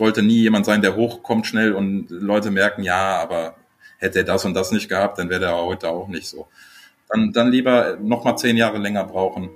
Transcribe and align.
wollte 0.00 0.22
nie 0.22 0.40
jemand 0.40 0.66
sein, 0.66 0.82
der 0.82 0.96
hochkommt 0.96 1.46
schnell 1.46 1.72
und 1.72 2.06
Leute 2.10 2.50
merken, 2.50 2.82
ja, 2.82 3.18
aber 3.20 3.54
hätte 3.98 4.20
er 4.20 4.24
das 4.24 4.44
und 4.44 4.54
das 4.54 4.72
nicht 4.72 4.88
gehabt, 4.88 5.18
dann 5.18 5.28
wäre 5.28 5.44
er 5.44 5.56
heute 5.56 5.88
auch 5.88 6.08
nicht 6.08 6.26
so. 6.26 6.48
Dann, 7.08 7.32
dann 7.32 7.50
lieber 7.50 7.98
noch 8.00 8.24
mal 8.24 8.36
zehn 8.36 8.56
Jahre 8.56 8.78
länger 8.78 9.04
brauchen 9.04 9.50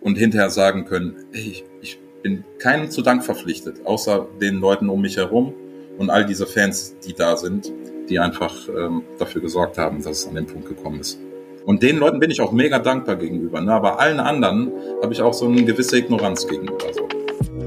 und 0.00 0.16
hinterher 0.16 0.50
sagen 0.50 0.84
können, 0.84 1.16
ey, 1.32 1.40
ich, 1.40 1.64
ich 1.80 1.98
bin 2.22 2.44
keinem 2.58 2.90
zu 2.90 3.02
Dank 3.02 3.24
verpflichtet, 3.24 3.86
außer 3.86 4.26
den 4.40 4.60
Leuten 4.60 4.88
um 4.88 5.00
mich 5.00 5.16
herum 5.16 5.54
und 5.98 6.10
all 6.10 6.24
diese 6.24 6.46
Fans, 6.46 6.96
die 7.06 7.14
da 7.14 7.36
sind, 7.36 7.72
die 8.08 8.18
einfach 8.18 8.54
ähm, 8.68 9.02
dafür 9.18 9.40
gesorgt 9.40 9.78
haben, 9.78 10.02
dass 10.02 10.20
es 10.20 10.28
an 10.28 10.34
den 10.34 10.46
Punkt 10.46 10.68
gekommen 10.68 11.00
ist. 11.00 11.18
Und 11.66 11.82
den 11.82 11.98
Leuten 11.98 12.20
bin 12.20 12.30
ich 12.30 12.40
auch 12.40 12.52
mega 12.52 12.78
dankbar 12.78 13.16
gegenüber. 13.16 13.60
Ne? 13.60 13.72
Aber 13.72 14.00
allen 14.00 14.18
anderen 14.18 14.72
habe 15.02 15.12
ich 15.12 15.22
auch 15.22 15.34
so 15.34 15.46
eine 15.46 15.62
gewisse 15.62 15.98
Ignoranz 15.98 16.46
gegenüber. 16.46 16.92
So. 16.92 17.19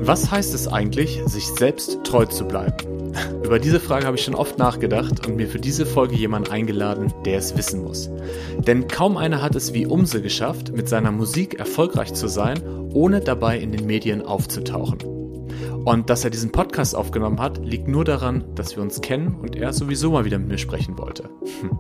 Was 0.06 0.30
heißt 0.32 0.54
es 0.54 0.68
eigentlich, 0.68 1.22
sich 1.28 1.48
selbst 1.48 2.00
treu 2.04 2.26
zu 2.26 2.44
bleiben? 2.44 2.76
Über 3.42 3.58
diese 3.58 3.80
Frage 3.80 4.06
habe 4.06 4.18
ich 4.18 4.24
schon 4.26 4.36
oft 4.36 4.58
nachgedacht 4.58 5.26
und 5.26 5.38
mir 5.38 5.48
für 5.48 5.60
diese 5.60 5.86
Folge 5.86 6.16
jemanden 6.16 6.52
eingeladen, 6.52 7.14
der 7.24 7.38
es 7.38 7.56
wissen 7.56 7.82
muss. 7.82 8.10
Denn 8.58 8.90
kaum 8.90 9.16
einer 9.16 9.42
hat 9.42 9.56
es 9.56 9.74
wie 9.74 9.86
Umse 9.86 10.22
geschafft, 10.22 10.76
mit 10.76 10.90
seiner 10.90 11.14
Musik 11.14 11.58
erfolgreich 11.58 12.14
zu 12.14 12.28
sein, 12.28 12.62
ohne 12.92 13.22
dabei 13.22 13.58
in 13.58 13.72
den 13.72 13.86
Medien 13.86 14.22
aufzutauchen. 14.22 15.13
Und 15.86 16.10
dass 16.10 16.24
er 16.24 16.30
diesen 16.30 16.52
Podcast 16.52 16.96
aufgenommen 16.96 17.42
hat, 17.42 17.58
liegt 17.64 17.88
nur 17.88 18.06
daran, 18.06 18.46
dass 18.56 18.76
wir 18.76 18.84
uns 18.84 19.02
kennen 19.02 19.36
und 19.36 19.56
er 19.56 19.74
sowieso 19.74 20.12
mal 20.12 20.24
wieder 20.24 20.40
mit 20.40 20.48
mir 20.48 20.58
sprechen 20.58 20.98
wollte. 20.98 21.30
Hm. 21.62 21.78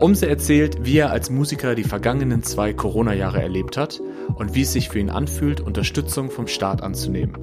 Umse 0.00 0.28
erzählt, 0.28 0.78
wie 0.84 0.98
er 0.98 1.10
als 1.10 1.28
Musiker 1.28 1.74
die 1.74 1.84
vergangenen 1.84 2.42
zwei 2.42 2.72
Corona-Jahre 2.72 3.42
erlebt 3.42 3.76
hat 3.76 4.00
und 4.34 4.54
wie 4.54 4.62
es 4.62 4.72
sich 4.72 4.88
für 4.88 4.98
ihn 4.98 5.10
anfühlt, 5.10 5.60
Unterstützung 5.60 6.30
vom 6.30 6.46
Staat 6.46 6.82
anzunehmen. 6.82 7.36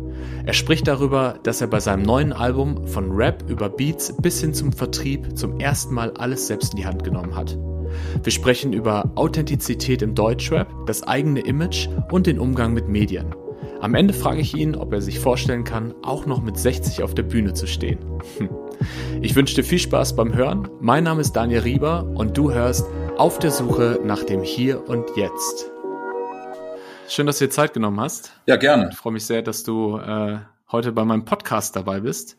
Er 0.45 0.53
spricht 0.53 0.88
darüber, 0.88 1.40
dass 1.44 1.62
er 1.62 1.67
bei 1.67 1.80
seinem 1.80 2.03
neuen 2.03 2.34
Album 2.34 2.88
von 2.88 3.12
Rap 3.12 3.44
über 3.48 3.70
Beats 3.70 4.16
bis 4.20 4.41
hin 4.41 4.53
zum 4.53 4.73
Vertrieb 4.73 5.38
zum 5.38 5.59
ersten 5.59 5.94
Mal 5.94 6.12
alles 6.12 6.47
selbst 6.47 6.73
in 6.73 6.78
die 6.78 6.86
Hand 6.86 7.03
genommen 7.03 7.36
hat. 7.36 7.58
Wir 8.23 8.31
sprechen 8.31 8.73
über 8.73 9.12
Authentizität 9.16 10.02
im 10.02 10.16
Deutschrap, 10.16 10.67
das 10.86 11.03
eigene 11.03 11.41
Image 11.41 11.88
und 12.12 12.28
den 12.28 12.39
Umgang 12.39 12.73
mit 12.73 12.88
Medien. 12.88 13.34
Am 13.81 13.95
Ende 13.95 14.13
frage 14.13 14.41
ich 14.41 14.55
ihn, 14.55 14.75
ob 14.75 14.91
er 14.91 15.02
sich 15.02 15.19
vorstellen 15.19 15.63
kann, 15.63 15.95
auch 16.03 16.25
noch 16.25 16.41
mit 16.41 16.59
60 16.59 17.02
auf 17.02 17.16
der 17.16 17.23
Bühne 17.23 17.53
zu 17.53 17.66
stehen. 17.66 17.99
Hm. 18.38 18.49
Ich 19.22 19.35
wünsche 19.35 19.55
dir 19.55 19.63
viel 19.63 19.80
Spaß 19.80 20.17
beim 20.17 20.33
Hören. 20.33 20.67
Mein 20.81 21.05
Name 21.05 21.22
ist 21.22 21.31
Daniel 21.31 21.61
Rieber 21.61 22.03
und 22.03 22.38
du 22.38 22.52
hörst 22.52 22.85
Auf 23.17 23.39
der 23.39 23.52
Suche 23.52 24.02
nach 24.03 24.23
dem 24.23 24.44
Hier 24.44 24.85
und 24.89 25.16
Jetzt. 25.16 25.72
Schön, 27.07 27.25
dass 27.25 27.39
du 27.39 27.45
dir 27.45 27.52
Zeit 27.52 27.73
genommen 27.73 28.02
hast. 28.02 28.33
Ja, 28.47 28.57
gerne. 28.57 28.89
Ich 28.91 28.97
freue 28.97 29.13
mich 29.13 29.25
sehr, 29.25 29.41
dass 29.41 29.63
du 29.63 29.97
äh, 29.97 30.39
heute 30.73 30.91
bei 30.91 31.05
meinem 31.05 31.23
Podcast 31.23 31.77
dabei 31.77 32.02
bist. 32.02 32.35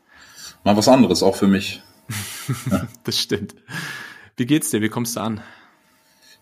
Mal 0.63 0.77
was 0.77 0.89
anderes, 0.89 1.23
auch 1.23 1.37
für 1.37 1.49
mich. 1.49 1.83
das 3.05 3.19
stimmt. 3.19 3.55
Wie 4.37 4.45
geht's 4.45 4.71
dir? 4.71 4.83
Wie 4.83 4.91
kommst 4.91 5.17
du 5.17 5.21
an? 5.21 5.41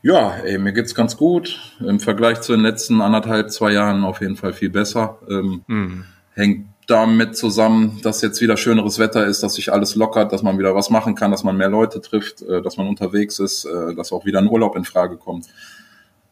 Ja, 0.03 0.37
ey, 0.37 0.59
mir 0.59 0.73
geht's 0.73 0.95
ganz 0.95 1.17
gut. 1.17 1.59
Im 1.81 1.99
Vergleich 1.99 2.41
zu 2.41 2.53
den 2.53 2.61
letzten 2.61 3.01
anderthalb, 3.01 3.51
zwei 3.51 3.73
Jahren 3.73 4.05
auf 4.05 4.21
jeden 4.21 4.37
Fall 4.37 4.53
viel 4.53 4.71
besser. 4.71 5.19
Ähm, 5.29 5.63
mhm. 5.67 6.05
Hängt 6.35 6.67
damit 6.87 7.37
zusammen, 7.37 8.01
dass 8.03 8.23
jetzt 8.23 8.41
wieder 8.41 8.57
schöneres 8.57 8.99
Wetter 8.99 9.27
ist, 9.27 9.43
dass 9.43 9.55
sich 9.55 9.73
alles 9.73 9.97
lockert, 9.97 10.33
dass 10.33 10.43
man 10.43 10.59
wieder 10.59 10.75
was 10.75 10.89
machen 10.89 11.15
kann, 11.15 11.31
dass 11.33 11.45
man 11.45 11.57
mehr 11.57 11.69
Leute 11.69 12.01
trifft, 12.01 12.43
äh, 12.43 12.63
dass 12.63 12.77
man 12.77 12.87
unterwegs 12.87 13.41
ist, 13.41 13.65
äh, 13.65 13.95
dass 13.95 14.13
auch 14.13 14.25
wieder 14.25 14.39
ein 14.39 14.49
Urlaub 14.49 14.77
in 14.77 14.85
Frage 14.85 15.17
kommt. 15.17 15.47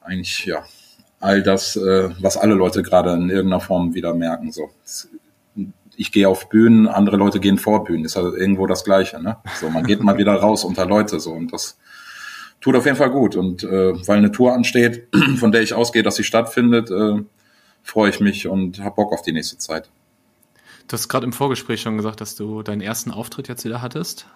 Eigentlich, 0.00 0.46
ja, 0.46 0.64
all 1.18 1.42
das, 1.42 1.76
äh, 1.76 2.10
was 2.20 2.36
alle 2.36 2.54
Leute 2.54 2.82
gerade 2.82 3.12
in 3.14 3.28
irgendeiner 3.28 3.60
Form 3.60 3.94
wieder 3.94 4.14
merken. 4.14 4.52
So, 4.52 4.70
ich 5.96 6.12
gehe 6.12 6.28
auf 6.28 6.48
Bühnen, 6.48 6.86
andere 6.86 7.16
Leute 7.16 7.40
gehen 7.40 7.58
vor 7.58 7.84
Bühnen. 7.84 8.04
Ist 8.04 8.16
halt 8.16 8.34
irgendwo 8.34 8.66
das 8.66 8.84
Gleiche. 8.84 9.20
Ne? 9.20 9.36
So, 9.60 9.68
man 9.70 9.84
geht 9.84 10.02
mal 10.02 10.18
wieder 10.18 10.34
raus 10.34 10.64
unter 10.64 10.86
Leute 10.86 11.18
so 11.18 11.32
und 11.32 11.52
das 11.52 11.78
tut 12.60 12.76
auf 12.76 12.84
jeden 12.84 12.96
Fall 12.96 13.10
gut. 13.10 13.36
Und 13.36 13.64
äh, 13.64 13.94
weil 14.06 14.18
eine 14.18 14.32
Tour 14.32 14.52
ansteht, 14.52 15.08
von 15.36 15.52
der 15.52 15.62
ich 15.62 15.74
ausgehe, 15.74 16.02
dass 16.02 16.16
sie 16.16 16.24
stattfindet, 16.24 16.90
äh, 16.90 17.22
freue 17.82 18.10
ich 18.10 18.20
mich 18.20 18.48
und 18.48 18.80
habe 18.80 18.96
Bock 18.96 19.12
auf 19.12 19.22
die 19.22 19.32
nächste 19.32 19.58
Zeit. 19.58 19.88
Du 20.88 20.92
hast 20.92 21.08
gerade 21.08 21.26
im 21.26 21.32
Vorgespräch 21.32 21.80
schon 21.80 21.96
gesagt, 21.96 22.20
dass 22.20 22.36
du 22.36 22.62
deinen 22.62 22.80
ersten 22.80 23.10
Auftritt 23.10 23.48
jetzt 23.48 23.64
wieder 23.64 23.82
hattest. 23.82 24.26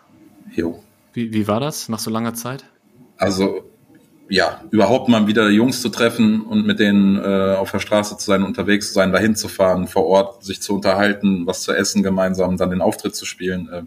Jo. 0.54 0.82
Wie, 1.12 1.32
wie 1.32 1.46
war 1.46 1.60
das 1.60 1.88
nach 1.88 1.98
so 1.98 2.10
langer 2.10 2.34
Zeit? 2.34 2.64
Also 3.16 3.64
ja, 4.28 4.62
überhaupt 4.70 5.08
mal 5.08 5.26
wieder 5.26 5.50
Jungs 5.50 5.82
zu 5.82 5.88
treffen 5.88 6.42
und 6.42 6.64
mit 6.64 6.78
denen 6.78 7.18
äh, 7.18 7.56
auf 7.56 7.72
der 7.72 7.80
Straße 7.80 8.16
zu 8.16 8.26
sein, 8.26 8.44
unterwegs 8.44 8.88
zu 8.88 8.94
sein, 8.94 9.12
dahin 9.12 9.34
zu 9.34 9.48
fahren, 9.48 9.88
vor 9.88 10.06
Ort 10.06 10.44
sich 10.44 10.62
zu 10.62 10.74
unterhalten, 10.74 11.46
was 11.46 11.62
zu 11.62 11.72
essen 11.72 12.04
gemeinsam, 12.04 12.56
dann 12.56 12.70
den 12.70 12.80
Auftritt 12.80 13.16
zu 13.16 13.26
spielen. 13.26 13.68
Äh, 13.68 13.82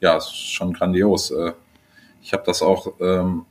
ja, 0.00 0.16
ist 0.16 0.34
schon 0.34 0.72
grandios. 0.72 1.30
Äh, 1.30 1.52
ich 2.22 2.32
habe 2.32 2.42
das 2.46 2.62
auch 2.62 2.94
ähm, 3.00 3.44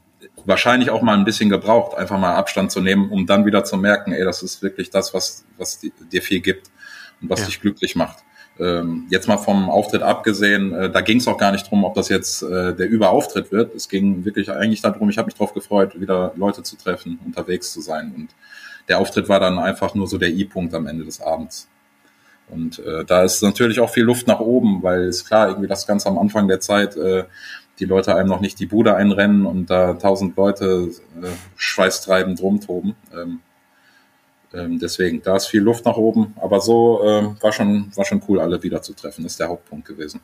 wahrscheinlich 0.45 0.89
auch 0.89 1.01
mal 1.01 1.17
ein 1.17 1.25
bisschen 1.25 1.49
gebraucht, 1.49 1.97
einfach 1.97 2.17
mal 2.19 2.35
Abstand 2.35 2.71
zu 2.71 2.81
nehmen, 2.81 3.09
um 3.09 3.25
dann 3.25 3.45
wieder 3.45 3.63
zu 3.63 3.77
merken, 3.77 4.11
ey, 4.11 4.23
das 4.23 4.43
ist 4.43 4.61
wirklich 4.61 4.89
das, 4.89 5.13
was, 5.13 5.45
was 5.57 5.79
dir 5.79 6.21
viel 6.21 6.39
gibt 6.39 6.69
und 7.21 7.29
was 7.29 7.41
ja. 7.41 7.45
dich 7.47 7.61
glücklich 7.61 7.95
macht. 7.95 8.19
Ähm, 8.59 9.07
jetzt 9.09 9.27
mal 9.27 9.37
vom 9.37 9.69
Auftritt 9.69 10.03
abgesehen, 10.03 10.73
äh, 10.73 10.89
da 10.89 11.01
ging 11.01 11.17
es 11.17 11.27
auch 11.27 11.37
gar 11.37 11.51
nicht 11.51 11.69
drum, 11.69 11.83
ob 11.83 11.95
das 11.95 12.09
jetzt 12.09 12.43
äh, 12.43 12.75
der 12.75 12.89
Überauftritt 12.89 13.51
wird. 13.51 13.73
Es 13.73 13.89
ging 13.89 14.25
wirklich 14.25 14.51
eigentlich 14.51 14.81
darum, 14.81 15.09
ich 15.09 15.17
habe 15.17 15.27
mich 15.27 15.35
darauf 15.35 15.53
gefreut, 15.53 15.99
wieder 15.99 16.33
Leute 16.35 16.61
zu 16.61 16.75
treffen, 16.75 17.19
unterwegs 17.25 17.71
zu 17.71 17.81
sein. 17.81 18.13
Und 18.15 18.29
der 18.87 18.99
Auftritt 18.99 19.29
war 19.29 19.39
dann 19.39 19.57
einfach 19.57 19.95
nur 19.95 20.07
so 20.07 20.17
der 20.17 20.29
I-Punkt 20.29 20.73
am 20.73 20.85
Ende 20.85 21.05
des 21.05 21.21
Abends. 21.21 21.69
Und 22.49 22.79
äh, 22.79 23.05
da 23.05 23.23
ist 23.23 23.41
natürlich 23.41 23.79
auch 23.79 23.89
viel 23.89 24.03
Luft 24.03 24.27
nach 24.27 24.41
oben, 24.41 24.83
weil 24.83 25.03
ist 25.03 25.25
klar, 25.25 25.47
irgendwie 25.47 25.69
das 25.69 25.87
ganz 25.87 26.05
am 26.05 26.19
Anfang 26.19 26.47
der 26.47 26.59
Zeit 26.59 26.97
äh, 26.97 27.23
die 27.81 27.85
Leute 27.85 28.15
einem 28.15 28.29
noch 28.29 28.39
nicht 28.39 28.59
die 28.59 28.67
Bude 28.67 28.95
einrennen 28.95 29.45
und 29.45 29.69
da 29.69 29.95
tausend 29.95 30.37
Leute 30.37 30.91
äh, 31.21 31.27
schweißtreibend 31.55 32.41
rumtoben. 32.41 32.95
Ähm, 33.13 33.39
ähm, 34.53 34.79
deswegen, 34.79 35.21
da 35.21 35.35
ist 35.35 35.47
viel 35.47 35.61
Luft 35.61 35.85
nach 35.85 35.97
oben, 35.97 36.35
aber 36.39 36.61
so 36.61 37.01
ähm, 37.03 37.37
war 37.41 37.51
schon 37.51 37.91
war 37.95 38.05
schon 38.05 38.21
cool, 38.27 38.39
alle 38.39 38.61
wieder 38.63 38.81
zu 38.81 38.93
treffen. 38.93 39.23
Das 39.23 39.33
ist 39.33 39.39
der 39.39 39.49
Hauptpunkt 39.49 39.87
gewesen. 39.87 40.21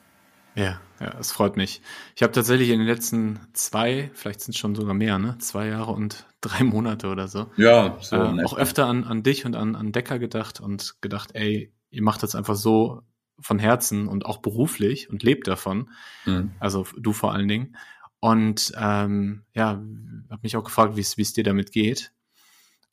Ja, 0.55 0.81
ja, 0.99 1.13
es 1.19 1.31
freut 1.31 1.55
mich. 1.55 1.81
Ich 2.15 2.23
habe 2.23 2.33
tatsächlich 2.33 2.69
in 2.69 2.79
den 2.79 2.87
letzten 2.87 3.39
zwei, 3.53 4.09
vielleicht 4.13 4.41
sind 4.41 4.55
es 4.55 4.59
schon 4.59 4.73
sogar 4.73 4.95
mehr, 4.95 5.19
ne, 5.19 5.37
zwei 5.39 5.67
Jahre 5.67 5.91
und 5.91 6.25
drei 6.41 6.63
Monate 6.63 7.07
oder 7.07 7.27
so, 7.27 7.47
ja, 7.57 7.97
so 8.01 8.15
äh, 8.15 8.43
auch 8.43 8.57
öfter 8.57 8.85
an, 8.85 9.03
an 9.03 9.23
dich 9.23 9.45
und 9.45 9.55
an, 9.55 9.75
an 9.75 9.91
Decker 9.91 10.19
gedacht 10.19 10.59
und 10.59 10.95
gedacht, 11.01 11.31
ey, 11.33 11.73
ihr 11.89 12.01
macht 12.01 12.23
das 12.23 12.35
einfach 12.35 12.55
so 12.55 13.01
von 13.39 13.59
Herzen 13.59 14.07
und 14.07 14.25
auch 14.25 14.37
beruflich 14.37 15.09
und 15.09 15.23
lebt 15.23 15.47
davon. 15.47 15.89
Mhm. 16.25 16.51
Also 16.59 16.85
du 16.97 17.13
vor 17.13 17.33
allen 17.33 17.47
Dingen. 17.47 17.75
Und 18.19 18.73
ähm, 18.77 19.43
ja, 19.53 19.81
habe 20.29 20.39
mich 20.41 20.57
auch 20.57 20.63
gefragt, 20.63 20.95
wie 20.95 21.01
es 21.01 21.33
dir 21.33 21.43
damit 21.43 21.71
geht. 21.71 22.11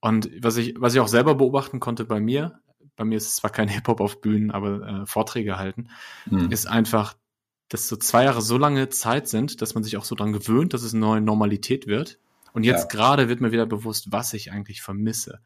Und 0.01 0.31
was 0.43 0.59
ich, 0.59 0.75
was 0.79 0.95
ich 0.95 1.01
auch 1.01 1.09
selber 1.09 1.35
beobachten 1.35 1.81
konnte 1.81 2.05
bei 2.05 2.21
mir, 2.21 2.61
bei 2.97 3.05
mir 3.05 3.17
ist 3.17 3.29
es 3.29 3.37
zwar 3.37 3.51
kein 3.51 3.69
Hip-Hop 3.71 4.01
auf 4.01 4.21
Bühnen, 4.21 4.51
aber 4.51 5.03
äh, 5.03 5.07
Vorträge 5.07 5.59
halten, 5.59 5.89
mhm. 6.27 6.51
ist 6.51 6.67
einfach, 6.67 7.15
dass 7.69 7.89
so 7.89 7.97
zwei 7.97 8.25
Jahre 8.25 8.43
so 8.43 8.59
lange 8.59 8.89
Zeit 8.91 9.29
sind, 9.29 9.63
dass 9.63 9.75
man 9.75 9.83
sich 9.83 9.97
auch 9.97 10.05
so 10.05 10.15
dran 10.15 10.33
gewöhnt, 10.33 10.75
dass 10.75 10.83
es 10.83 10.93
eine 10.93 11.01
neue 11.01 11.21
Normalität 11.21 11.87
wird. 11.87 12.19
Und 12.53 12.65
jetzt 12.65 12.83
ja. 12.83 12.89
gerade 12.89 13.29
wird 13.29 13.41
mir 13.41 13.51
wieder 13.51 13.67
bewusst, 13.67 14.13
was 14.13 14.33
ich 14.35 14.53
eigentlich 14.53 14.83
vermisse. 14.83 15.41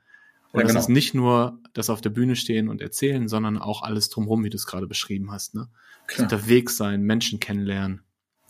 Und 0.53 0.61
ja, 0.61 0.67
genau. 0.67 0.75
das 0.75 0.85
ist 0.85 0.89
nicht 0.89 1.15
nur 1.15 1.59
das 1.75 1.91
auf 1.91 2.01
der 2.01 2.11
Bühne 2.11 2.37
stehen 2.37 2.69
und 2.69 2.81
erzählen, 2.81 3.29
sondern 3.29 3.59
auch 3.59 3.83
alles 3.83 4.09
drumherum, 4.09 4.45
wie 4.45 4.51
du 4.51 4.57
es 4.57 4.67
gerade 4.67 4.87
beschrieben 4.87 5.31
hast. 5.31 5.55
Ne? 5.55 5.69
Unterwegs 6.19 6.77
sein, 6.77 7.03
Menschen 7.03 7.39
kennenlernen. 7.39 8.03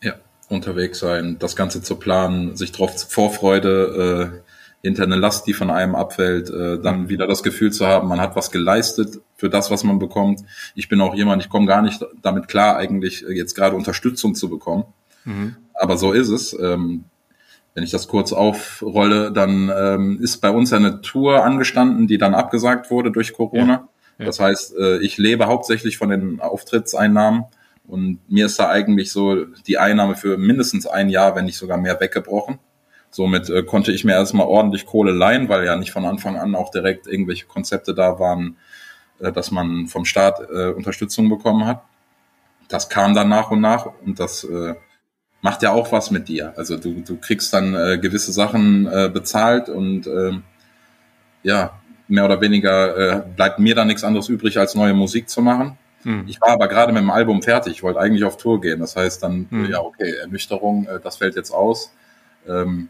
Ja, 0.03 0.15
unterwegs 0.49 1.01
sein, 1.01 1.39
das 1.39 1.57
Ganze 1.57 1.83
zu 1.83 1.97
planen, 1.97 2.57
sich 2.57 2.71
drauf 2.71 2.95
Vorfreude, 3.09 4.43
äh, 4.45 4.49
hinter 4.81 5.03
eine 5.03 5.17
Last, 5.17 5.47
die 5.47 5.55
von 5.55 5.71
einem 5.71 5.97
abfällt, 5.97 6.51
äh, 6.51 6.81
dann 6.81 7.03
mhm. 7.03 7.09
wieder 7.09 7.27
das 7.27 7.43
Gefühl 7.43 7.73
zu 7.73 7.87
haben, 7.87 8.09
man 8.09 8.21
hat 8.21 8.37
was 8.37 8.51
geleistet 8.53 9.21
für 9.35 9.51
das, 9.51 9.71
was 9.71 9.83
man 9.83 9.99
bekommt. 9.99 10.41
Ich 10.77 10.89
bin 10.89 11.01
auch 11.01 11.15
jemand, 11.15 11.43
ich 11.43 11.49
komme 11.49 11.67
gar 11.67 11.83
nicht 11.83 12.05
damit 12.23 12.47
klar, 12.47 12.77
eigentlich 12.77 13.25
jetzt 13.29 13.55
gerade 13.55 13.75
Unterstützung 13.75 14.37
zu 14.37 14.49
bekommen. 14.49 14.85
Mhm. 15.25 15.57
Aber 15.75 15.97
so 15.97 16.13
ist 16.13 16.29
es. 16.29 16.57
Ähm, 16.59 17.05
wenn 17.75 17.85
ich 17.85 17.91
das 17.91 18.09
kurz 18.09 18.33
aufrolle, 18.33 19.31
dann 19.33 19.73
ähm, 19.77 20.19
ist 20.21 20.39
bei 20.39 20.51
uns 20.51 20.73
eine 20.73 21.01
Tour 21.01 21.45
angestanden, 21.45 22.07
die 22.07 22.19
dann 22.19 22.35
abgesagt 22.35 22.91
wurde 22.91 23.13
durch 23.13 23.33
Corona. 23.33 23.73
Ja, 23.73 23.89
ja. 24.19 24.27
Das 24.27 24.41
heißt, 24.41 24.77
äh, 24.77 24.99
ich 24.99 25.17
lebe 25.17 25.47
hauptsächlich 25.47 25.97
von 25.97 26.09
den 26.09 26.41
Auftrittseinnahmen 26.41 27.45
und 27.87 28.19
mir 28.29 28.47
ist 28.47 28.59
da 28.59 28.69
eigentlich 28.69 29.13
so 29.13 29.45
die 29.45 29.79
Einnahme 29.79 30.15
für 30.15 30.37
mindestens 30.37 30.87
ein 30.87 31.09
Jahr, 31.09 31.37
wenn 31.37 31.47
nicht 31.47 31.57
sogar 31.57 31.79
mehr, 31.79 32.01
weggebrochen. 32.01 32.59
Somit 33.11 33.49
äh, 33.49 33.63
konnte 33.63 33.93
ich 33.93 34.05
mir 34.05 34.13
erstmal 34.13 34.47
ordentlich 34.47 34.85
Kohle 34.85 35.13
leihen, 35.13 35.49
weil 35.49 35.65
ja 35.65 35.77
nicht 35.77 35.93
von 35.93 36.05
Anfang 36.05 36.37
an 36.37 36.55
auch 36.55 36.71
direkt 36.71 37.07
irgendwelche 37.07 37.47
Konzepte 37.47 37.95
da 37.95 38.19
waren, 38.19 38.57
äh, 39.21 39.33
dass 39.33 39.51
man 39.51 39.87
vom 39.87 40.05
Staat 40.05 40.41
äh, 40.51 40.71
Unterstützung 40.71 41.31
bekommen 41.31 41.65
hat. 41.65 41.83
Das 42.69 42.91
kam 42.91 43.15
dann 43.15 43.31
nach 43.31 43.51
und 43.51 43.61
nach 43.61 43.89
und 44.05 44.21
das 44.21 44.45
äh, 44.45 44.75
macht 45.41 45.63
ja 45.63 45.73
auch 45.73 45.93
was 45.93 46.11
mit 46.11 46.29
dir. 46.29 46.53
Also 46.57 46.77
du, 46.77 47.01
du 47.01 47.17
kriegst 47.17 47.53
dann 47.53 47.75
äh, 47.75 47.99
gewisse 47.99 48.33
Sachen 48.33 48.87
äh, 48.87 49.11
bezahlt 49.13 49.69
und 49.69 50.07
äh, 50.07 50.33
ja, 51.43 51.79
mehr 52.09 52.25
oder 52.25 52.41
weniger 52.41 52.97
äh, 52.97 53.23
bleibt 53.37 53.59
mir 53.59 53.75
da 53.75 53.85
nichts 53.85 54.03
anderes 54.03 54.29
übrig, 54.29 54.59
als 54.59 54.75
neue 54.75 54.95
Musik 54.95 55.29
zu 55.29 55.43
machen. 55.43 55.79
Mhm. 56.05 56.25
Ich 56.27 56.41
war 56.41 56.51
aber 56.51 56.69
gerade 56.69 56.93
mit 56.93 57.03
dem 57.03 57.11
Album 57.11 57.43
fertig, 57.43 57.75
ich 57.75 57.83
wollte 57.83 58.01
eigentlich 58.01 58.25
auf 58.25 58.37
Tour 58.37 58.61
gehen. 58.61 58.81
Das 58.81 58.97
heißt 58.97 59.23
dann, 59.23 59.47
mhm. 59.51 59.67
ja, 59.67 59.81
okay, 59.81 60.15
Ernüchterung, 60.21 60.87
äh, 60.87 61.01
das 61.03 61.19
fällt 61.19 61.37
jetzt 61.37 61.51
aus. 61.51 61.93
Ähm, 62.49 62.89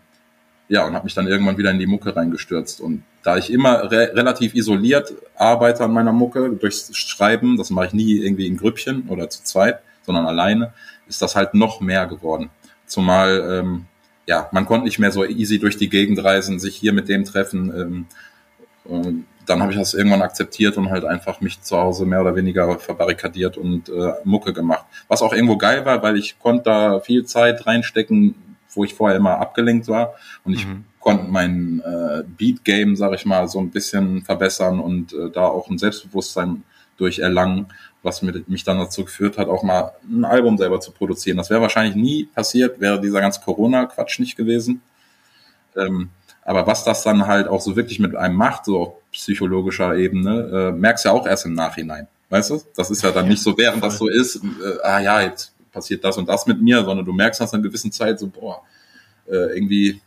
ja, 0.68 0.86
und 0.86 0.94
habe 0.94 1.04
mich 1.04 1.14
dann 1.14 1.26
irgendwann 1.26 1.56
wieder 1.56 1.70
in 1.70 1.78
die 1.78 1.86
Mucke 1.86 2.14
reingestürzt. 2.14 2.80
Und 2.80 3.02
da 3.22 3.36
ich 3.36 3.50
immer 3.50 3.90
re 3.90 4.12
relativ 4.14 4.54
isoliert 4.54 5.14
arbeite 5.34 5.84
an 5.84 5.92
meiner 5.92 6.12
Mucke, 6.12 6.50
durchs 6.50 6.94
Schreiben, 6.96 7.56
das 7.56 7.70
mache 7.70 7.86
ich 7.86 7.92
nie 7.94 8.18
irgendwie 8.18 8.46
in 8.46 8.56
Grüppchen 8.56 9.08
oder 9.08 9.30
zu 9.30 9.42
zweit, 9.44 9.80
sondern 10.02 10.26
alleine, 10.26 10.72
ist 11.08 11.22
das 11.22 11.36
halt 11.36 11.54
noch 11.54 11.80
mehr 11.80 12.06
geworden. 12.06 12.50
Zumal, 12.86 13.44
ähm, 13.50 13.86
ja, 14.26 14.48
man 14.52 14.66
konnte 14.66 14.84
nicht 14.84 14.98
mehr 14.98 15.12
so 15.12 15.24
easy 15.24 15.58
durch 15.58 15.76
die 15.76 15.88
Gegend 15.88 16.22
reisen, 16.22 16.58
sich 16.58 16.76
hier 16.76 16.92
mit 16.92 17.08
dem 17.08 17.24
treffen. 17.24 18.06
Ähm, 18.88 19.26
dann 19.46 19.62
habe 19.62 19.72
ich 19.72 19.78
das 19.78 19.94
irgendwann 19.94 20.22
akzeptiert 20.22 20.76
und 20.76 20.90
halt 20.90 21.04
einfach 21.04 21.40
mich 21.40 21.60
zu 21.62 21.76
Hause 21.76 22.06
mehr 22.06 22.20
oder 22.20 22.36
weniger 22.36 22.78
verbarrikadiert 22.78 23.56
und 23.56 23.88
äh, 23.88 24.12
Mucke 24.24 24.52
gemacht. 24.52 24.84
Was 25.08 25.22
auch 25.22 25.32
irgendwo 25.32 25.56
geil 25.56 25.84
war, 25.84 26.02
weil 26.02 26.16
ich 26.16 26.38
konnte 26.38 26.64
da 26.64 27.00
viel 27.00 27.24
Zeit 27.24 27.66
reinstecken, 27.66 28.34
wo 28.74 28.84
ich 28.84 28.94
vorher 28.94 29.16
immer 29.16 29.38
abgelenkt 29.38 29.88
war. 29.88 30.14
Und 30.44 30.54
ich 30.54 30.66
mhm. 30.66 30.84
konnte 31.00 31.30
mein 31.30 31.82
äh, 31.84 32.24
Beat-Game, 32.26 32.96
sag 32.96 33.14
ich 33.14 33.24
mal, 33.24 33.48
so 33.48 33.58
ein 33.58 33.70
bisschen 33.70 34.22
verbessern 34.22 34.80
und 34.80 35.12
äh, 35.12 35.30
da 35.30 35.46
auch 35.46 35.68
ein 35.70 35.78
Selbstbewusstsein 35.78 36.62
durch 36.96 37.20
erlangen, 37.20 37.66
was 38.02 38.22
mich 38.22 38.64
dann 38.64 38.78
dazu 38.78 39.04
geführt 39.04 39.38
hat, 39.38 39.48
auch 39.48 39.62
mal 39.62 39.92
ein 40.08 40.24
Album 40.24 40.56
selber 40.56 40.80
zu 40.80 40.92
produzieren. 40.92 41.36
Das 41.36 41.50
wäre 41.50 41.60
wahrscheinlich 41.60 41.96
nie 41.96 42.24
passiert, 42.24 42.80
wäre 42.80 43.00
dieser 43.00 43.20
ganze 43.20 43.40
Corona-Quatsch 43.40 44.20
nicht 44.20 44.36
gewesen. 44.36 44.82
Ähm, 45.76 46.10
aber 46.44 46.66
was 46.66 46.84
das 46.84 47.02
dann 47.02 47.26
halt 47.26 47.48
auch 47.48 47.60
so 47.60 47.76
wirklich 47.76 47.98
mit 47.98 48.16
einem 48.16 48.36
macht, 48.36 48.64
so 48.64 48.80
auf 48.80 48.92
psychologischer 49.12 49.96
Ebene, 49.96 50.70
äh, 50.70 50.72
merkst 50.72 51.04
ja 51.04 51.12
auch 51.12 51.26
erst 51.26 51.44
im 51.44 51.54
Nachhinein. 51.54 52.06
Weißt 52.30 52.50
du? 52.50 52.62
Das 52.76 52.90
ist 52.90 53.02
ja 53.02 53.10
dann 53.10 53.28
nicht 53.28 53.42
so, 53.42 53.56
während 53.56 53.82
das 53.82 53.98
so 53.98 54.08
ist, 54.08 54.36
äh, 54.36 54.82
ah 54.82 55.00
ja, 55.00 55.20
jetzt 55.22 55.52
passiert 55.72 56.04
das 56.04 56.16
und 56.16 56.28
das 56.28 56.46
mit 56.46 56.60
mir, 56.60 56.84
sondern 56.84 57.04
du 57.04 57.12
merkst 57.12 57.40
nach 57.40 57.52
einer 57.52 57.62
gewissen 57.62 57.92
Zeit 57.92 58.18
so, 58.18 58.28
boah, 58.28 58.62
äh, 59.26 59.56
irgendwie 59.56 60.00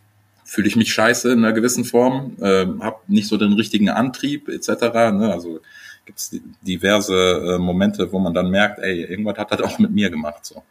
fühle 0.44 0.68
ich 0.68 0.76
mich 0.76 0.94
scheiße 0.94 1.32
in 1.32 1.40
einer 1.40 1.54
gewissen 1.54 1.86
Form, 1.86 2.36
äh, 2.42 2.66
habe 2.80 2.98
nicht 3.08 3.28
so 3.28 3.38
den 3.38 3.54
richtigen 3.54 3.90
Antrieb 3.90 4.50
etc. 4.50 4.68
Ne? 5.14 5.30
Also 5.32 5.60
gibt 6.06 6.20
es 6.20 6.40
diverse 6.62 7.56
äh, 7.56 7.58
Momente, 7.58 8.12
wo 8.12 8.20
man 8.20 8.34
dann 8.34 8.50
merkt, 8.50 8.80
ey, 8.80 9.04
irgendwas 9.04 9.38
hat 9.38 9.52
das 9.52 9.62
auch 9.62 9.80
mit 9.80 9.92
mir 9.92 10.10
gemacht. 10.10 10.46
So. 10.46 10.64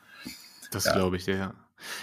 Das 0.71 0.85
ja. 0.85 0.93
glaube 0.93 1.17
ich 1.17 1.25
dir, 1.25 1.37
ja. 1.37 1.55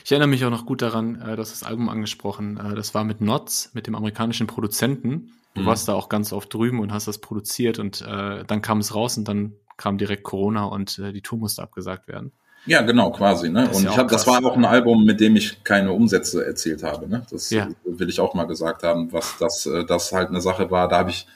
Ich 0.04 0.12
erinnere 0.12 0.30
mich 0.30 0.44
auch 0.44 0.50
noch 0.50 0.66
gut 0.66 0.82
daran, 0.82 1.22
äh, 1.22 1.36
dass 1.36 1.52
das 1.52 1.64
Album 1.64 1.90
angesprochen, 1.90 2.58
äh, 2.58 2.76
das 2.76 2.94
war 2.94 3.04
mit 3.04 3.22
Notz, 3.22 3.72
mit 3.74 3.88
dem 3.88 3.96
amerikanischen 3.96 4.48
Produzenten. 4.48 5.34
Du 5.54 5.62
mhm. 5.62 5.66
warst 5.66 5.88
da 5.88 5.94
auch 5.94 6.10
ganz 6.10 6.34
oft 6.34 6.54
drüben 6.54 6.80
und 6.80 6.92
hast 6.92 7.08
das 7.08 7.20
produziert 7.20 7.80
und 7.80 8.02
äh, 8.02 8.44
dann 8.46 8.62
kam 8.62 8.80
es 8.80 8.96
raus 8.96 9.18
und 9.18 9.28
dann 9.28 9.54
kam 9.78 9.98
direkt 9.98 10.24
Corona 10.24 10.66
und 10.66 11.00
äh, 11.00 11.14
die 11.14 11.22
Tour 11.22 11.38
musste 11.38 11.62
abgesagt 11.62 12.08
werden. 12.08 12.32
Ja, 12.66 12.82
genau, 12.82 13.12
quasi. 13.12 13.50
Ne? 13.50 13.70
Und 13.70 13.84
ja 13.84 13.92
ich 13.92 13.98
hab, 13.98 14.10
das 14.10 14.28
war 14.28 14.44
auch 14.44 14.58
ein 14.58 14.66
Album, 14.66 15.06
mit 15.06 15.22
dem 15.22 15.36
ich 15.36 15.64
keine 15.64 15.94
Umsätze 15.94 16.46
erzielt 16.46 16.84
habe. 16.84 17.08
Ne? 17.08 17.26
Das 17.32 17.50
ja. 17.50 17.70
will 17.86 18.10
ich 18.10 18.20
auch 18.20 18.34
mal 18.34 18.44
gesagt 18.44 18.84
haben, 18.84 19.12
was 19.14 19.38
das, 19.40 19.66
äh, 19.66 19.86
das 19.86 20.12
halt 20.12 20.30
eine 20.30 20.42
Sache 20.42 20.70
war, 20.70 20.88
da 20.90 20.98
habe 20.98 21.12
ich 21.12 21.28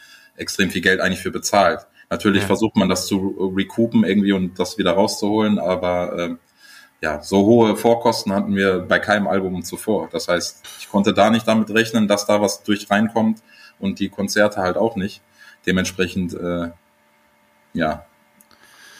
extrem 0.42 0.70
viel 0.70 0.82
Geld 0.82 1.00
eigentlich 1.00 1.22
für 1.22 1.32
bezahlt. 1.32 1.88
Natürlich 2.10 2.42
ja. 2.42 2.48
versucht 2.48 2.76
man 2.76 2.90
das 2.90 3.08
zu 3.08 3.54
recoupen 3.56 4.04
irgendwie 4.04 4.34
und 4.34 4.60
das 4.60 4.78
wieder 4.78 4.92
rauszuholen, 4.92 5.60
aber 5.60 6.18
äh, 6.20 6.36
ja, 7.02 7.24
so 7.24 7.46
hohe 7.46 7.78
Vorkosten 7.78 8.34
hatten 8.34 8.56
wir 8.56 8.80
bei 8.80 9.00
keinem 9.00 9.28
Album 9.28 9.64
zuvor. 9.64 10.10
Das 10.12 10.28
heißt, 10.28 10.68
ich 10.80 10.90
konnte 10.90 11.14
da 11.14 11.30
nicht 11.30 11.48
damit 11.48 11.70
rechnen, 11.72 12.08
dass 12.08 12.28
da 12.28 12.42
was 12.42 12.64
durch 12.64 12.90
reinkommt 12.92 13.42
und 13.80 14.00
die 14.00 14.10
Konzerte 14.10 14.62
halt 14.62 14.78
auch 14.78 14.96
nicht. 14.96 15.22
Dementsprechend, 15.66 16.34
äh, 16.34 16.72
ja, 17.74 18.06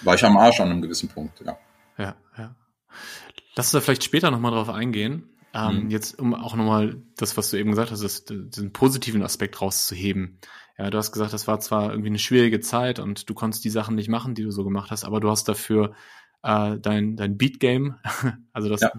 war 0.02 0.16
ich 0.16 0.24
am 0.24 0.38
Arsch 0.38 0.62
an 0.62 0.70
einem 0.70 0.82
gewissen 0.82 1.10
Punkt, 1.10 1.42
ja. 1.46 1.58
Ja, 1.98 2.16
ja. 2.38 2.56
Lass 3.56 3.68
uns 3.68 3.72
da 3.74 3.82
vielleicht 3.82 4.04
später 4.04 4.32
nochmal 4.32 4.52
drauf 4.52 4.70
eingehen. 4.70 5.30
Ähm, 5.54 5.86
mhm. 5.86 5.90
Jetzt, 5.90 6.18
um 6.18 6.34
auch 6.34 6.56
nochmal 6.56 6.96
das, 7.18 7.36
was 7.38 7.52
du 7.52 7.58
eben 7.58 7.72
gesagt 7.72 7.92
hast, 7.92 8.04
das, 8.04 8.26
diesen 8.26 8.72
positiven 8.72 9.22
Aspekt 9.22 9.62
rauszuheben. 9.62 10.40
Ja, 10.82 10.90
du 10.90 10.98
hast 10.98 11.12
gesagt, 11.12 11.32
das 11.32 11.48
war 11.48 11.60
zwar 11.60 11.92
irgendwie 11.92 12.10
eine 12.10 12.18
schwierige 12.18 12.60
Zeit 12.60 12.98
und 12.98 13.30
du 13.30 13.36
konntest 13.36 13.64
die 13.64 13.70
Sachen 13.70 13.94
nicht 13.94 14.10
machen, 14.10 14.34
die 14.34 14.42
du 14.42 14.50
so 14.50 14.64
gemacht 14.64 14.90
hast, 14.90 15.04
aber 15.04 15.20
du 15.20 15.30
hast 15.30 15.48
dafür 15.48 15.94
äh, 16.42 16.80
dein, 16.80 17.16
dein 17.16 17.38
Beat-Game, 17.38 18.00
also 18.52 18.68
das 18.68 18.82
ja. 18.82 18.92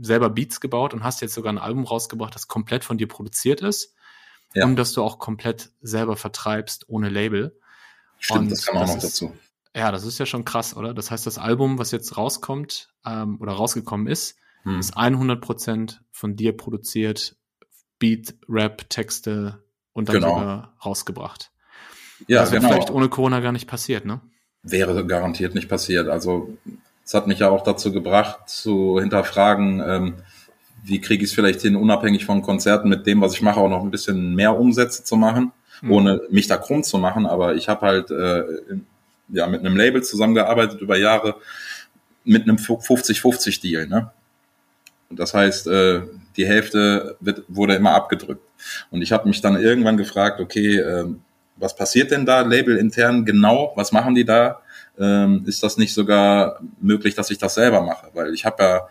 selber 0.00 0.30
Beats 0.30 0.60
gebaut 0.60 0.94
und 0.94 1.02
hast 1.02 1.20
jetzt 1.20 1.34
sogar 1.34 1.52
ein 1.52 1.58
Album 1.58 1.84
rausgebracht, 1.84 2.32
das 2.32 2.46
komplett 2.46 2.84
von 2.84 2.96
dir 2.96 3.08
produziert 3.08 3.60
ist 3.60 3.96
ja. 4.54 4.64
und 4.64 4.76
das 4.76 4.92
du 4.92 5.02
auch 5.02 5.18
komplett 5.18 5.72
selber 5.80 6.16
vertreibst 6.16 6.88
ohne 6.88 7.08
Label. 7.08 7.58
Stimmt, 8.20 8.42
und 8.42 8.50
das 8.52 8.66
kam 8.66 8.76
auch 8.76 8.86
noch 8.86 8.96
ist, 8.98 9.02
dazu. 9.02 9.36
Ja, 9.74 9.90
das 9.90 10.04
ist 10.04 10.20
ja 10.20 10.26
schon 10.26 10.44
krass, 10.44 10.76
oder? 10.76 10.94
Das 10.94 11.10
heißt, 11.10 11.26
das 11.26 11.38
Album, 11.38 11.80
was 11.80 11.90
jetzt 11.90 12.16
rauskommt 12.18 12.88
ähm, 13.04 13.40
oder 13.40 13.54
rausgekommen 13.54 14.06
ist, 14.06 14.36
hm. 14.62 14.78
ist 14.78 14.96
100% 14.96 15.98
von 16.12 16.36
dir 16.36 16.56
produziert, 16.56 17.36
Beat, 17.98 18.36
Rap, 18.48 18.88
Texte 18.88 19.64
und 19.92 20.08
dann 20.08 20.16
genau. 20.16 20.38
sogar 20.38 20.72
rausgebracht. 20.84 21.50
Ja, 22.26 22.40
das 22.40 22.52
wäre 22.52 22.60
genau. 22.60 22.74
vielleicht 22.74 22.90
ohne 22.90 23.08
Corona 23.08 23.40
gar 23.40 23.52
nicht 23.52 23.66
passiert, 23.66 24.04
ne? 24.04 24.20
Wäre 24.62 25.06
garantiert 25.06 25.54
nicht 25.54 25.68
passiert. 25.68 26.08
Also 26.08 26.56
es 27.04 27.14
hat 27.14 27.26
mich 27.26 27.38
ja 27.38 27.48
auch 27.48 27.64
dazu 27.64 27.92
gebracht, 27.92 28.48
zu 28.48 29.00
hinterfragen, 29.00 29.82
ähm, 29.86 30.14
wie 30.82 31.00
kriege 31.00 31.24
ich 31.24 31.30
es 31.30 31.34
vielleicht 31.34 31.60
hin, 31.60 31.76
unabhängig 31.76 32.24
von 32.24 32.42
Konzerten 32.42 32.88
mit 32.88 33.06
dem, 33.06 33.20
was 33.20 33.34
ich 33.34 33.42
mache, 33.42 33.60
auch 33.60 33.68
noch 33.68 33.82
ein 33.82 33.90
bisschen 33.90 34.34
mehr 34.34 34.58
Umsätze 34.58 35.04
zu 35.04 35.16
machen, 35.16 35.52
mhm. 35.82 35.92
ohne 35.92 36.20
mich 36.30 36.46
da 36.46 36.56
krumm 36.56 36.82
zu 36.82 36.98
machen. 36.98 37.26
Aber 37.26 37.54
ich 37.54 37.68
habe 37.68 37.86
halt 37.86 38.10
äh, 38.10 38.44
ja 39.28 39.46
mit 39.46 39.60
einem 39.60 39.76
Label 39.76 40.02
zusammengearbeitet 40.02 40.80
über 40.80 40.96
Jahre 40.98 41.36
mit 42.24 42.42
einem 42.42 42.56
50-50-Deal. 42.56 43.86
Ne? 43.86 44.10
Und 45.08 45.18
das 45.18 45.34
heißt, 45.34 45.66
äh, 45.66 46.02
die 46.36 46.46
Hälfte 46.46 47.16
wird, 47.20 47.44
wurde 47.48 47.74
immer 47.74 47.92
abgedrückt. 47.92 48.42
Und 48.90 49.02
ich 49.02 49.12
habe 49.12 49.28
mich 49.28 49.40
dann 49.40 49.60
irgendwann 49.60 49.96
gefragt, 49.96 50.40
okay, 50.40 50.78
äh, 50.78 51.06
was 51.56 51.76
passiert 51.76 52.10
denn 52.10 52.24
da 52.24 52.40
Label 52.40 52.76
intern 52.76 53.24
genau? 53.24 53.72
Was 53.76 53.92
machen 53.92 54.14
die 54.14 54.24
da? 54.24 54.60
Ähm, 54.98 55.44
ist 55.46 55.62
das 55.62 55.76
nicht 55.76 55.92
sogar 55.92 56.60
möglich, 56.80 57.14
dass 57.14 57.30
ich 57.30 57.38
das 57.38 57.54
selber 57.54 57.82
mache? 57.82 58.08
Weil 58.14 58.32
ich 58.34 58.44
habe 58.44 58.62
ja 58.62 58.88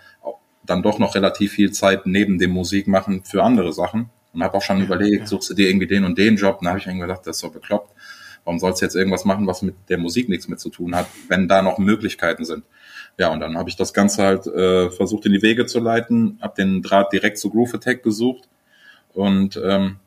dann 0.65 0.83
doch 0.83 0.99
noch 0.99 1.15
relativ 1.15 1.53
viel 1.53 1.71
Zeit 1.71 2.05
neben 2.05 2.37
dem 2.37 2.51
Musikmachen 2.51 3.23
für 3.23 3.43
andere 3.43 3.73
Sachen 3.73 4.09
und 4.33 4.43
habe 4.43 4.57
auch 4.57 4.61
schon 4.61 4.81
überlegt, 4.81 5.27
suchst 5.27 5.49
du 5.49 5.53
dir 5.55 5.67
irgendwie 5.67 5.87
den 5.87 6.05
und 6.05 6.17
den 6.17 6.35
Job? 6.35 6.59
Und 6.59 6.65
da 6.65 6.69
habe 6.69 6.79
ich 6.79 6.85
mir 6.85 6.99
gedacht, 6.99 7.21
das 7.25 7.37
ist 7.37 7.41
so 7.41 7.49
bekloppt. 7.49 7.91
Warum 8.43 8.59
sollst 8.59 8.81
du 8.81 8.85
jetzt 8.85 8.95
irgendwas 8.95 9.25
machen, 9.25 9.47
was 9.47 9.61
mit 9.61 9.75
der 9.89 9.97
Musik 9.97 10.29
nichts 10.29 10.47
mit 10.47 10.59
zu 10.59 10.69
tun 10.69 10.95
hat, 10.95 11.07
wenn 11.27 11.47
da 11.47 11.61
noch 11.61 11.77
Möglichkeiten 11.77 12.45
sind? 12.45 12.63
Ja, 13.19 13.29
und 13.29 13.41
dann 13.41 13.57
habe 13.57 13.69
ich 13.69 13.75
das 13.75 13.93
Ganze 13.93 14.23
halt 14.23 14.47
äh, 14.47 14.89
versucht 14.89 15.25
in 15.25 15.33
die 15.33 15.41
Wege 15.41 15.65
zu 15.65 15.79
leiten, 15.79 16.39
habe 16.41 16.55
den 16.57 16.81
Draht 16.81 17.13
direkt 17.13 17.37
zu 17.37 17.49
Groove 17.49 17.75
Attack 17.75 18.01
gesucht 18.01 18.49
und 19.13 19.61
ähm, 19.63 19.97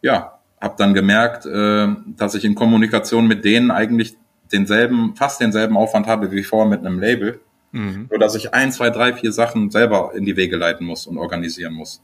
ja, 0.00 0.38
habe 0.60 0.74
dann 0.78 0.94
gemerkt, 0.94 1.46
äh, 1.46 1.88
dass 2.16 2.34
ich 2.34 2.44
in 2.44 2.54
Kommunikation 2.54 3.26
mit 3.26 3.44
denen 3.44 3.70
eigentlich 3.70 4.16
denselben, 4.50 5.14
fast 5.16 5.40
denselben 5.40 5.76
Aufwand 5.76 6.06
habe 6.06 6.32
wie 6.32 6.42
vorher 6.42 6.68
mit 6.68 6.80
einem 6.80 6.98
Label. 6.98 7.40
Mhm. 7.72 8.06
Nur 8.10 8.18
dass 8.18 8.34
ich 8.34 8.52
ein, 8.54 8.72
zwei, 8.72 8.90
drei, 8.90 9.12
vier 9.12 9.32
Sachen 9.32 9.70
selber 9.70 10.12
in 10.14 10.24
die 10.24 10.36
Wege 10.36 10.56
leiten 10.56 10.86
muss 10.86 11.06
und 11.06 11.18
organisieren 11.18 11.74
muss. 11.74 12.02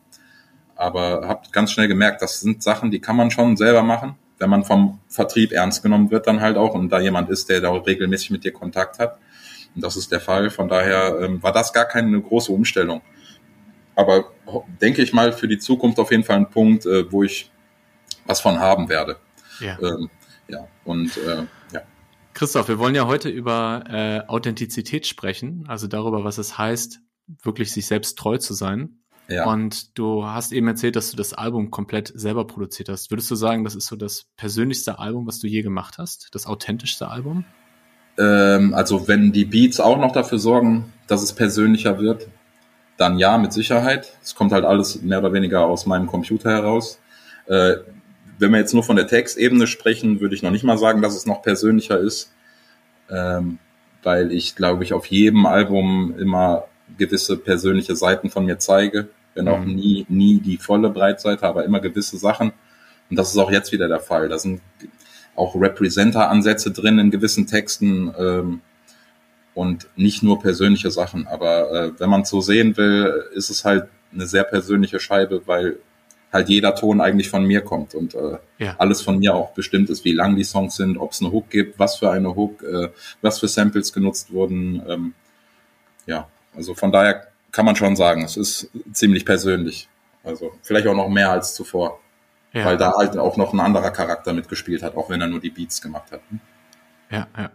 Aber 0.76 1.26
habe 1.26 1.48
ganz 1.50 1.72
schnell 1.72 1.88
gemerkt, 1.88 2.22
das 2.22 2.40
sind 2.40 2.62
Sachen, 2.62 2.90
die 2.90 3.00
kann 3.00 3.16
man 3.16 3.30
schon 3.30 3.56
selber 3.56 3.82
machen 3.82 4.16
wenn 4.38 4.50
man 4.50 4.64
vom 4.64 5.00
Vertrieb 5.08 5.52
ernst 5.52 5.82
genommen 5.82 6.10
wird, 6.10 6.26
dann 6.26 6.40
halt 6.40 6.56
auch 6.56 6.74
und 6.74 6.90
da 6.90 7.00
jemand 7.00 7.28
ist, 7.28 7.48
der 7.48 7.60
da 7.60 7.72
regelmäßig 7.72 8.30
mit 8.30 8.44
dir 8.44 8.52
Kontakt 8.52 8.98
hat. 8.98 9.18
Und 9.74 9.84
das 9.84 9.96
ist 9.96 10.12
der 10.12 10.20
Fall. 10.20 10.50
Von 10.50 10.68
daher 10.68 11.18
ähm, 11.20 11.42
war 11.42 11.52
das 11.52 11.72
gar 11.72 11.84
keine 11.84 12.20
große 12.20 12.52
Umstellung. 12.52 13.02
Aber 13.94 14.32
denke 14.80 15.02
ich 15.02 15.12
mal 15.12 15.32
für 15.32 15.48
die 15.48 15.58
Zukunft 15.58 15.98
auf 15.98 16.10
jeden 16.10 16.24
Fall 16.24 16.36
ein 16.36 16.50
Punkt, 16.50 16.86
äh, 16.86 17.10
wo 17.10 17.24
ich 17.24 17.50
was 18.26 18.40
von 18.40 18.60
haben 18.60 18.88
werde. 18.88 19.16
Ja. 19.60 19.78
Ähm, 19.80 20.10
ja, 20.46 20.68
und 20.84 21.16
äh, 21.16 21.46
ja. 21.72 21.82
Christoph, 22.32 22.68
wir 22.68 22.78
wollen 22.78 22.94
ja 22.94 23.06
heute 23.06 23.28
über 23.28 23.84
äh, 23.88 24.20
Authentizität 24.28 25.06
sprechen, 25.06 25.64
also 25.66 25.88
darüber, 25.88 26.24
was 26.24 26.38
es 26.38 26.56
heißt, 26.56 27.00
wirklich 27.42 27.72
sich 27.72 27.86
selbst 27.86 28.16
treu 28.18 28.38
zu 28.38 28.54
sein. 28.54 29.00
Ja. 29.28 29.44
Und 29.46 29.98
du 29.98 30.24
hast 30.24 30.52
eben 30.52 30.68
erzählt, 30.68 30.96
dass 30.96 31.10
du 31.10 31.16
das 31.16 31.34
Album 31.34 31.70
komplett 31.70 32.10
selber 32.14 32.46
produziert 32.46 32.88
hast. 32.88 33.10
Würdest 33.10 33.30
du 33.30 33.34
sagen, 33.34 33.62
das 33.62 33.74
ist 33.74 33.86
so 33.86 33.96
das 33.96 34.24
persönlichste 34.36 34.98
Album, 34.98 35.26
was 35.26 35.38
du 35.38 35.46
je 35.46 35.60
gemacht 35.60 35.98
hast? 35.98 36.28
Das 36.32 36.46
authentischste 36.46 37.08
Album? 37.08 37.44
Ähm, 38.18 38.74
also 38.74 39.08
wenn 39.08 39.32
die 39.32 39.44
Beats 39.44 39.80
auch 39.80 39.98
noch 39.98 40.12
dafür 40.12 40.38
sorgen, 40.38 40.92
dass 41.06 41.22
es 41.22 41.32
persönlicher 41.32 41.98
wird, 41.98 42.28
dann 42.96 43.18
ja, 43.18 43.38
mit 43.38 43.52
Sicherheit. 43.52 44.12
Es 44.22 44.34
kommt 44.34 44.52
halt 44.52 44.64
alles 44.64 45.02
mehr 45.02 45.20
oder 45.20 45.32
weniger 45.32 45.66
aus 45.66 45.86
meinem 45.86 46.06
Computer 46.06 46.50
heraus. 46.50 46.98
Äh, 47.46 47.76
wenn 48.38 48.50
wir 48.52 48.58
jetzt 48.58 48.74
nur 48.74 48.82
von 48.82 48.96
der 48.96 49.06
Textebene 49.06 49.66
sprechen, 49.66 50.20
würde 50.20 50.34
ich 50.34 50.42
noch 50.42 50.50
nicht 50.50 50.64
mal 50.64 50.78
sagen, 50.78 51.02
dass 51.02 51.16
es 51.16 51.26
noch 51.26 51.42
persönlicher 51.42 51.98
ist, 51.98 52.32
ähm, 53.10 53.58
weil 54.02 54.32
ich, 54.32 54.56
glaube 54.56 54.84
ich, 54.84 54.92
auf 54.92 55.06
jedem 55.06 55.46
Album 55.46 56.14
immer 56.18 56.64
gewisse 56.96 57.36
persönliche 57.36 57.96
Seiten 57.96 58.30
von 58.30 58.44
mir 58.44 58.58
zeige 58.58 59.08
wenn 59.38 59.46
mhm. 59.46 59.52
auch 59.52 59.64
nie, 59.64 60.04
nie 60.08 60.40
die 60.40 60.58
volle 60.58 60.90
Breitseite, 60.90 61.44
aber 61.44 61.64
immer 61.64 61.80
gewisse 61.80 62.18
Sachen. 62.18 62.52
Und 63.08 63.16
das 63.16 63.30
ist 63.30 63.38
auch 63.38 63.50
jetzt 63.50 63.72
wieder 63.72 63.88
der 63.88 64.00
Fall. 64.00 64.28
Da 64.28 64.38
sind 64.38 64.60
auch 65.38 65.54
Representer-Ansätze 65.54 66.72
drin 66.72 66.98
in 66.98 67.10
gewissen 67.10 67.46
Texten. 67.46 68.12
Ähm, 68.18 68.60
und 69.58 69.88
nicht 69.96 70.22
nur 70.22 70.38
persönliche 70.40 70.92
Sachen. 70.92 71.26
Aber 71.26 71.72
äh, 71.72 71.92
wenn 71.98 72.08
man 72.08 72.20
es 72.20 72.28
so 72.28 72.40
sehen 72.40 72.76
will, 72.76 73.24
ist 73.34 73.50
es 73.50 73.64
halt 73.64 73.88
eine 74.12 74.24
sehr 74.24 74.44
persönliche 74.44 75.00
Scheibe, 75.00 75.42
weil 75.46 75.78
halt 76.32 76.48
jeder 76.48 76.76
Ton 76.76 77.00
eigentlich 77.00 77.28
von 77.28 77.44
mir 77.44 77.62
kommt 77.62 77.96
und 77.96 78.14
äh, 78.14 78.38
ja. 78.58 78.76
alles 78.78 79.02
von 79.02 79.18
mir 79.18 79.34
auch 79.34 79.54
bestimmt 79.54 79.90
ist, 79.90 80.04
wie 80.04 80.12
lang 80.12 80.36
die 80.36 80.44
Songs 80.44 80.76
sind, 80.76 80.96
ob 80.96 81.10
es 81.10 81.20
eine 81.20 81.32
Hook 81.32 81.50
gibt, 81.50 81.78
was 81.80 81.96
für 81.96 82.08
eine 82.10 82.36
Hook, 82.36 82.62
äh, 82.62 82.90
was 83.20 83.40
für 83.40 83.48
Samples 83.48 83.92
genutzt 83.92 84.32
wurden. 84.32 84.80
Ähm, 84.86 85.14
ja, 86.06 86.28
also 86.54 86.74
von 86.74 86.92
daher 86.92 87.26
kann 87.50 87.64
man 87.64 87.74
schon 87.74 87.96
sagen, 87.96 88.22
es 88.22 88.36
ist 88.36 88.70
ziemlich 88.92 89.24
persönlich. 89.24 89.88
Also 90.22 90.52
vielleicht 90.62 90.86
auch 90.86 90.94
noch 90.94 91.08
mehr 91.08 91.32
als 91.32 91.54
zuvor. 91.54 91.98
Ja. 92.52 92.64
Weil 92.64 92.76
da 92.76 92.94
halt 92.96 93.16
auch 93.16 93.36
noch 93.36 93.52
ein 93.52 93.60
anderer 93.60 93.90
Charakter 93.90 94.32
mitgespielt 94.32 94.82
hat, 94.82 94.96
auch 94.96 95.10
wenn 95.10 95.20
er 95.20 95.26
nur 95.26 95.40
die 95.40 95.50
Beats 95.50 95.82
gemacht 95.82 96.10
hat. 96.12 96.20
Ja, 97.10 97.26
ja. 97.36 97.50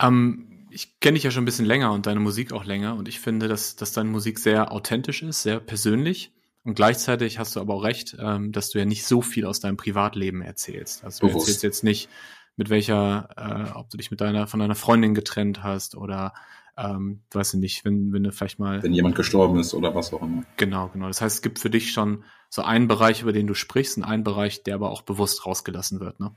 Ähm, 0.00 0.66
ich 0.70 1.00
kenne 1.00 1.14
dich 1.14 1.24
ja 1.24 1.30
schon 1.30 1.42
ein 1.42 1.46
bisschen 1.46 1.66
länger 1.66 1.92
und 1.92 2.06
deine 2.06 2.20
Musik 2.20 2.52
auch 2.52 2.64
länger 2.64 2.94
und 2.96 3.08
ich 3.08 3.20
finde, 3.20 3.48
dass, 3.48 3.76
dass 3.76 3.92
deine 3.92 4.10
Musik 4.10 4.38
sehr 4.38 4.72
authentisch 4.72 5.22
ist, 5.22 5.42
sehr 5.42 5.60
persönlich. 5.60 6.32
Und 6.64 6.74
gleichzeitig 6.74 7.38
hast 7.38 7.56
du 7.56 7.60
aber 7.60 7.74
auch 7.74 7.84
recht, 7.84 8.16
ähm, 8.20 8.52
dass 8.52 8.70
du 8.70 8.78
ja 8.78 8.84
nicht 8.84 9.06
so 9.06 9.22
viel 9.22 9.46
aus 9.46 9.60
deinem 9.60 9.76
Privatleben 9.76 10.42
erzählst. 10.42 11.04
Also 11.04 11.26
du 11.26 11.34
erzählst 11.34 11.62
jetzt 11.62 11.84
nicht, 11.84 12.10
mit 12.56 12.70
welcher, 12.70 13.28
äh, 13.36 13.78
ob 13.78 13.88
du 13.88 13.96
dich 13.96 14.10
mit 14.10 14.20
deiner, 14.20 14.48
von 14.48 14.60
deiner 14.60 14.74
Freundin 14.74 15.14
getrennt 15.14 15.62
hast 15.62 15.96
oder 15.96 16.34
ähm, 16.78 17.20
weiß 17.32 17.54
ich 17.54 17.60
nicht, 17.60 17.84
wenn, 17.84 18.12
wenn 18.12 18.22
du 18.22 18.32
vielleicht 18.32 18.58
mal. 18.58 18.82
Wenn 18.82 18.92
jemand 18.92 19.16
gestorben 19.16 19.58
ist 19.58 19.74
oder 19.74 19.94
was 19.94 20.12
auch 20.12 20.22
immer. 20.22 20.44
Genau, 20.56 20.88
genau. 20.88 21.08
Das 21.08 21.20
heißt, 21.20 21.36
es 21.36 21.42
gibt 21.42 21.58
für 21.58 21.70
dich 21.70 21.92
schon 21.92 22.24
so 22.48 22.62
einen 22.62 22.88
Bereich, 22.88 23.22
über 23.22 23.32
den 23.32 23.46
du 23.46 23.54
sprichst, 23.54 23.96
und 23.96 24.04
einen 24.04 24.24
Bereich, 24.24 24.62
der 24.62 24.76
aber 24.76 24.90
auch 24.90 25.02
bewusst 25.02 25.44
rausgelassen 25.44 26.00
wird, 26.00 26.20
ne? 26.20 26.30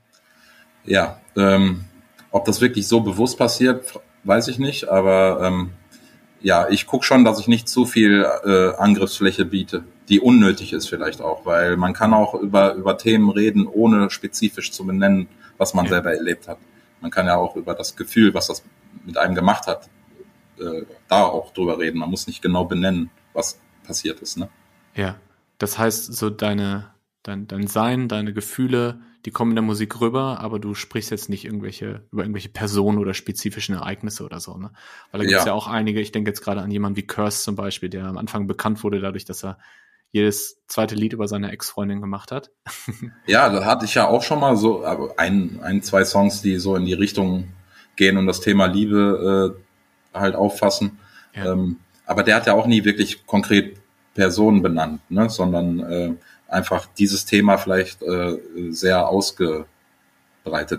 Ja, 0.84 1.20
ähm, 1.36 1.84
ob 2.32 2.44
das 2.44 2.60
wirklich 2.60 2.88
so 2.88 3.00
bewusst 3.00 3.38
passiert, 3.38 4.00
weiß 4.24 4.48
ich 4.48 4.58
nicht, 4.58 4.88
aber 4.88 5.40
ähm, 5.40 5.72
ja, 6.40 6.68
ich 6.68 6.86
gucke 6.86 7.04
schon, 7.04 7.24
dass 7.24 7.38
ich 7.38 7.46
nicht 7.46 7.68
zu 7.68 7.84
viel 7.84 8.26
äh, 8.44 8.74
Angriffsfläche 8.74 9.44
biete, 9.44 9.84
die 10.08 10.18
unnötig 10.18 10.72
ist 10.72 10.88
vielleicht 10.88 11.20
auch, 11.20 11.46
weil 11.46 11.76
man 11.76 11.92
kann 11.92 12.12
auch 12.12 12.34
über, 12.34 12.74
über 12.74 12.98
Themen 12.98 13.30
reden, 13.30 13.68
ohne 13.68 14.10
spezifisch 14.10 14.72
zu 14.72 14.84
benennen, 14.84 15.28
was 15.56 15.72
man 15.72 15.84
ja. 15.84 15.92
selber 15.92 16.12
erlebt 16.12 16.48
hat. 16.48 16.58
Man 17.00 17.12
kann 17.12 17.26
ja 17.26 17.36
auch 17.36 17.54
über 17.54 17.74
das 17.74 17.94
Gefühl, 17.94 18.34
was 18.34 18.48
das 18.48 18.64
mit 19.04 19.16
einem 19.18 19.36
gemacht 19.36 19.68
hat, 19.68 19.88
äh, 20.58 20.84
da 21.08 21.24
auch 21.24 21.52
drüber 21.52 21.78
reden. 21.78 21.98
Man 21.98 22.10
muss 22.10 22.26
nicht 22.26 22.42
genau 22.42 22.64
benennen, 22.64 23.10
was 23.32 23.58
passiert 23.84 24.20
ist. 24.20 24.38
Ne? 24.38 24.48
Ja, 24.94 25.16
das 25.58 25.78
heißt, 25.78 26.12
so 26.12 26.30
deine, 26.30 26.90
dein, 27.22 27.46
dein 27.46 27.66
Sein, 27.66 28.08
deine 28.08 28.32
Gefühle, 28.32 29.00
die 29.24 29.30
kommen 29.30 29.52
in 29.52 29.56
der 29.56 29.62
Musik 29.62 30.00
rüber, 30.00 30.40
aber 30.40 30.58
du 30.58 30.74
sprichst 30.74 31.10
jetzt 31.10 31.28
nicht 31.28 31.44
irgendwelche, 31.44 32.02
über 32.10 32.22
irgendwelche 32.22 32.48
Personen 32.48 32.98
oder 32.98 33.14
spezifischen 33.14 33.74
Ereignisse 33.74 34.24
oder 34.24 34.40
so, 34.40 34.56
ne? 34.56 34.72
Weil 35.10 35.20
da 35.20 35.24
gibt 35.26 35.38
es 35.38 35.44
ja. 35.44 35.52
ja. 35.52 35.54
auch 35.54 35.68
einige, 35.68 36.00
ich 36.00 36.10
denke 36.10 36.30
jetzt 36.30 36.42
gerade 36.42 36.60
an 36.60 36.70
jemanden 36.70 36.96
wie 36.96 37.06
Curse 37.06 37.42
zum 37.42 37.54
Beispiel, 37.54 37.88
der 37.88 38.06
am 38.06 38.18
Anfang 38.18 38.46
bekannt 38.46 38.82
wurde 38.82 39.00
dadurch, 39.00 39.24
dass 39.24 39.44
er 39.44 39.58
jedes 40.10 40.62
zweite 40.66 40.94
Lied 40.94 41.14
über 41.14 41.26
seine 41.26 41.50
Ex-Freundin 41.50 42.00
gemacht 42.00 42.32
hat. 42.32 42.50
ja, 43.26 43.48
da 43.48 43.64
hatte 43.64 43.86
ich 43.86 43.94
ja 43.94 44.08
auch 44.08 44.22
schon 44.22 44.40
mal 44.40 44.56
so 44.56 44.84
aber 44.84 45.18
ein, 45.18 45.60
ein, 45.62 45.82
zwei 45.82 46.04
Songs, 46.04 46.42
die 46.42 46.58
so 46.58 46.76
in 46.76 46.84
die 46.84 46.92
Richtung 46.92 47.48
gehen 47.96 48.18
und 48.18 48.26
das 48.26 48.40
Thema 48.40 48.66
Liebe 48.66 49.56
äh, 49.56 49.62
halt 50.12 50.34
auffassen. 50.34 50.98
Ja. 51.34 51.52
Ähm, 51.52 51.78
aber 52.06 52.22
der 52.22 52.36
hat 52.36 52.46
ja 52.46 52.54
auch 52.54 52.66
nie 52.66 52.84
wirklich 52.84 53.26
konkret 53.26 53.78
Personen 54.14 54.62
benannt, 54.62 55.00
ne? 55.10 55.30
sondern 55.30 55.80
äh, 55.80 56.14
einfach 56.48 56.86
dieses 56.98 57.24
Thema 57.24 57.56
vielleicht 57.56 58.02
äh, 58.02 58.38
sehr 58.70 59.08
ausgebreitet, 59.08 59.66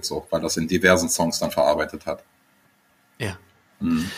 so, 0.02 0.28
weil 0.30 0.42
das 0.42 0.58
in 0.58 0.68
diversen 0.68 1.10
Songs 1.10 1.40
dann 1.40 1.52
verarbeitet 1.52 2.06
hat. 2.06 2.24
Ja. 3.18 3.38
Mhm. 3.80 4.10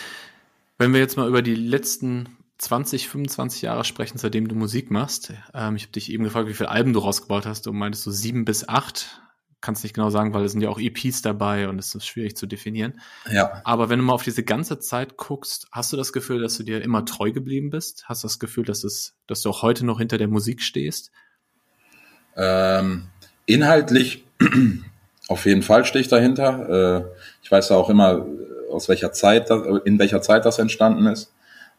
Wenn 0.78 0.94
wir 0.94 1.00
jetzt 1.00 1.16
mal 1.16 1.28
über 1.30 1.42
die 1.42 1.56
letzten 1.56 2.38
20, 2.58 3.10
25 3.10 3.62
Jahre 3.62 3.84
sprechen, 3.84 4.18
seitdem 4.18 4.48
du 4.48 4.56
Musik 4.56 4.92
machst. 4.92 5.34
Ähm, 5.54 5.76
ich 5.76 5.84
habe 5.84 5.92
dich 5.92 6.12
eben 6.12 6.24
gefragt, 6.24 6.48
wie 6.48 6.54
viele 6.54 6.70
Alben 6.70 6.94
du 6.94 7.00
rausgebaut 7.00 7.46
hast. 7.46 7.66
Du 7.66 7.74
meintest 7.74 8.04
so 8.04 8.12
sieben 8.12 8.46
bis 8.46 8.68
acht. 8.68 9.22
Kannst 9.66 9.82
nicht 9.82 9.96
genau 9.96 10.12
sagen, 10.12 10.32
weil 10.36 10.46
es 10.46 10.52
sind 10.52 10.62
ja 10.62 10.70
auch 10.70 10.80
EPs 10.80 11.24
dabei 11.24 11.68
und 11.68 11.80
es 11.80 11.96
ist 11.96 12.06
schwierig 12.06 12.38
zu 12.38 12.46
definieren. 12.46 13.02
Ja. 13.32 13.62
Aber 13.64 13.90
wenn 13.90 13.98
du 13.98 14.06
mal 14.06 14.14
auf 14.14 14.22
diese 14.22 14.44
ganze 14.44 14.78
Zeit 14.78 15.18
guckst, 15.18 15.66
hast 15.72 15.92
du 15.92 15.98
das 15.98 16.14
Gefühl, 16.14 16.40
dass 16.40 16.56
du 16.56 16.62
dir 16.62 16.84
immer 16.84 17.04
treu 17.04 17.32
geblieben 17.32 17.72
bist? 17.72 18.06
Hast 18.08 18.24
du 18.24 18.28
das 18.28 18.38
Gefühl, 18.38 18.64
dass 18.64 18.84
es, 18.84 19.16
dass 19.26 19.42
du 19.42 19.50
auch 19.50 19.64
heute 19.64 19.84
noch 19.84 19.98
hinter 19.98 20.20
der 20.20 20.28
Musik 20.28 20.62
stehst? 20.62 21.10
Ähm, 22.38 23.08
inhaltlich 23.48 24.24
auf 25.30 25.48
jeden 25.48 25.64
Fall 25.64 25.84
stehe 25.84 26.02
ich 26.02 26.10
dahinter. 26.10 27.02
Äh, 27.02 27.06
ich 27.42 27.52
weiß 27.52 27.70
ja 27.70 27.76
auch 27.76 27.90
immer, 27.90 28.24
aus 28.72 28.88
welcher 28.88 29.12
Zeit, 29.14 29.50
in 29.86 29.98
welcher 29.98 30.22
Zeit 30.22 30.46
das 30.46 30.60
entstanden 30.60 31.08
ist. 31.08 31.34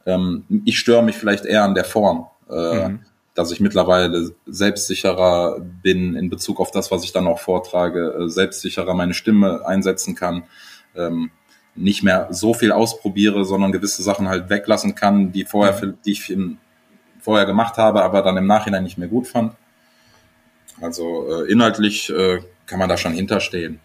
Ähm, 0.06 0.44
ich 0.64 0.76
störe 0.76 1.04
mich 1.04 1.16
vielleicht 1.16 1.44
eher 1.44 1.62
an 1.62 1.76
der 1.76 1.84
Form, 1.84 2.26
äh, 2.50 2.88
mhm. 2.88 3.05
Dass 3.36 3.52
ich 3.52 3.60
mittlerweile 3.60 4.32
selbstsicherer 4.46 5.60
bin 5.60 6.16
in 6.16 6.30
Bezug 6.30 6.58
auf 6.58 6.70
das, 6.70 6.90
was 6.90 7.04
ich 7.04 7.12
dann 7.12 7.26
auch 7.26 7.38
vortrage, 7.38 8.14
äh, 8.18 8.28
selbstsicherer 8.28 8.94
meine 8.94 9.14
Stimme 9.14 9.64
einsetzen 9.64 10.14
kann. 10.14 10.44
Ähm, 10.96 11.30
nicht 11.74 12.02
mehr 12.02 12.28
so 12.30 12.54
viel 12.54 12.72
ausprobiere, 12.72 13.44
sondern 13.44 13.70
gewisse 13.70 14.02
Sachen 14.02 14.28
halt 14.28 14.48
weglassen 14.48 14.94
kann, 14.94 15.32
die 15.32 15.44
vorher, 15.44 15.84
mhm. 15.84 15.98
die 16.06 16.12
ich 16.12 16.30
im, 16.30 16.56
vorher 17.20 17.44
gemacht 17.44 17.76
habe, 17.76 18.02
aber 18.02 18.22
dann 18.22 18.38
im 18.38 18.46
Nachhinein 18.46 18.84
nicht 18.84 18.96
mehr 18.96 19.08
gut 19.08 19.28
fand. 19.28 19.52
Also 20.80 21.42
äh, 21.44 21.52
inhaltlich 21.52 22.08
äh, 22.08 22.40
kann 22.64 22.78
man 22.78 22.88
da 22.88 22.96
schon 22.96 23.12
hinterstehen. 23.12 23.80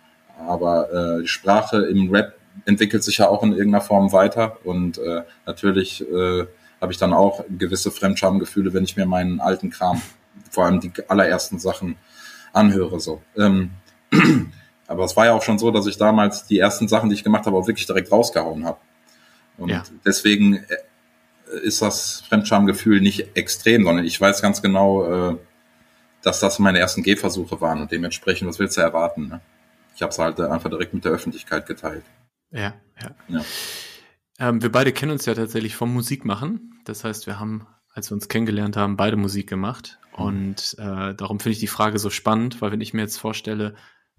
Aber 0.48 0.91
äh, 0.91 1.22
die 1.24 1.27
Sprache 1.27 1.81
im 1.84 2.10
Rap 2.10 2.38
entwickelt 2.65 3.03
sich 3.03 3.17
ja 3.17 3.27
auch 3.27 3.43
in 3.43 3.51
irgendeiner 3.51 3.84
Form 3.84 4.13
weiter 4.13 4.58
und 4.63 4.98
äh, 4.98 5.24
natürlich 5.46 6.01
äh, 6.10 6.46
habe 6.81 6.91
ich 6.91 6.97
dann 6.97 7.13
auch 7.13 7.45
gewisse 7.47 7.91
Fremdschamgefühle, 7.91 8.73
wenn 8.73 8.83
ich 8.83 8.97
mir 8.97 9.05
meinen 9.05 9.39
alten 9.39 9.69
Kram, 9.69 10.01
vor 10.50 10.65
allem 10.65 10.79
die 10.79 10.91
allerersten 11.07 11.59
Sachen 11.59 11.95
anhöre. 12.51 13.00
So. 13.00 13.21
Ähm, 13.38 13.71
aber 14.88 15.05
es 15.05 15.15
war 15.15 15.25
ja 15.25 15.33
auch 15.33 15.43
schon 15.43 15.59
so, 15.59 15.69
dass 15.71 15.85
ich 15.85 15.97
damals 15.97 16.45
die 16.45 16.59
ersten 16.59 16.88
Sachen, 16.88 17.09
die 17.09 17.15
ich 17.15 17.23
gemacht 17.23 17.45
habe, 17.45 17.55
auch 17.55 17.67
wirklich 17.67 17.85
direkt 17.85 18.11
rausgehauen 18.11 18.65
habe. 18.65 18.79
Und 19.57 19.69
ja. 19.69 19.83
deswegen 20.03 20.55
äh, 20.55 21.59
ist 21.63 21.81
das 21.81 22.23
Fremdschamgefühl 22.27 23.00
nicht 23.00 23.38
extrem, 23.38 23.83
sondern 23.83 24.05
ich 24.05 24.19
weiß 24.19 24.41
ganz 24.41 24.61
genau, 24.61 25.31
äh, 25.31 25.38
dass 26.23 26.39
das 26.39 26.59
meine 26.59 26.79
ersten 26.79 27.03
Gehversuche 27.03 27.61
waren 27.61 27.81
und 27.81 27.91
dementsprechend, 27.91 28.47
was 28.47 28.59
willst 28.59 28.77
du 28.77 28.81
erwarten? 28.81 29.27
Ne? 29.27 29.41
Ich 29.95 30.01
habe 30.01 30.11
es 30.11 30.19
halt 30.19 30.39
einfach 30.39 30.69
direkt 30.69 30.93
mit 30.93 31.05
der 31.05 31.11
Öffentlichkeit 31.11 31.67
geteilt. 31.67 32.03
Ja, 32.51 32.73
ja. 33.01 33.11
ja. 33.27 33.41
Ähm, 34.39 34.61
wir 34.61 34.71
beide 34.71 34.91
kennen 34.91 35.11
uns 35.11 35.25
ja 35.25 35.33
tatsächlich 35.33 35.75
vom 35.75 35.93
Musikmachen. 35.93 36.81
Das 36.85 37.03
heißt, 37.03 37.27
wir 37.27 37.39
haben, 37.39 37.67
als 37.93 38.09
wir 38.09 38.15
uns 38.15 38.27
kennengelernt 38.27 38.77
haben, 38.77 38.97
beide 38.97 39.17
Musik 39.17 39.47
gemacht. 39.47 40.00
Mhm. 40.17 40.23
Und 40.23 40.75
äh, 40.79 41.13
darum 41.15 41.39
finde 41.39 41.53
ich 41.53 41.59
die 41.59 41.67
Frage 41.67 42.00
so 42.00 42.09
spannend, 42.09 42.61
weil 42.61 42.71
wenn 42.71 42.81
ich 42.81 42.93
mir 42.93 43.01
jetzt 43.01 43.17
vorstelle, 43.17 43.75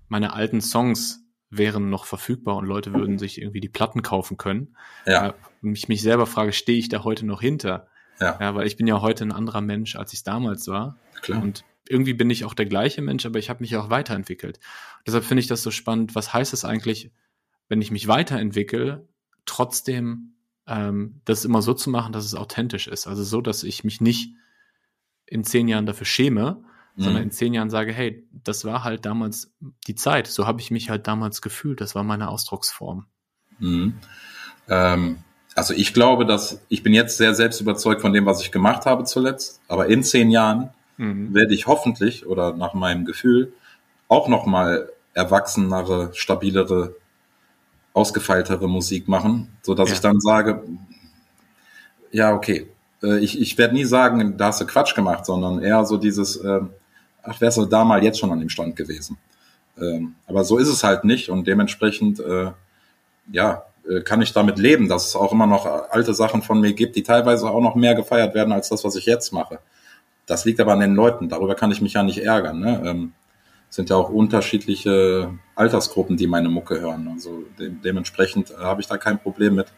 meine 0.09 0.33
alten 0.35 0.61
Songs 0.61 1.21
wären 1.51 1.91
noch 1.91 2.07
verfügbar 2.07 2.57
und 2.57 2.67
Leute 2.67 2.95
würden 2.95 3.19
sich 3.19 3.41
irgendwie 3.41 3.61
die 3.61 3.69
Platten 3.69 4.03
kaufen 4.03 4.39
können. 4.39 4.75
Ja. 5.07 5.29
Äh, 5.29 5.33
und 5.63 5.77
ich 5.77 5.89
mich 5.89 6.03
selber 6.03 6.27
frage, 6.27 6.53
stehe 6.53 6.79
ich 6.79 6.89
da 6.89 7.05
heute 7.05 7.27
noch 7.27 7.41
hinter? 7.41 7.89
Ja. 8.21 8.39
ja. 8.41 8.55
Weil 8.55 8.67
ich 8.67 8.77
bin 8.77 8.87
ja 8.87 9.01
heute 9.01 9.25
ein 9.25 9.33
anderer 9.33 9.61
Mensch, 9.61 9.97
als 9.97 10.13
ich 10.13 10.21
es 10.21 10.25
damals 10.25 10.67
war. 10.69 10.99
Klar. 11.21 11.43
Und 11.43 11.65
irgendwie 11.89 12.15
bin 12.15 12.31
ich 12.31 12.45
auch 12.45 12.55
der 12.55 12.67
gleiche 12.67 13.03
Mensch, 13.03 13.27
aber 13.27 13.39
ich 13.39 13.51
habe 13.51 13.61
mich 13.61 13.77
auch 13.77 13.91
weiterentwickelt. 13.91 14.61
Deshalb 15.07 15.25
finde 15.25 15.41
ich 15.41 15.47
das 15.47 15.63
so 15.63 15.71
spannend. 15.71 16.15
Was 16.15 16.33
heißt 16.33 16.53
es 16.53 16.65
eigentlich, 16.65 17.11
wenn 17.69 17.83
ich 17.83 17.91
mich 17.91 18.09
weiterentwickle, 18.09 19.07
trotzdem 19.47 20.35
ähm, 20.67 21.21
das 21.25 21.45
immer 21.45 21.63
so 21.63 21.75
zu 21.75 21.91
machen, 21.91 22.13
dass 22.13 22.25
es 22.25 22.35
authentisch 22.35 22.89
ist? 22.89 23.07
Also 23.07 23.23
so, 23.23 23.41
dass 23.41 23.63
ich 23.65 23.85
mich 23.85 24.01
nicht 24.01 24.35
in 25.27 25.45
zehn 25.45 25.69
Jahren 25.69 25.87
dafür 25.87 26.07
schäme, 26.07 26.63
mhm. 26.97 27.03
sondern 27.03 27.23
in 27.25 27.31
zehn 27.31 27.55
Jahren 27.55 27.71
sage, 27.71 27.93
hey, 27.93 28.27
das 28.33 28.65
war 28.65 28.85
halt 28.85 29.07
damals 29.07 29.55
die 29.87 29.95
Zeit. 29.95 30.27
So 30.27 30.47
habe 30.47 30.61
ich 30.61 30.71
mich 30.71 30.91
halt 30.91 31.07
damals 31.07 31.43
gefühlt. 31.43 31.81
Das 31.81 31.95
war 31.95 32.05
meine 32.05 32.29
Ausdrucksform. 32.29 33.07
Mhm. 33.59 33.95
Ähm, 34.69 35.19
also 35.55 35.75
ich 35.75 35.93
glaube, 35.93 36.25
dass 36.27 36.61
ich 36.69 36.83
bin 36.83 36.95
jetzt 36.95 37.17
sehr 37.17 37.35
selbst 37.35 37.61
überzeugt 37.61 38.01
von 38.01 38.13
dem, 38.13 38.27
was 38.27 38.43
ich 38.43 38.53
gemacht 38.53 38.87
habe 38.87 39.05
zuletzt. 39.05 39.61
Aber 39.69 39.87
in 39.87 40.03
zehn 40.03 40.31
Jahren 40.31 40.71
mhm. 40.97 41.35
werde 41.35 41.55
ich 41.55 41.67
hoffentlich 41.67 42.27
oder 42.27 42.55
nach 42.55 42.75
meinem 42.75 43.05
Gefühl 43.05 43.53
auch 44.09 44.29
noch 44.29 44.47
mal 44.47 44.91
erwachsenere, 45.15 46.11
stabilere, 46.15 46.95
ausgefeiltere 47.93 48.69
Musik 48.69 49.09
machen, 49.09 49.57
so 49.63 49.75
dass 49.75 49.91
ja. 49.91 49.95
ich 49.95 50.01
dann 50.01 50.21
sage, 50.21 50.63
ja 52.11 52.35
okay, 52.35 52.69
äh, 53.03 53.19
ich, 53.19 53.41
ich 53.41 53.59
werde 53.59 53.75
nie 53.75 53.85
sagen, 53.85 54.37
da 54.37 54.47
hast 54.47 54.61
du 54.61 54.67
Quatsch 54.67 54.95
gemacht, 54.95 55.27
sondern 55.27 55.63
eher 55.63 55.85
so 55.85 55.97
dieses, 55.97 56.37
äh, 56.37 56.61
ach 57.23 57.41
wärst 57.41 57.59
du 57.59 57.67
da 57.67 57.85
mal 57.85 58.03
jetzt 58.03 58.19
schon 58.19 58.33
an 58.33 58.41
dem 58.41 58.49
Stand 58.49 58.77
gewesen. 58.77 59.19
Ähm, 59.81 60.15
aber 60.27 60.45
so 60.45 60.59
ist 60.59 60.69
es 60.69 60.85
halt 60.85 61.05
nicht 61.05 61.29
und 61.29 61.47
dementsprechend, 61.47 62.21
äh, 62.21 62.53
ja, 63.33 63.65
äh, 63.89 64.01
kann 64.03 64.23
ich 64.23 64.33
damit 64.33 64.59
leben, 64.59 64.89
dass 64.89 65.09
es 65.09 65.17
auch 65.17 65.33
immer 65.33 65.47
noch 65.47 65.67
alte 65.91 66.15
Sachen 66.15 66.43
von 66.43 66.61
mir 66.61 66.73
gibt, 66.73 66.97
die 66.97 67.03
teilweise 67.03 67.51
auch 67.51 67.61
noch 67.61 67.75
mehr 67.75 67.95
gefeiert 67.95 68.35
werden 68.35 68.53
als 68.53 68.69
das, 68.69 68.85
was 68.85 68.97
ich 68.97 69.07
jetzt 69.07 69.33
mache. 69.33 69.59
Das 70.27 70.45
liegt 70.45 70.61
aber 70.61 70.73
an 70.73 70.81
den 70.81 70.95
Leuten. 70.95 71.29
Darüber 71.29 71.55
kann 71.55 71.73
ich 71.73 71.81
mich 71.81 71.95
ja 71.95 72.03
nicht 72.03 72.19
ärgern. 72.19 72.61
Ne? 72.61 72.83
Ähm, 72.85 73.13
sind 73.73 73.89
ja 73.89 73.97
auch 73.97 74.11
unterschiedliche 74.11 75.31
Altersgruppen, 75.55 76.19
die 76.19 76.27
meine 76.27 76.51
Mucke 76.51 76.79
hören. 76.79 77.09
Also 77.11 77.45
de 77.59 77.71
dementsprechend 77.83 78.51
äh, 78.51 78.57
habe 78.59 78.83
ich 78.83 78.87
da 78.87 78.99
kein 78.99 79.19
Problem 79.19 79.55
mit. 79.55 79.73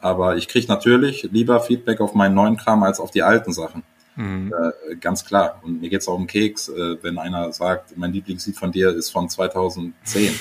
Aber 0.00 0.36
ich 0.36 0.48
kriege 0.48 0.66
natürlich 0.66 1.28
lieber 1.30 1.60
Feedback 1.60 2.00
auf 2.00 2.14
meinen 2.14 2.34
neuen 2.34 2.56
Kram 2.56 2.82
als 2.82 3.00
auf 3.00 3.10
die 3.10 3.22
alten 3.22 3.52
Sachen. 3.52 3.82
Mhm. 4.16 4.54
Äh, 4.90 4.96
ganz 4.96 5.26
klar. 5.26 5.60
Und 5.62 5.82
mir 5.82 5.90
geht's 5.90 6.08
auch 6.08 6.14
um 6.14 6.26
Keks, 6.26 6.70
äh, 6.70 6.96
wenn 7.02 7.18
einer 7.18 7.52
sagt, 7.52 7.94
mein 7.98 8.14
Lieblingslied 8.14 8.56
von 8.56 8.72
dir 8.72 8.88
ist 8.90 9.10
von 9.10 9.28
2010. 9.28 10.34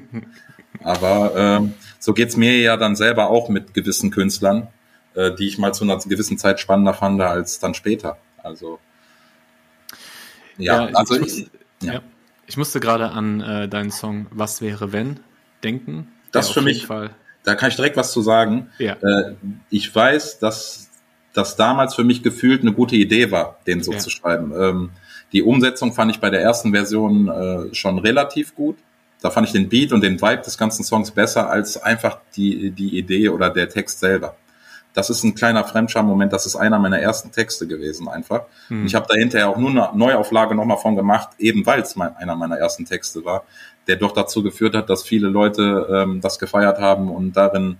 Aber 0.84 1.32
ähm, 1.34 1.72
so 1.98 2.12
geht's 2.12 2.36
mir 2.36 2.58
ja 2.60 2.76
dann 2.76 2.94
selber 2.94 3.30
auch 3.30 3.48
mit 3.48 3.72
gewissen 3.72 4.10
Künstlern, 4.10 4.68
äh, 5.14 5.34
die 5.34 5.48
ich 5.48 5.56
mal 5.56 5.72
zu 5.72 5.84
einer 5.84 5.96
gewissen 5.96 6.36
Zeit 6.36 6.60
spannender 6.60 6.92
fand 6.92 7.22
als 7.22 7.58
dann 7.58 7.72
später. 7.72 8.18
Also 8.42 8.78
ja, 10.58 10.88
ja 10.88 10.94
also 10.94 11.14
ich, 11.14 11.20
musste, 11.20 11.50
ja. 11.80 11.92
ja. 11.94 12.02
Ich 12.48 12.56
musste 12.56 12.80
gerade 12.80 13.10
an 13.10 13.40
äh, 13.40 13.68
deinen 13.68 13.90
Song 13.90 14.26
Was 14.30 14.60
wäre 14.60 14.92
wenn 14.92 15.20
denken. 15.62 16.08
Das 16.32 16.50
für 16.50 16.62
mich, 16.62 16.86
Fall. 16.86 17.10
da 17.44 17.54
kann 17.54 17.68
ich 17.68 17.76
direkt 17.76 17.96
was 17.96 18.12
zu 18.12 18.22
sagen. 18.22 18.70
Ja. 18.78 18.94
Äh, 18.94 19.34
ich 19.70 19.94
weiß, 19.94 20.38
dass 20.38 20.88
das 21.34 21.56
damals 21.56 21.94
für 21.94 22.04
mich 22.04 22.22
gefühlt 22.22 22.62
eine 22.62 22.72
gute 22.72 22.96
Idee 22.96 23.30
war, 23.30 23.58
den 23.66 23.82
so 23.82 23.92
ja. 23.92 23.98
zu 23.98 24.10
schreiben. 24.10 24.52
Ähm, 24.58 24.90
die 25.32 25.42
Umsetzung 25.42 25.92
fand 25.92 26.10
ich 26.10 26.20
bei 26.20 26.30
der 26.30 26.40
ersten 26.40 26.72
Version 26.72 27.28
äh, 27.28 27.74
schon 27.74 27.98
relativ 27.98 28.54
gut. 28.54 28.78
Da 29.20 29.30
fand 29.30 29.46
ich 29.46 29.52
den 29.52 29.68
Beat 29.68 29.92
und 29.92 30.02
den 30.02 30.20
Vibe 30.20 30.42
des 30.42 30.56
ganzen 30.56 30.84
Songs 30.84 31.10
besser 31.10 31.50
als 31.50 31.76
einfach 31.82 32.18
die, 32.34 32.70
die 32.70 32.96
Idee 32.98 33.28
oder 33.28 33.50
der 33.50 33.68
Text 33.68 34.00
selber. 34.00 34.36
Das 34.94 35.10
ist 35.10 35.22
ein 35.22 35.34
kleiner 35.34 35.64
Fremdscham-Moment, 35.64 36.32
das 36.32 36.46
ist 36.46 36.56
einer 36.56 36.78
meiner 36.78 36.98
ersten 36.98 37.30
Texte 37.30 37.66
gewesen 37.66 38.08
einfach. 38.08 38.42
Hm. 38.68 38.86
Ich 38.86 38.94
habe 38.94 39.06
da 39.08 39.14
hinterher 39.14 39.48
auch 39.48 39.56
nur 39.56 39.70
eine 39.70 39.90
Neuauflage 39.96 40.54
nochmal 40.54 40.78
von 40.78 40.96
gemacht, 40.96 41.30
eben 41.38 41.64
weil 41.66 41.80
es 41.80 41.94
mein, 41.94 42.16
einer 42.16 42.34
meiner 42.34 42.56
ersten 42.56 42.84
Texte 42.84 43.24
war, 43.24 43.44
der 43.86 43.96
doch 43.96 44.12
dazu 44.12 44.42
geführt 44.42 44.74
hat, 44.74 44.90
dass 44.90 45.02
viele 45.02 45.28
Leute 45.28 45.86
ähm, 45.90 46.20
das 46.20 46.38
gefeiert 46.38 46.80
haben 46.80 47.10
und 47.10 47.32
darin 47.32 47.78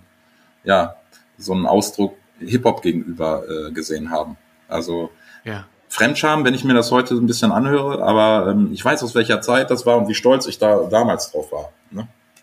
ja 0.63 0.95
so 1.37 1.53
einen 1.53 1.65
Ausdruck 1.65 2.15
Hip-Hop 2.39 2.81
gegenüber 2.81 3.43
äh, 3.47 3.71
gesehen 3.71 4.11
haben. 4.11 4.37
Also 4.67 5.11
ja. 5.43 5.65
Fremdscham, 5.89 6.45
wenn 6.45 6.53
ich 6.53 6.63
mir 6.63 6.73
das 6.73 6.91
heute 6.91 7.15
ein 7.15 7.25
bisschen 7.25 7.51
anhöre, 7.51 8.03
aber 8.03 8.51
ähm, 8.51 8.69
ich 8.71 8.83
weiß, 8.83 9.03
aus 9.03 9.15
welcher 9.15 9.41
Zeit 9.41 9.71
das 9.71 9.85
war 9.85 9.97
und 9.97 10.07
wie 10.07 10.13
stolz 10.13 10.45
ich 10.47 10.59
da 10.59 10.87
damals 10.89 11.31
drauf 11.31 11.51
war. 11.51 11.71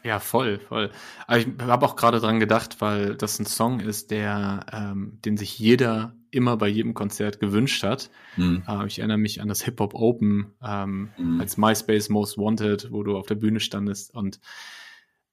Ja, 0.07 0.21
voll, 0.21 0.61
voll. 0.61 0.93
Aber 1.27 1.39
ich 1.39 1.49
habe 1.59 1.85
auch 1.85 1.97
gerade 1.97 2.21
dran 2.21 2.39
gedacht, 2.39 2.81
weil 2.81 3.17
das 3.17 3.41
ein 3.41 3.45
Song 3.45 3.81
ist, 3.81 4.13
der, 4.13 4.65
ähm, 4.71 5.19
den 5.25 5.37
sich 5.37 5.59
jeder 5.59 6.15
immer 6.31 6.57
bei 6.57 6.69
jedem 6.69 6.95
Konzert 6.95 7.41
gewünscht 7.41 7.83
hat. 7.83 8.09
Mhm. 8.37 8.63
Äh, 8.69 8.87
ich 8.87 9.01
erinnere 9.01 9.19
mich 9.19 9.41
an 9.43 9.49
das 9.49 9.63
Hip 9.65 9.81
Hop 9.81 9.95
Open 9.95 10.53
ähm, 10.63 11.11
mhm. 11.19 11.41
als 11.41 11.57
MySpace 11.57 12.09
Most 12.09 12.39
Wanted, 12.39 12.93
wo 12.93 13.03
du 13.03 13.17
auf 13.17 13.27
der 13.27 13.35
Bühne 13.35 13.59
standest 13.59 14.15
und 14.15 14.39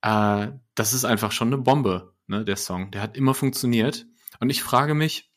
äh, 0.02 0.48
das 0.74 0.94
ist 0.94 1.06
einfach 1.06 1.32
schon 1.32 1.50
eine 1.50 1.60
Bombe, 1.60 2.16
ne, 2.26 2.44
der 2.44 2.58
Song. 2.58 2.90
Der 2.90 3.04
hat 3.04 3.16
immer 3.16 3.36
funktioniert. 3.36 4.08
Und 4.40 4.50
ich 4.50 4.64
frage 4.64 4.96
mich, 4.96 5.32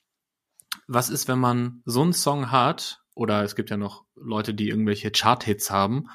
was 0.86 1.10
ist, 1.10 1.28
wenn 1.28 1.38
man 1.38 1.82
so 1.84 2.00
einen 2.00 2.14
Song 2.14 2.50
hat, 2.50 3.02
oder 3.14 3.42
es 3.42 3.54
gibt 3.54 3.68
ja 3.68 3.76
noch 3.76 4.06
Leute, 4.14 4.54
die 4.54 4.70
irgendwelche 4.70 5.10
Chart-Hits 5.10 5.70
haben, 5.70 6.08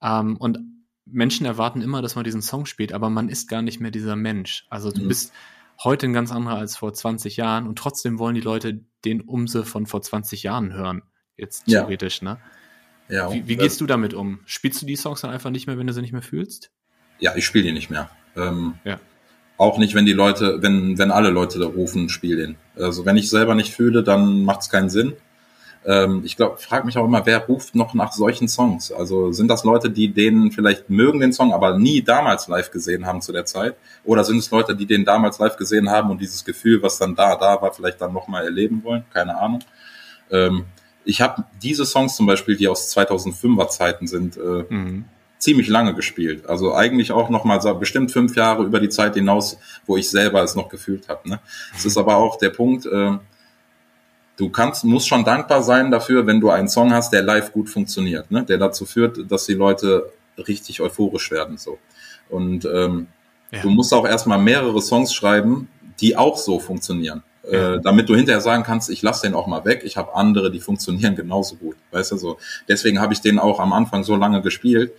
ähm, 0.00 0.38
und 0.38 0.58
Menschen 1.06 1.46
erwarten 1.46 1.82
immer, 1.82 2.02
dass 2.02 2.14
man 2.14 2.24
diesen 2.24 2.42
Song 2.42 2.66
spielt, 2.66 2.92
aber 2.92 3.10
man 3.10 3.28
ist 3.28 3.48
gar 3.48 3.62
nicht 3.62 3.80
mehr 3.80 3.90
dieser 3.90 4.16
Mensch. 4.16 4.66
Also 4.70 4.90
du 4.90 5.02
mhm. 5.02 5.08
bist 5.08 5.32
heute 5.82 6.06
ein 6.06 6.12
ganz 6.12 6.32
anderer 6.32 6.56
als 6.56 6.76
vor 6.76 6.92
20 6.92 7.36
Jahren 7.36 7.66
und 7.66 7.78
trotzdem 7.78 8.18
wollen 8.18 8.34
die 8.34 8.40
Leute 8.40 8.80
den 9.04 9.20
Umse 9.20 9.64
von 9.64 9.86
vor 9.86 10.02
20 10.02 10.42
Jahren 10.42 10.72
hören. 10.72 11.02
Jetzt 11.36 11.66
theoretisch, 11.66 12.22
ja. 12.22 12.34
ne? 12.34 12.40
Ja. 13.08 13.32
Wie, 13.32 13.46
wie 13.46 13.56
gehst 13.56 13.80
du 13.80 13.86
damit 13.86 14.14
um? 14.14 14.40
Spielst 14.46 14.80
du 14.80 14.86
die 14.86 14.96
Songs 14.96 15.20
dann 15.20 15.30
einfach 15.30 15.50
nicht 15.50 15.66
mehr, 15.66 15.78
wenn 15.78 15.86
du 15.86 15.92
sie 15.92 16.00
nicht 16.00 16.12
mehr 16.12 16.22
fühlst? 16.22 16.70
Ja, 17.18 17.34
ich 17.36 17.44
spiele 17.44 17.64
die 17.64 17.72
nicht 17.72 17.90
mehr. 17.90 18.08
Ähm, 18.36 18.74
ja. 18.84 18.98
Auch 19.58 19.78
nicht, 19.78 19.94
wenn 19.94 20.06
die 20.06 20.12
Leute, 20.12 20.62
wenn, 20.62 20.98
wenn 20.98 21.10
alle 21.10 21.30
Leute 21.30 21.58
da 21.58 21.66
rufen, 21.66 22.08
spiel 22.08 22.36
den. 22.36 22.56
Also 22.76 23.04
wenn 23.04 23.16
ich 23.16 23.28
selber 23.28 23.54
nicht 23.54 23.74
fühle, 23.74 24.02
dann 24.02 24.44
macht 24.44 24.62
es 24.62 24.70
keinen 24.70 24.88
Sinn. 24.88 25.14
Ähm, 25.86 26.22
ich 26.24 26.36
glaube, 26.36 26.58
frage 26.58 26.86
mich 26.86 26.96
auch 26.96 27.04
immer, 27.04 27.26
wer 27.26 27.44
ruft 27.46 27.74
noch 27.74 27.94
nach 27.94 28.12
solchen 28.12 28.48
Songs? 28.48 28.90
Also 28.90 29.32
sind 29.32 29.48
das 29.48 29.64
Leute, 29.64 29.90
die 29.90 30.08
den 30.08 30.50
vielleicht 30.50 30.90
mögen, 30.90 31.20
den 31.20 31.32
Song, 31.32 31.52
aber 31.52 31.78
nie 31.78 32.02
damals 32.02 32.48
live 32.48 32.70
gesehen 32.70 33.06
haben 33.06 33.20
zu 33.20 33.32
der 33.32 33.44
Zeit? 33.44 33.76
Oder 34.04 34.24
sind 34.24 34.38
es 34.38 34.50
Leute, 34.50 34.74
die 34.74 34.86
den 34.86 35.04
damals 35.04 35.38
live 35.38 35.56
gesehen 35.56 35.90
haben 35.90 36.10
und 36.10 36.20
dieses 36.20 36.44
Gefühl, 36.44 36.82
was 36.82 36.98
dann 36.98 37.14
da, 37.14 37.36
da 37.36 37.60
war, 37.60 37.72
vielleicht 37.72 38.00
dann 38.00 38.12
nochmal 38.12 38.44
erleben 38.44 38.82
wollen? 38.84 39.04
Keine 39.12 39.38
Ahnung. 39.38 39.60
Ähm, 40.30 40.64
ich 41.04 41.20
habe 41.20 41.44
diese 41.62 41.84
Songs 41.84 42.16
zum 42.16 42.26
Beispiel, 42.26 42.56
die 42.56 42.66
aus 42.66 42.96
2005er 42.96 43.68
Zeiten 43.68 44.06
sind, 44.06 44.36
äh, 44.36 44.64
mhm 44.68 45.04
ziemlich 45.44 45.68
lange 45.68 45.94
gespielt. 45.94 46.46
Also 46.46 46.74
eigentlich 46.74 47.12
auch 47.12 47.28
noch 47.28 47.44
mal 47.44 47.60
so 47.60 47.74
bestimmt 47.74 48.10
fünf 48.10 48.34
Jahre 48.34 48.64
über 48.64 48.80
die 48.80 48.88
Zeit 48.88 49.14
hinaus, 49.14 49.58
wo 49.84 49.98
ich 49.98 50.08
selber 50.08 50.42
es 50.42 50.54
noch 50.54 50.70
gefühlt 50.70 51.08
habe. 51.10 51.28
Ne? 51.28 51.40
Es 51.76 51.84
ist 51.84 51.98
aber 51.98 52.16
auch 52.16 52.38
der 52.38 52.48
Punkt, 52.48 52.86
äh, 52.86 53.18
du 54.36 54.48
kannst, 54.48 54.84
musst 54.84 55.08
schon 55.08 55.24
dankbar 55.24 55.62
sein 55.62 55.90
dafür, 55.90 56.26
wenn 56.26 56.40
du 56.40 56.50
einen 56.50 56.68
Song 56.68 56.92
hast, 56.92 57.12
der 57.12 57.22
live 57.22 57.52
gut 57.52 57.68
funktioniert, 57.68 58.30
ne? 58.30 58.44
der 58.44 58.58
dazu 58.58 58.84
führt, 58.84 59.30
dass 59.30 59.46
die 59.46 59.54
Leute 59.54 60.10
richtig 60.36 60.80
euphorisch 60.80 61.30
werden. 61.30 61.58
So. 61.58 61.78
Und 62.28 62.64
ähm, 62.64 63.06
ja. 63.50 63.62
du 63.62 63.70
musst 63.70 63.92
auch 63.94 64.06
erstmal 64.06 64.38
mehrere 64.38 64.80
Songs 64.82 65.14
schreiben, 65.14 65.68
die 66.00 66.16
auch 66.16 66.36
so 66.36 66.58
funktionieren. 66.58 67.22
Ja. 67.50 67.74
Äh, 67.74 67.80
damit 67.80 68.08
du 68.08 68.16
hinterher 68.16 68.40
sagen 68.40 68.62
kannst, 68.62 68.88
ich 68.88 69.02
lasse 69.02 69.26
den 69.26 69.34
auch 69.34 69.46
mal 69.46 69.64
weg, 69.66 69.82
ich 69.84 69.98
habe 69.98 70.14
andere, 70.14 70.50
die 70.50 70.60
funktionieren 70.60 71.14
genauso 71.14 71.56
gut. 71.56 71.76
Weißt 71.90 72.12
du 72.12 72.16
so. 72.16 72.38
Deswegen 72.68 73.00
habe 73.00 73.12
ich 73.12 73.20
den 73.20 73.38
auch 73.38 73.60
am 73.60 73.72
Anfang 73.72 74.02
so 74.02 74.16
lange 74.16 74.40
gespielt, 74.40 74.92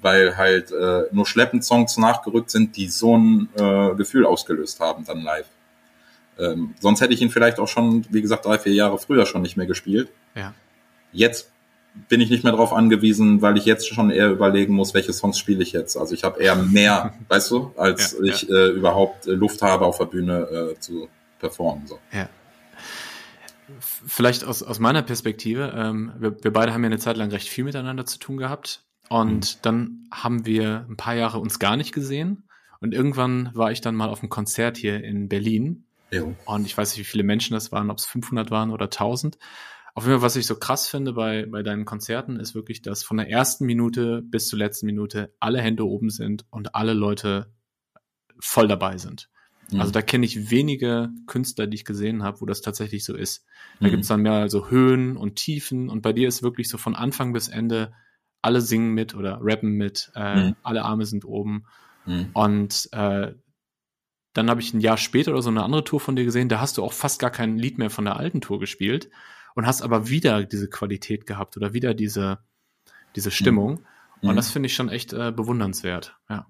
weil 0.00 0.36
halt 0.36 0.72
äh, 0.72 1.02
nur 1.12 1.26
schleppend 1.26 1.62
Songs 1.62 1.98
nachgerückt 1.98 2.50
sind, 2.50 2.76
die 2.76 2.88
so 2.88 3.18
ein 3.18 3.48
äh, 3.56 3.94
Gefühl 3.96 4.24
ausgelöst 4.24 4.80
haben 4.80 5.04
dann 5.04 5.20
live. 5.20 5.46
Ähm, 6.38 6.74
sonst 6.80 7.00
hätte 7.00 7.14
ich 7.14 7.22
ihn 7.22 7.30
vielleicht 7.30 7.58
auch 7.58 7.68
schon, 7.68 8.04
wie 8.10 8.22
gesagt, 8.22 8.46
drei, 8.46 8.58
vier 8.58 8.72
Jahre 8.72 8.98
früher 8.98 9.26
schon 9.26 9.42
nicht 9.42 9.56
mehr 9.56 9.66
gespielt. 9.66 10.10
Ja. 10.34 10.54
Jetzt 11.12 11.50
bin 12.08 12.20
ich 12.20 12.30
nicht 12.30 12.42
mehr 12.42 12.52
darauf 12.52 12.72
angewiesen, 12.72 13.40
weil 13.40 13.56
ich 13.56 13.64
jetzt 13.64 13.86
schon 13.86 14.10
eher 14.10 14.30
überlegen 14.30 14.74
muss, 14.74 14.94
welche 14.94 15.12
Songs 15.12 15.38
spiele 15.38 15.62
ich 15.62 15.72
jetzt. 15.72 15.96
Also 15.96 16.14
ich 16.14 16.24
habe 16.24 16.42
eher 16.42 16.56
mehr, 16.56 17.14
weißt 17.28 17.50
du, 17.50 17.72
als 17.76 18.16
ja, 18.20 18.32
ich 18.32 18.42
ja. 18.42 18.56
Äh, 18.56 18.68
überhaupt 18.70 19.26
Luft 19.26 19.62
habe, 19.62 19.86
auf 19.86 19.98
der 19.98 20.06
Bühne 20.06 20.74
äh, 20.74 20.80
zu 20.80 21.08
performen. 21.38 21.86
So. 21.86 21.98
Ja. 22.12 22.28
Vielleicht 23.78 24.44
aus, 24.44 24.62
aus 24.62 24.78
meiner 24.78 25.02
Perspektive, 25.02 25.72
ähm, 25.74 26.12
wir, 26.18 26.36
wir 26.42 26.52
beide 26.52 26.72
haben 26.74 26.82
ja 26.82 26.88
eine 26.88 26.98
Zeit 26.98 27.16
lang 27.16 27.30
recht 27.30 27.48
viel 27.48 27.64
miteinander 27.64 28.04
zu 28.06 28.18
tun 28.18 28.36
gehabt. 28.36 28.82
Und 29.08 29.56
mhm. 29.56 29.58
dann 29.62 30.08
haben 30.10 30.46
wir 30.46 30.86
ein 30.88 30.96
paar 30.96 31.14
Jahre 31.14 31.38
uns 31.38 31.58
gar 31.58 31.76
nicht 31.76 31.92
gesehen. 31.92 32.48
Und 32.80 32.92
irgendwann 32.92 33.50
war 33.54 33.70
ich 33.70 33.80
dann 33.80 33.94
mal 33.94 34.08
auf 34.08 34.20
einem 34.20 34.30
Konzert 34.30 34.76
hier 34.76 35.02
in 35.02 35.28
Berlin. 35.28 35.84
Jo. 36.14 36.34
Und 36.44 36.66
ich 36.66 36.76
weiß 36.76 36.92
nicht, 36.92 37.00
wie 37.00 37.10
viele 37.10 37.24
Menschen 37.24 37.54
das 37.54 37.72
waren, 37.72 37.90
ob 37.90 37.98
es 37.98 38.06
500 38.06 38.50
waren 38.50 38.70
oder 38.70 38.86
1000. 38.86 39.38
Auf 39.94 40.04
jeden 40.04 40.18
Fall, 40.18 40.26
was 40.26 40.36
ich 40.36 40.46
so 40.46 40.56
krass 40.56 40.88
finde 40.88 41.12
bei, 41.12 41.46
bei 41.46 41.62
deinen 41.62 41.84
Konzerten, 41.84 42.40
ist 42.40 42.54
wirklich, 42.54 42.82
dass 42.82 43.04
von 43.04 43.16
der 43.16 43.30
ersten 43.30 43.64
Minute 43.64 44.22
bis 44.22 44.48
zur 44.48 44.58
letzten 44.58 44.86
Minute 44.86 45.34
alle 45.38 45.60
Hände 45.60 45.86
oben 45.86 46.10
sind 46.10 46.44
und 46.50 46.74
alle 46.74 46.94
Leute 46.94 47.52
voll 48.40 48.66
dabei 48.66 48.98
sind. 48.98 49.30
Mhm. 49.70 49.80
Also 49.80 49.92
da 49.92 50.02
kenne 50.02 50.26
ich 50.26 50.50
wenige 50.50 51.10
Künstler, 51.26 51.66
die 51.66 51.76
ich 51.76 51.84
gesehen 51.84 52.22
habe, 52.22 52.40
wo 52.40 52.46
das 52.46 52.60
tatsächlich 52.60 53.04
so 53.04 53.14
ist. 53.14 53.44
Da 53.80 53.86
mhm. 53.86 53.90
gibt 53.92 54.02
es 54.02 54.08
dann 54.08 54.22
mehr 54.22 54.48
so 54.48 54.68
Höhen 54.68 55.16
und 55.16 55.36
Tiefen 55.36 55.88
und 55.88 56.02
bei 56.02 56.12
dir 56.12 56.26
ist 56.26 56.42
wirklich 56.42 56.68
so 56.68 56.76
von 56.76 56.96
Anfang 56.96 57.32
bis 57.32 57.48
Ende 57.48 57.92
alle 58.42 58.60
singen 58.60 58.92
mit 58.92 59.14
oder 59.14 59.38
rappen 59.40 59.72
mit, 59.72 60.10
äh, 60.14 60.48
mhm. 60.48 60.56
alle 60.62 60.82
Arme 60.82 61.06
sind 61.06 61.24
oben. 61.24 61.64
Mhm. 62.04 62.30
Und 62.34 62.88
äh, 62.92 63.32
dann 64.34 64.50
habe 64.50 64.60
ich 64.60 64.74
ein 64.74 64.80
Jahr 64.80 64.98
später 64.98 65.30
oder 65.30 65.42
so 65.42 65.50
eine 65.50 65.62
andere 65.62 65.84
Tour 65.84 66.00
von 66.00 66.16
dir 66.16 66.24
gesehen, 66.24 66.48
da 66.48 66.60
hast 66.60 66.76
du 66.76 66.84
auch 66.84 66.92
fast 66.92 67.20
gar 67.20 67.30
kein 67.30 67.56
Lied 67.56 67.78
mehr 67.78 67.90
von 67.90 68.04
der 68.04 68.16
alten 68.16 68.40
Tour 68.40 68.60
gespielt 68.60 69.08
und 69.54 69.66
hast 69.66 69.82
aber 69.82 70.08
wieder 70.08 70.44
diese 70.44 70.68
Qualität 70.68 71.26
gehabt 71.26 71.56
oder 71.56 71.72
wieder 71.72 71.94
diese, 71.94 72.38
diese 73.16 73.30
Stimmung. 73.30 73.86
Mhm. 74.20 74.30
Und 74.30 74.36
das 74.36 74.50
finde 74.50 74.66
ich 74.66 74.74
schon 74.74 74.88
echt 74.88 75.12
äh, 75.12 75.32
bewundernswert, 75.32 76.16
ja. 76.28 76.46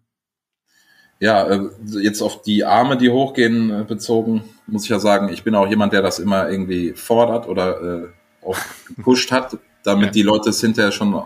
Ja, 1.20 1.46
äh, 1.46 1.70
jetzt 2.00 2.22
auf 2.22 2.42
die 2.42 2.64
Arme, 2.64 2.96
die 2.96 3.08
hochgehen, 3.08 3.70
äh, 3.70 3.84
bezogen, 3.84 4.44
muss 4.66 4.84
ich 4.84 4.90
ja 4.90 4.98
sagen, 4.98 5.28
ich 5.28 5.44
bin 5.44 5.54
auch 5.54 5.68
jemand, 5.68 5.92
der 5.92 6.02
das 6.02 6.18
immer 6.18 6.50
irgendwie 6.50 6.92
fordert 6.94 7.46
oder 7.46 7.80
äh, 7.80 8.08
auch 8.44 8.58
gepusht 8.96 9.30
hat, 9.30 9.58
damit 9.84 10.06
ja. 10.06 10.12
die 10.12 10.22
Leute 10.22 10.50
es 10.50 10.60
hinterher 10.60 10.90
schon 10.90 11.22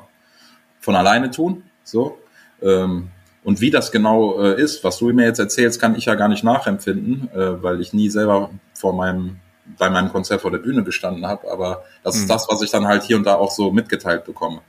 von 0.80 0.94
alleine 0.94 1.30
tun. 1.30 1.62
So. 1.84 2.18
Ähm, 2.60 3.10
und 3.48 3.62
wie 3.62 3.70
das 3.70 3.90
genau 3.90 4.42
äh, 4.42 4.60
ist, 4.60 4.84
was 4.84 4.98
du 4.98 5.10
mir 5.10 5.24
jetzt 5.24 5.38
erzählst, 5.38 5.80
kann 5.80 5.94
ich 5.94 6.04
ja 6.04 6.16
gar 6.16 6.28
nicht 6.28 6.44
nachempfinden, 6.44 7.30
äh, 7.32 7.62
weil 7.62 7.80
ich 7.80 7.94
nie 7.94 8.10
selber 8.10 8.50
vor 8.74 8.92
meinem 8.92 9.36
bei 9.78 9.88
meinem 9.88 10.12
Konzert 10.12 10.42
vor 10.42 10.50
der 10.50 10.58
Bühne 10.58 10.84
gestanden 10.84 11.26
habe. 11.26 11.50
Aber 11.50 11.82
das 12.04 12.16
mhm. 12.16 12.20
ist 12.20 12.30
das, 12.30 12.46
was 12.50 12.60
ich 12.60 12.70
dann 12.70 12.86
halt 12.86 13.04
hier 13.04 13.16
und 13.16 13.24
da 13.24 13.36
auch 13.36 13.50
so 13.50 13.70
mitgeteilt 13.70 14.26
bekomme. 14.26 14.60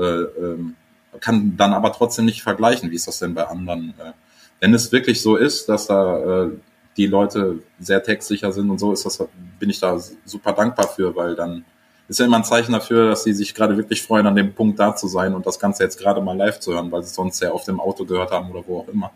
Äh, 0.00 0.02
ähm, 0.02 0.74
kann 1.20 1.54
dann 1.58 1.74
aber 1.74 1.92
trotzdem 1.92 2.24
nicht 2.24 2.42
vergleichen. 2.42 2.90
Wie 2.90 2.94
ist 2.94 3.06
das 3.06 3.18
denn 3.18 3.34
bei 3.34 3.46
anderen? 3.46 3.92
Äh, 3.98 4.12
wenn 4.58 4.72
es 4.72 4.90
wirklich 4.90 5.20
so 5.20 5.36
ist, 5.36 5.68
dass 5.68 5.86
da 5.88 6.44
äh, 6.44 6.50
die 6.96 7.08
Leute 7.08 7.58
sehr 7.78 8.02
textsicher 8.02 8.52
sind 8.52 8.70
und 8.70 8.78
so, 8.78 8.94
ist 8.94 9.04
das, 9.04 9.22
bin 9.58 9.68
ich 9.68 9.80
da 9.80 10.00
super 10.24 10.54
dankbar 10.54 10.88
für, 10.88 11.14
weil 11.14 11.34
dann 11.34 11.66
ist 12.08 12.18
ja 12.18 12.26
immer 12.26 12.36
ein 12.36 12.44
Zeichen 12.44 12.72
dafür, 12.72 13.10
dass 13.10 13.24
sie 13.24 13.32
sich 13.32 13.54
gerade 13.54 13.76
wirklich 13.76 14.02
freuen, 14.02 14.26
an 14.26 14.36
dem 14.36 14.54
Punkt 14.54 14.78
da 14.78 14.94
zu 14.94 15.08
sein 15.08 15.34
und 15.34 15.46
das 15.46 15.58
Ganze 15.58 15.82
jetzt 15.82 15.98
gerade 15.98 16.20
mal 16.20 16.36
live 16.36 16.60
zu 16.60 16.74
hören, 16.74 16.92
weil 16.92 17.02
sie 17.02 17.14
sonst 17.14 17.38
sehr 17.38 17.54
oft 17.54 17.66
im 17.68 17.80
Auto 17.80 18.04
gehört 18.04 18.30
haben 18.30 18.50
oder 18.50 18.62
wo 18.66 18.80
auch 18.80 18.88
immer. 18.88 19.10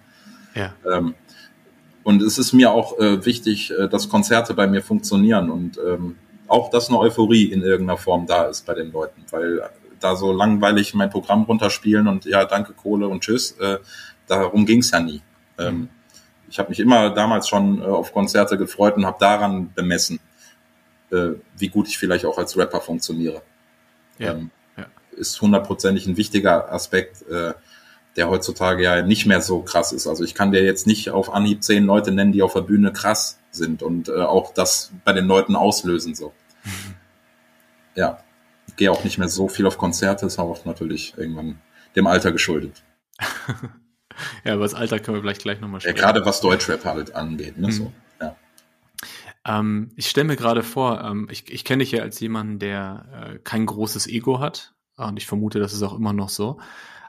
Ja. 0.55 0.73
Ähm, 0.91 1.15
und 2.03 2.23
es 2.23 2.39
ist 2.39 2.53
mir 2.55 2.71
auch 2.71 2.99
äh, 2.99 3.25
wichtig, 3.27 3.71
äh, 3.71 3.89
dass 3.89 4.09
Konzerte 4.09 4.55
bei 4.55 4.67
mir 4.67 4.83
funktionieren 4.83 5.51
und 5.51 5.79
ähm, 5.87 6.17
auch, 6.47 6.71
dass 6.71 6.89
eine 6.89 6.99
Euphorie 6.99 7.45
in 7.45 7.63
irgendeiner 7.63 7.99
Form 7.99 8.27
da 8.27 8.45
ist 8.45 8.65
bei 8.65 8.73
den 8.73 8.91
Leuten, 8.91 9.23
weil 9.31 9.61
da 10.01 10.17
so 10.17 10.33
langweilig 10.33 10.95
mein 10.95 11.11
Programm 11.11 11.43
runterspielen 11.43 12.09
und 12.09 12.25
ja, 12.25 12.45
danke 12.47 12.73
Kohle 12.73 13.09
und 13.09 13.23
tschüss, 13.23 13.53
äh, 13.61 13.79
darum 14.27 14.65
ging's 14.65 14.91
ja 14.91 15.01
nie. 15.01 15.21
Ähm, 15.59 15.91
ich 16.49 16.59
habe 16.59 16.71
mich 16.71 16.81
immer 16.81 17.11
damals 17.11 17.49
schon 17.49 17.83
äh, 17.83 17.85
auf 17.85 18.13
Konzerte 18.13 18.57
gefreut 18.57 18.97
und 18.97 19.05
habe 19.05 19.19
daran 19.21 19.71
bemessen, 19.75 20.19
äh, 21.11 21.31
wie 21.57 21.69
gut 21.69 21.89
ich 21.89 21.99
vielleicht 21.99 22.25
auch 22.25 22.39
als 22.39 22.57
Rapper 22.57 22.81
funktioniere. 22.81 23.43
Ja, 24.19 24.33
ähm, 24.33 24.51
ja. 24.77 24.87
Ist 25.13 25.41
hundertprozentig 25.41 26.07
ein 26.07 26.17
wichtiger 26.17 26.73
Aspekt, 26.73 27.23
äh, 27.29 27.55
der 28.17 28.29
heutzutage 28.29 28.83
ja 28.83 29.03
nicht 29.03 29.27
mehr 29.27 29.41
so 29.41 29.63
krass 29.63 29.93
ist. 29.93 30.07
Also 30.07 30.25
ich 30.25 30.35
kann 30.35 30.53
dir 30.53 30.63
jetzt 30.63 30.87
nicht 30.87 31.11
auf 31.11 31.33
Anhieb 31.33 31.63
zehn 31.63 31.85
Leute 31.85 32.11
nennen, 32.11 32.33
die 32.33 32.43
auf 32.43 32.55
der 32.55 32.63
Bühne 32.63 32.93
krass 32.93 33.39
sind 33.51 33.83
und 33.83 34.09
äh, 34.09 34.23
auch 34.23 34.53
das 34.53 34.93
bei 35.05 35.13
den 35.13 35.27
Leuten 35.27 35.57
auslösen 35.57 36.15
so. 36.15 36.33
Ja, 37.95 38.23
gehe 38.77 38.93
auch 38.93 39.03
nicht 39.03 39.19
mehr 39.19 39.29
so 39.29 39.49
viel 39.49 39.67
auf 39.67 39.77
Konzerte, 39.77 40.25
ist 40.25 40.39
auch 40.39 40.65
natürlich 40.65 41.15
irgendwann 41.17 41.59
dem 41.97 42.07
Alter 42.07 42.31
geschuldet. 42.31 42.85
ja, 44.45 44.55
aber 44.55 44.63
das 44.63 44.75
Alter 44.75 45.01
können 45.01 45.17
wir 45.17 45.23
vielleicht 45.23 45.43
gleich 45.43 45.61
nochmal 45.61 45.81
sprechen. 45.81 45.97
Ja, 45.97 46.03
gerade 46.03 46.25
was 46.25 46.41
Deutschrap 46.41 46.85
halt 46.85 47.15
angeht. 47.15 47.59
Ne, 47.59 47.67
mhm. 47.67 47.73
so. 47.73 47.93
Ähm, 49.45 49.93
ich 49.97 50.09
stelle 50.09 50.27
mir 50.27 50.37
gerade 50.37 50.63
vor, 50.63 51.03
ähm, 51.03 51.29
ich, 51.31 51.51
ich 51.51 51.65
kenne 51.65 51.83
dich 51.83 51.93
ja 51.93 52.03
als 52.03 52.21
jemanden, 52.21 52.59
der 52.59 53.33
äh, 53.35 53.39
kein 53.39 53.67
großes 53.67 54.07
Ego 54.07 54.41
hat. 54.41 54.75
Und 54.97 55.17
ich 55.17 55.27
vermute, 55.27 55.61
das 55.61 55.73
ist 55.73 55.83
auch 55.83 55.95
immer 55.95 56.13
noch 56.13 56.29
so. 56.29 56.59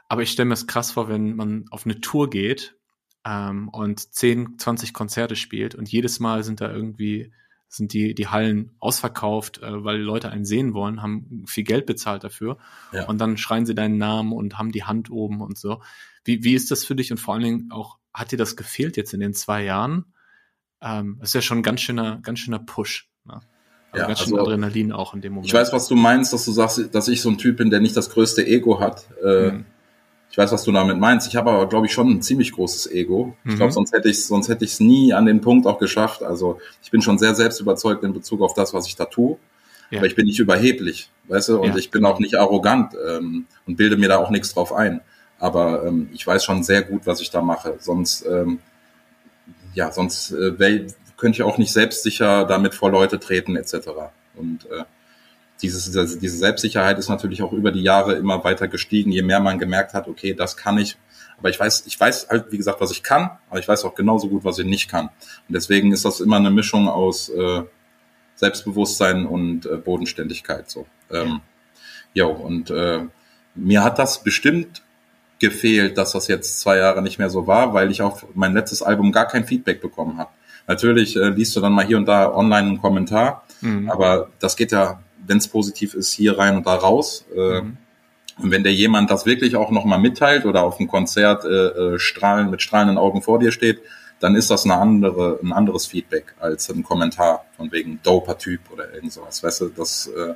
Aber 0.08 0.22
ich 0.22 0.30
stelle 0.30 0.46
mir 0.46 0.54
es 0.54 0.66
krass 0.66 0.92
vor, 0.92 1.08
wenn 1.08 1.36
man 1.36 1.66
auf 1.70 1.84
eine 1.84 2.00
Tour 2.00 2.30
geht 2.30 2.76
ähm, 3.24 3.68
und 3.68 4.12
10, 4.12 4.58
20 4.58 4.92
Konzerte 4.92 5.36
spielt 5.36 5.74
und 5.74 5.88
jedes 5.90 6.20
Mal 6.20 6.42
sind 6.44 6.60
da 6.60 6.70
irgendwie 6.70 7.32
sind 7.70 7.92
die, 7.92 8.16
die 8.16 8.26
Hallen 8.26 8.72
ausverkauft, 8.80 9.62
äh, 9.62 9.84
weil 9.84 10.00
Leute 10.00 10.30
einen 10.30 10.44
sehen 10.44 10.74
wollen, 10.74 11.02
haben 11.02 11.44
viel 11.46 11.62
Geld 11.62 11.86
bezahlt 11.86 12.24
dafür. 12.24 12.58
Ja. 12.92 13.06
Und 13.06 13.20
dann 13.20 13.36
schreien 13.36 13.64
sie 13.64 13.76
deinen 13.76 13.96
Namen 13.96 14.32
und 14.32 14.58
haben 14.58 14.72
die 14.72 14.82
Hand 14.82 15.10
oben 15.10 15.40
und 15.40 15.56
so. 15.56 15.80
Wie, 16.24 16.42
wie 16.42 16.54
ist 16.54 16.72
das 16.72 16.84
für 16.84 16.96
dich? 16.96 17.12
Und 17.12 17.18
vor 17.18 17.34
allen 17.34 17.44
Dingen 17.44 17.70
auch, 17.70 17.98
hat 18.12 18.32
dir 18.32 18.36
das 18.36 18.56
gefehlt 18.56 18.96
jetzt 18.96 19.14
in 19.14 19.20
den 19.20 19.34
zwei 19.34 19.62
Jahren? 19.62 20.12
Ähm, 20.82 21.16
das 21.20 21.30
ist 21.30 21.34
ja 21.34 21.42
schon 21.42 21.58
ein 21.58 21.62
ganz 21.62 21.80
schöner, 21.80 22.20
ganz 22.22 22.38
schöner 22.38 22.58
Push. 22.58 23.08
Ne? 23.24 23.40
Also 23.92 24.02
ja, 24.02 24.06
ganz 24.06 24.20
schön 24.20 24.34
also, 24.34 24.46
Adrenalin 24.46 24.92
auch 24.92 25.14
in 25.14 25.20
dem 25.20 25.32
Moment. 25.32 25.48
Ich 25.48 25.54
weiß, 25.54 25.72
was 25.72 25.88
du 25.88 25.96
meinst, 25.96 26.32
dass 26.32 26.44
du 26.44 26.52
sagst, 26.52 26.94
dass 26.94 27.08
ich 27.08 27.20
so 27.22 27.28
ein 27.28 27.38
Typ 27.38 27.56
bin, 27.56 27.70
der 27.70 27.80
nicht 27.80 27.96
das 27.96 28.10
größte 28.10 28.46
Ego 28.46 28.80
hat. 28.80 29.04
Äh, 29.22 29.50
mhm. 29.50 29.64
Ich 30.30 30.38
weiß, 30.38 30.52
was 30.52 30.62
du 30.62 30.70
damit 30.70 30.96
meinst. 30.98 31.26
Ich 31.26 31.34
habe 31.34 31.50
aber, 31.50 31.68
glaube 31.68 31.86
ich, 31.86 31.92
schon 31.92 32.08
ein 32.08 32.22
ziemlich 32.22 32.52
großes 32.52 32.92
Ego. 32.92 33.36
Ich 33.44 33.56
glaube, 33.56 33.70
mhm. 33.70 33.74
sonst 33.74 33.92
hätte 33.92 34.08
ich 34.08 34.24
sonst 34.24 34.48
hätte 34.48 34.64
ich 34.64 34.72
es 34.72 34.80
nie 34.80 35.12
an 35.12 35.26
den 35.26 35.40
Punkt 35.40 35.66
auch 35.66 35.78
geschafft. 35.80 36.22
Also 36.22 36.60
ich 36.84 36.90
bin 36.92 37.02
schon 37.02 37.18
sehr 37.18 37.34
selbst 37.34 37.60
überzeugt 37.60 38.04
in 38.04 38.12
Bezug 38.12 38.40
auf 38.40 38.54
das, 38.54 38.72
was 38.72 38.86
ich 38.86 38.94
da 38.94 39.06
tue. 39.06 39.38
Ja. 39.90 39.98
Aber 39.98 40.06
ich 40.06 40.14
bin 40.14 40.26
nicht 40.26 40.38
überheblich, 40.38 41.10
weißt 41.26 41.48
du, 41.48 41.58
und 41.58 41.70
ja. 41.70 41.76
ich 41.76 41.90
bin 41.90 42.04
auch 42.04 42.20
nicht 42.20 42.36
arrogant 42.36 42.94
ähm, 43.08 43.46
und 43.66 43.76
bilde 43.76 43.96
mir 43.96 44.08
da 44.08 44.18
auch 44.18 44.30
nichts 44.30 44.54
drauf 44.54 44.72
ein. 44.72 45.00
Aber 45.40 45.84
ähm, 45.84 46.08
ich 46.12 46.24
weiß 46.24 46.44
schon 46.44 46.62
sehr 46.62 46.82
gut, 46.82 47.06
was 47.06 47.20
ich 47.20 47.30
da 47.30 47.42
mache. 47.42 47.74
Sonst, 47.80 48.24
ähm, 48.24 48.60
ja, 49.74 49.92
sonst 49.92 50.32
äh, 50.32 50.58
wär, 50.58 50.86
könnte 51.16 51.36
ich 51.36 51.42
auch 51.42 51.58
nicht 51.58 51.72
selbstsicher 51.72 52.44
damit 52.44 52.74
vor 52.74 52.90
Leute 52.90 53.20
treten, 53.20 53.56
etc. 53.56 53.88
Und 54.34 54.66
äh, 54.70 54.84
dieses, 55.62 55.92
diese 56.18 56.36
Selbstsicherheit 56.36 56.98
ist 56.98 57.08
natürlich 57.08 57.42
auch 57.42 57.52
über 57.52 57.70
die 57.70 57.82
Jahre 57.82 58.14
immer 58.14 58.42
weiter 58.44 58.68
gestiegen, 58.68 59.12
je 59.12 59.22
mehr 59.22 59.40
man 59.40 59.58
gemerkt 59.58 59.92
hat, 59.92 60.08
okay, 60.08 60.34
das 60.34 60.56
kann 60.56 60.78
ich. 60.78 60.96
Aber 61.38 61.50
ich 61.50 61.60
weiß, 61.60 61.84
ich 61.86 61.98
weiß 61.98 62.28
halt, 62.28 62.50
wie 62.50 62.56
gesagt, 62.56 62.80
was 62.80 62.90
ich 62.90 63.02
kann, 63.02 63.30
aber 63.48 63.60
ich 63.60 63.68
weiß 63.68 63.84
auch 63.84 63.94
genauso 63.94 64.28
gut, 64.28 64.44
was 64.44 64.58
ich 64.58 64.66
nicht 64.66 64.90
kann. 64.90 65.06
Und 65.06 65.54
deswegen 65.54 65.92
ist 65.92 66.04
das 66.04 66.20
immer 66.20 66.36
eine 66.36 66.50
Mischung 66.50 66.88
aus 66.88 67.28
äh, 67.28 67.62
Selbstbewusstsein 68.36 69.26
und 69.26 69.66
äh, 69.66 69.76
Bodenständigkeit. 69.76 70.70
So. 70.70 70.86
Ähm, 71.10 71.40
ja, 72.14 72.24
und 72.24 72.70
äh, 72.70 73.04
mir 73.54 73.84
hat 73.84 73.98
das 73.98 74.22
bestimmt 74.22 74.82
gefehlt, 75.40 75.98
dass 75.98 76.12
das 76.12 76.28
jetzt 76.28 76.60
zwei 76.60 76.76
Jahre 76.76 77.02
nicht 77.02 77.18
mehr 77.18 77.30
so 77.30 77.46
war, 77.46 77.74
weil 77.74 77.90
ich 77.90 78.02
auf 78.02 78.26
mein 78.34 78.54
letztes 78.54 78.82
Album 78.82 79.10
gar 79.10 79.26
kein 79.26 79.44
Feedback 79.44 79.80
bekommen 79.80 80.18
habe. 80.18 80.30
Natürlich 80.68 81.16
äh, 81.16 81.30
liest 81.30 81.56
du 81.56 81.60
dann 81.60 81.72
mal 81.72 81.84
hier 81.84 81.96
und 81.96 82.06
da 82.06 82.32
online 82.32 82.68
einen 82.68 82.80
Kommentar, 82.80 83.44
mhm. 83.60 83.90
aber 83.90 84.28
das 84.38 84.56
geht 84.56 84.70
ja 84.70 85.00
wenn 85.30 85.38
es 85.38 85.48
positiv 85.48 85.94
ist, 85.94 86.12
hier 86.12 86.38
rein 86.38 86.56
und 86.56 86.66
da 86.66 86.74
raus. 86.74 87.24
Äh, 87.34 87.62
mhm. 87.62 87.76
Und 88.42 88.50
wenn 88.50 88.64
der 88.64 88.72
jemand 88.72 89.10
das 89.10 89.26
wirklich 89.26 89.54
auch 89.54 89.70
nochmal 89.70 89.98
mitteilt 89.98 90.44
oder 90.44 90.64
auf 90.64 90.78
dem 90.78 90.88
Konzert 90.88 91.44
äh, 91.44 91.48
äh, 91.48 91.98
strahlen, 91.98 92.50
mit 92.50 92.62
strahlenden 92.62 92.98
Augen 92.98 93.22
vor 93.22 93.38
dir 93.38 93.52
steht, 93.52 93.80
dann 94.18 94.34
ist 94.34 94.50
das 94.50 94.64
eine 94.64 94.74
andere, 94.74 95.38
ein 95.42 95.52
anderes 95.52 95.86
Feedback 95.86 96.34
als 96.40 96.68
ein 96.68 96.82
Kommentar 96.82 97.44
von 97.56 97.70
wegen 97.72 98.00
doper 98.02 98.36
Typ 98.38 98.60
oder 98.72 98.92
irgend 98.92 99.12
sowas. 99.12 99.42
Weißt 99.42 99.60
du, 99.62 99.68
das, 99.68 100.08
äh, 100.08 100.34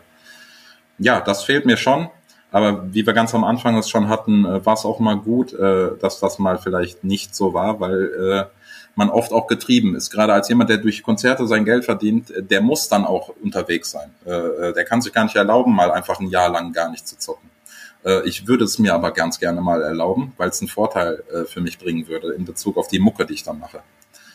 ja, 0.98 1.20
das 1.20 1.44
fehlt 1.44 1.66
mir 1.66 1.76
schon. 1.76 2.08
Aber 2.54 2.94
wie 2.94 3.04
wir 3.04 3.14
ganz 3.14 3.34
am 3.34 3.42
Anfang 3.42 3.76
es 3.76 3.90
schon 3.90 4.08
hatten, 4.08 4.44
äh, 4.44 4.64
war 4.64 4.74
es 4.74 4.84
auch 4.84 5.00
mal 5.00 5.16
gut, 5.16 5.52
äh, 5.54 5.98
dass 6.00 6.20
das 6.20 6.38
mal 6.38 6.56
vielleicht 6.56 7.02
nicht 7.02 7.34
so 7.34 7.52
war, 7.52 7.80
weil 7.80 8.04
äh, 8.04 8.44
man 8.94 9.10
oft 9.10 9.32
auch 9.32 9.48
getrieben 9.48 9.96
ist. 9.96 10.10
Gerade 10.10 10.34
als 10.34 10.48
jemand, 10.48 10.70
der 10.70 10.76
durch 10.76 11.02
Konzerte 11.02 11.48
sein 11.48 11.64
Geld 11.64 11.84
verdient, 11.84 12.32
der 12.36 12.60
muss 12.60 12.88
dann 12.88 13.04
auch 13.04 13.30
unterwegs 13.42 13.90
sein. 13.90 14.14
Der 14.24 14.84
kann 14.84 15.02
sich 15.02 15.12
gar 15.12 15.24
nicht 15.24 15.34
erlauben, 15.34 15.74
mal 15.74 15.90
einfach 15.90 16.20
ein 16.20 16.28
Jahr 16.28 16.48
lang 16.48 16.72
gar 16.72 16.92
nicht 16.92 17.08
zu 17.08 17.18
zocken. 17.18 17.50
Ich 18.24 18.46
würde 18.46 18.62
es 18.62 18.78
mir 18.78 18.94
aber 18.94 19.10
ganz 19.10 19.40
gerne 19.40 19.60
mal 19.60 19.82
erlauben, 19.82 20.32
weil 20.36 20.50
es 20.50 20.60
einen 20.60 20.68
Vorteil 20.68 21.24
für 21.48 21.60
mich 21.60 21.80
bringen 21.80 22.06
würde 22.06 22.34
in 22.34 22.44
Bezug 22.44 22.76
auf 22.76 22.86
die 22.86 23.00
Mucke, 23.00 23.26
die 23.26 23.34
ich 23.34 23.42
dann 23.42 23.58
mache. 23.58 23.80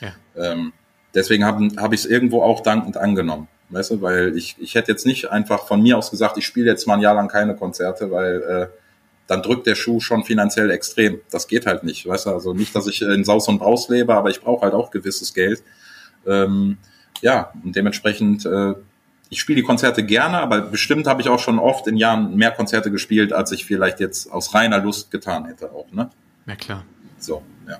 Ja. 0.01 0.11
Ähm, 0.35 0.73
deswegen 1.15 1.45
habe 1.45 1.69
hab 1.77 1.93
ich 1.93 2.01
es 2.01 2.05
irgendwo 2.05 2.41
auch 2.41 2.59
dankend 2.59 2.97
angenommen. 2.97 3.47
Weißt 3.69 3.91
du, 3.91 4.01
weil 4.01 4.35
ich, 4.35 4.55
ich 4.59 4.75
hätte 4.75 4.91
jetzt 4.91 5.05
nicht 5.05 5.29
einfach 5.29 5.67
von 5.67 5.81
mir 5.81 5.97
aus 5.97 6.09
gesagt, 6.09 6.37
ich 6.37 6.45
spiele 6.45 6.67
jetzt 6.67 6.87
mal 6.87 6.95
ein 6.95 7.01
Jahr 7.01 7.13
lang 7.13 7.27
keine 7.27 7.55
Konzerte, 7.55 8.09
weil 8.09 8.41
äh, 8.41 8.67
dann 9.27 9.43
drückt 9.43 9.67
der 9.67 9.75
Schuh 9.75 9.99
schon 9.99 10.23
finanziell 10.23 10.71
extrem. 10.71 11.21
Das 11.29 11.47
geht 11.47 11.67
halt 11.67 11.83
nicht, 11.83 12.07
weißt 12.07 12.25
du? 12.25 12.31
Also 12.31 12.53
nicht, 12.53 12.75
dass 12.75 12.87
ich 12.87 13.03
in 13.03 13.23
Saus 13.23 13.47
und 13.47 13.59
Braus 13.59 13.87
lebe, 13.87 14.15
aber 14.15 14.31
ich 14.31 14.41
brauche 14.41 14.63
halt 14.63 14.73
auch 14.73 14.89
gewisses 14.89 15.35
Geld. 15.35 15.61
Ähm, 16.25 16.77
ja, 17.21 17.53
und 17.63 17.75
dementsprechend, 17.75 18.45
äh, 18.47 18.73
ich 19.29 19.39
spiele 19.39 19.57
die 19.57 19.63
Konzerte 19.63 20.03
gerne, 20.03 20.39
aber 20.39 20.61
bestimmt 20.61 21.05
habe 21.05 21.21
ich 21.21 21.29
auch 21.29 21.37
schon 21.37 21.59
oft 21.59 21.85
in 21.85 21.95
Jahren 21.95 22.35
mehr 22.35 22.49
Konzerte 22.49 22.89
gespielt, 22.89 23.31
als 23.31 23.51
ich 23.51 23.65
vielleicht 23.65 23.99
jetzt 23.99 24.31
aus 24.31 24.55
reiner 24.55 24.79
Lust 24.79 25.11
getan 25.11 25.45
hätte 25.45 25.71
auch, 25.71 25.91
ne? 25.91 26.09
Ja, 26.47 26.55
klar. 26.55 26.83
So, 27.19 27.43
ja. 27.67 27.77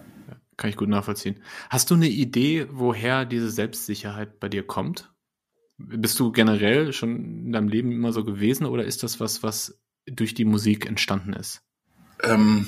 Kann 0.56 0.69
ich 0.69 0.75
gut 0.75 0.89
nachvollziehen. 0.89 1.38
Hast 1.71 1.89
du 1.89 1.95
eine 1.95 2.10
Idee, 2.10 2.67
woher 2.69 3.25
diese 3.25 3.49
Selbstsicherheit 3.49 4.39
bei 4.39 4.49
dir 4.49 4.67
kommt? 4.67 5.10
Bist 5.79 6.19
du 6.19 6.31
generell 6.31 6.91
schon 6.91 7.45
in 7.45 7.51
deinem 7.53 7.69
Leben 7.69 7.91
immer 7.91 8.11
so 8.11 8.25
gewesen 8.25 8.65
oder 8.65 8.83
ist 8.83 9.01
das 9.01 9.19
was, 9.19 9.43
was 9.43 9.79
durch 10.05 10.33
die 10.33 10.45
Musik 10.45 10.85
entstanden 10.85 11.33
ist? 11.33 11.61
Ähm, 12.21 12.67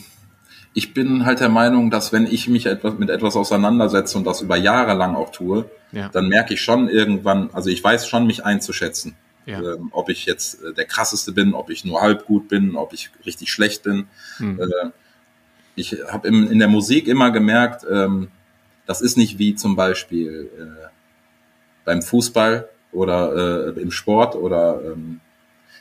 ich 0.73 0.93
bin 0.93 1.25
halt 1.25 1.41
der 1.41 1.49
Meinung, 1.49 1.91
dass 1.91 2.13
wenn 2.13 2.25
ich 2.25 2.47
mich 2.47 2.65
etwas 2.65 2.97
mit 2.97 3.09
etwas 3.09 3.35
auseinandersetze 3.35 4.17
und 4.17 4.25
das 4.25 4.41
über 4.41 4.55
Jahre 4.55 4.93
lang 4.93 5.15
auch 5.15 5.31
tue, 5.31 5.69
ja. 5.91 6.07
dann 6.09 6.29
merke 6.29 6.53
ich 6.53 6.61
schon 6.61 6.87
irgendwann, 6.87 7.49
also 7.51 7.69
ich 7.69 7.83
weiß 7.83 8.07
schon, 8.07 8.25
mich 8.25 8.45
einzuschätzen. 8.45 9.15
Ja. 9.45 9.59
Ähm, 9.59 9.89
ob 9.91 10.09
ich 10.09 10.25
jetzt 10.25 10.63
äh, 10.63 10.73
der 10.73 10.85
krasseste 10.85 11.33
bin, 11.33 11.53
ob 11.53 11.69
ich 11.69 11.83
nur 11.83 12.01
halb 12.01 12.27
gut 12.27 12.47
bin, 12.47 12.75
ob 12.75 12.93
ich 12.93 13.09
richtig 13.25 13.51
schlecht 13.51 13.83
bin. 13.83 14.07
Mhm. 14.37 14.61
Äh, 14.61 14.89
ich 15.75 15.97
habe 16.09 16.27
in 16.27 16.59
der 16.59 16.67
Musik 16.67 17.07
immer 17.07 17.31
gemerkt, 17.31 17.85
ähm, 17.89 18.29
das 18.85 19.01
ist 19.01 19.17
nicht 19.17 19.39
wie 19.39 19.55
zum 19.55 19.75
Beispiel 19.75 20.49
äh, 20.57 20.87
beim 21.85 22.01
Fußball 22.01 22.69
oder 22.91 23.75
äh, 23.75 23.81
im 23.81 23.91
Sport 23.91 24.35
oder 24.35 24.81
ähm, 24.83 25.19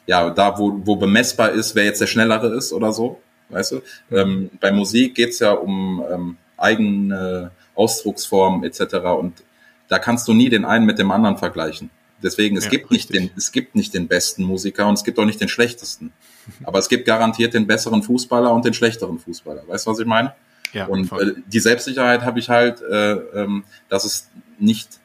ja, 0.07 0.31
da, 0.31 0.59
wo, 0.59 0.81
wo 0.85 0.97
bemessbar 0.97 1.51
ist, 1.51 1.75
wer 1.75 1.85
jetzt 1.85 2.01
der 2.01 2.07
Schnellere 2.07 2.55
ist 2.55 2.73
oder 2.73 2.93
so, 2.93 3.21
weißt 3.49 3.73
du? 3.73 3.83
Ähm, 4.11 4.51
bei 4.61 4.73
Musik 4.73 5.15
geht's 5.15 5.39
ja 5.39 5.53
um 5.53 6.05
ähm, 6.11 6.37
eigene 6.57 7.51
Ausdrucksformen 7.75 8.65
etc. 8.65 8.97
Und 9.19 9.43
da 9.89 9.99
kannst 9.99 10.29
du 10.29 10.35
nie 10.35 10.49
den 10.49 10.65
einen 10.65 10.87
mit 10.87 10.99
dem 10.99 11.11
anderen 11.11 11.39
vergleichen. 11.39 11.91
Deswegen, 12.23 12.57
es 12.57 12.65
ja, 12.65 12.71
gibt 12.71 12.91
richtig. 12.91 13.21
nicht 13.21 13.31
den, 13.31 13.37
es 13.37 13.53
gibt 13.53 13.75
nicht 13.75 13.95
den 13.95 14.07
besten 14.07 14.45
Musiker 14.45 14.87
und 14.87 14.95
es 14.95 15.05
gibt 15.05 15.19
auch 15.19 15.25
nicht 15.25 15.41
den 15.41 15.49
schlechtesten. 15.49 16.13
Aber 16.65 16.79
es 16.79 16.89
gibt 16.89 17.07
garantiert 17.07 17.55
den 17.55 17.67
besseren 17.67 18.03
Fußballer 18.03 18.53
und 18.53 18.65
den 18.65 18.75
schlechteren 18.75 19.19
Fußballer. 19.19 19.63
Weißt 19.67 19.87
du, 19.87 19.91
was 19.91 19.99
ich 19.99 20.07
meine? 20.07 20.35
Ja, 20.73 20.87
und 20.87 21.11
äh, 21.13 21.35
die 21.47 21.61
Selbstsicherheit 21.61 22.23
habe 22.23 22.39
ich 22.39 22.49
halt, 22.49 22.81
äh, 22.83 23.13
ähm, 23.13 23.65
dass 23.89 24.05
es 24.05 24.29
nicht 24.59 25.01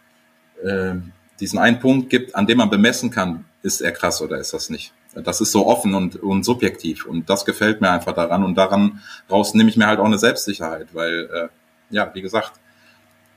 äh, 0.63 0.95
diesen 1.39 1.59
einen 1.59 1.79
Punkt 1.79 2.09
gibt, 2.09 2.35
an 2.35 2.47
dem 2.47 2.57
man 2.57 2.69
bemessen 2.69 3.11
kann, 3.11 3.45
ist 3.61 3.81
er 3.81 3.91
krass 3.91 4.21
oder 4.21 4.37
ist 4.37 4.53
das 4.53 4.69
nicht. 4.69 4.93
Das 5.13 5.41
ist 5.41 5.51
so 5.51 5.65
offen 5.65 5.95
und, 5.95 6.17
und 6.17 6.43
subjektiv 6.43 7.05
und 7.05 7.29
das 7.29 7.45
gefällt 7.45 7.81
mir 7.81 7.89
einfach 7.89 8.13
daran 8.13 8.43
und 8.43 8.55
daran 8.55 9.01
raus 9.31 9.53
nehme 9.53 9.69
ich 9.69 9.77
mir 9.77 9.87
halt 9.87 9.99
auch 9.99 10.05
eine 10.05 10.17
Selbstsicherheit, 10.17 10.87
weil, 10.93 11.29
äh, 11.33 11.47
ja, 11.89 12.11
wie 12.13 12.21
gesagt, 12.21 12.53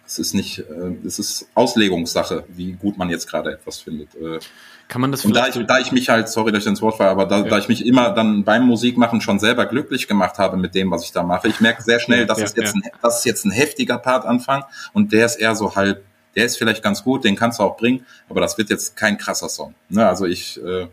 es 0.08 0.18
ist 0.18 0.34
nicht, 0.34 0.60
äh, 0.60 1.06
es 1.06 1.18
ist 1.18 1.48
Auslegungssache, 1.54 2.44
wie 2.48 2.72
gut 2.72 2.96
man 2.96 3.10
jetzt 3.10 3.28
gerade 3.28 3.52
etwas 3.52 3.78
findet. 3.78 4.14
Äh, 4.14 4.40
Kann 4.88 5.02
man 5.02 5.12
das 5.12 5.24
und 5.24 5.36
da 5.36 5.46
ich, 5.46 5.54
da 5.66 5.78
ich 5.78 5.92
mich 5.92 6.08
halt, 6.08 6.28
sorry, 6.28 6.50
dass 6.50 6.62
ich 6.62 6.68
ins 6.68 6.82
Wort 6.82 6.96
falle, 6.96 7.10
aber 7.10 7.26
da, 7.26 7.38
ja. 7.38 7.44
da 7.44 7.58
ich 7.58 7.68
mich 7.68 7.84
immer 7.84 8.10
dann 8.10 8.42
beim 8.42 8.66
Musikmachen 8.66 9.20
schon 9.20 9.38
selber 9.38 9.66
glücklich 9.66 10.08
gemacht 10.08 10.38
habe 10.38 10.56
mit 10.56 10.74
dem, 10.74 10.90
was 10.90 11.04
ich 11.04 11.12
da 11.12 11.22
mache, 11.22 11.48
ich 11.48 11.60
merke 11.60 11.82
sehr 11.82 12.00
schnell, 12.00 12.26
dass 12.26 12.38
ja, 12.38 12.44
es 12.44 12.56
jetzt 12.56 12.74
ja. 12.74 12.80
ein, 12.82 12.90
das 13.02 13.18
ist 13.18 13.24
jetzt 13.24 13.44
ein 13.44 13.50
heftiger 13.50 13.98
Part 13.98 14.24
Anfang 14.24 14.64
und 14.94 15.12
der 15.12 15.26
ist 15.26 15.36
eher 15.36 15.54
so 15.54 15.76
halb, 15.76 16.02
der 16.38 16.46
ist 16.46 16.56
vielleicht 16.56 16.84
ganz 16.84 17.02
gut, 17.02 17.24
den 17.24 17.34
kannst 17.34 17.58
du 17.58 17.64
auch 17.64 17.76
bringen, 17.76 18.06
aber 18.28 18.40
das 18.40 18.56
wird 18.58 18.70
jetzt 18.70 18.96
kein 18.96 19.18
krasser 19.18 19.48
Song. 19.48 19.74
Ne? 19.88 20.06
Also 20.08 20.24
ich 20.24 20.62
äh, 20.64 20.86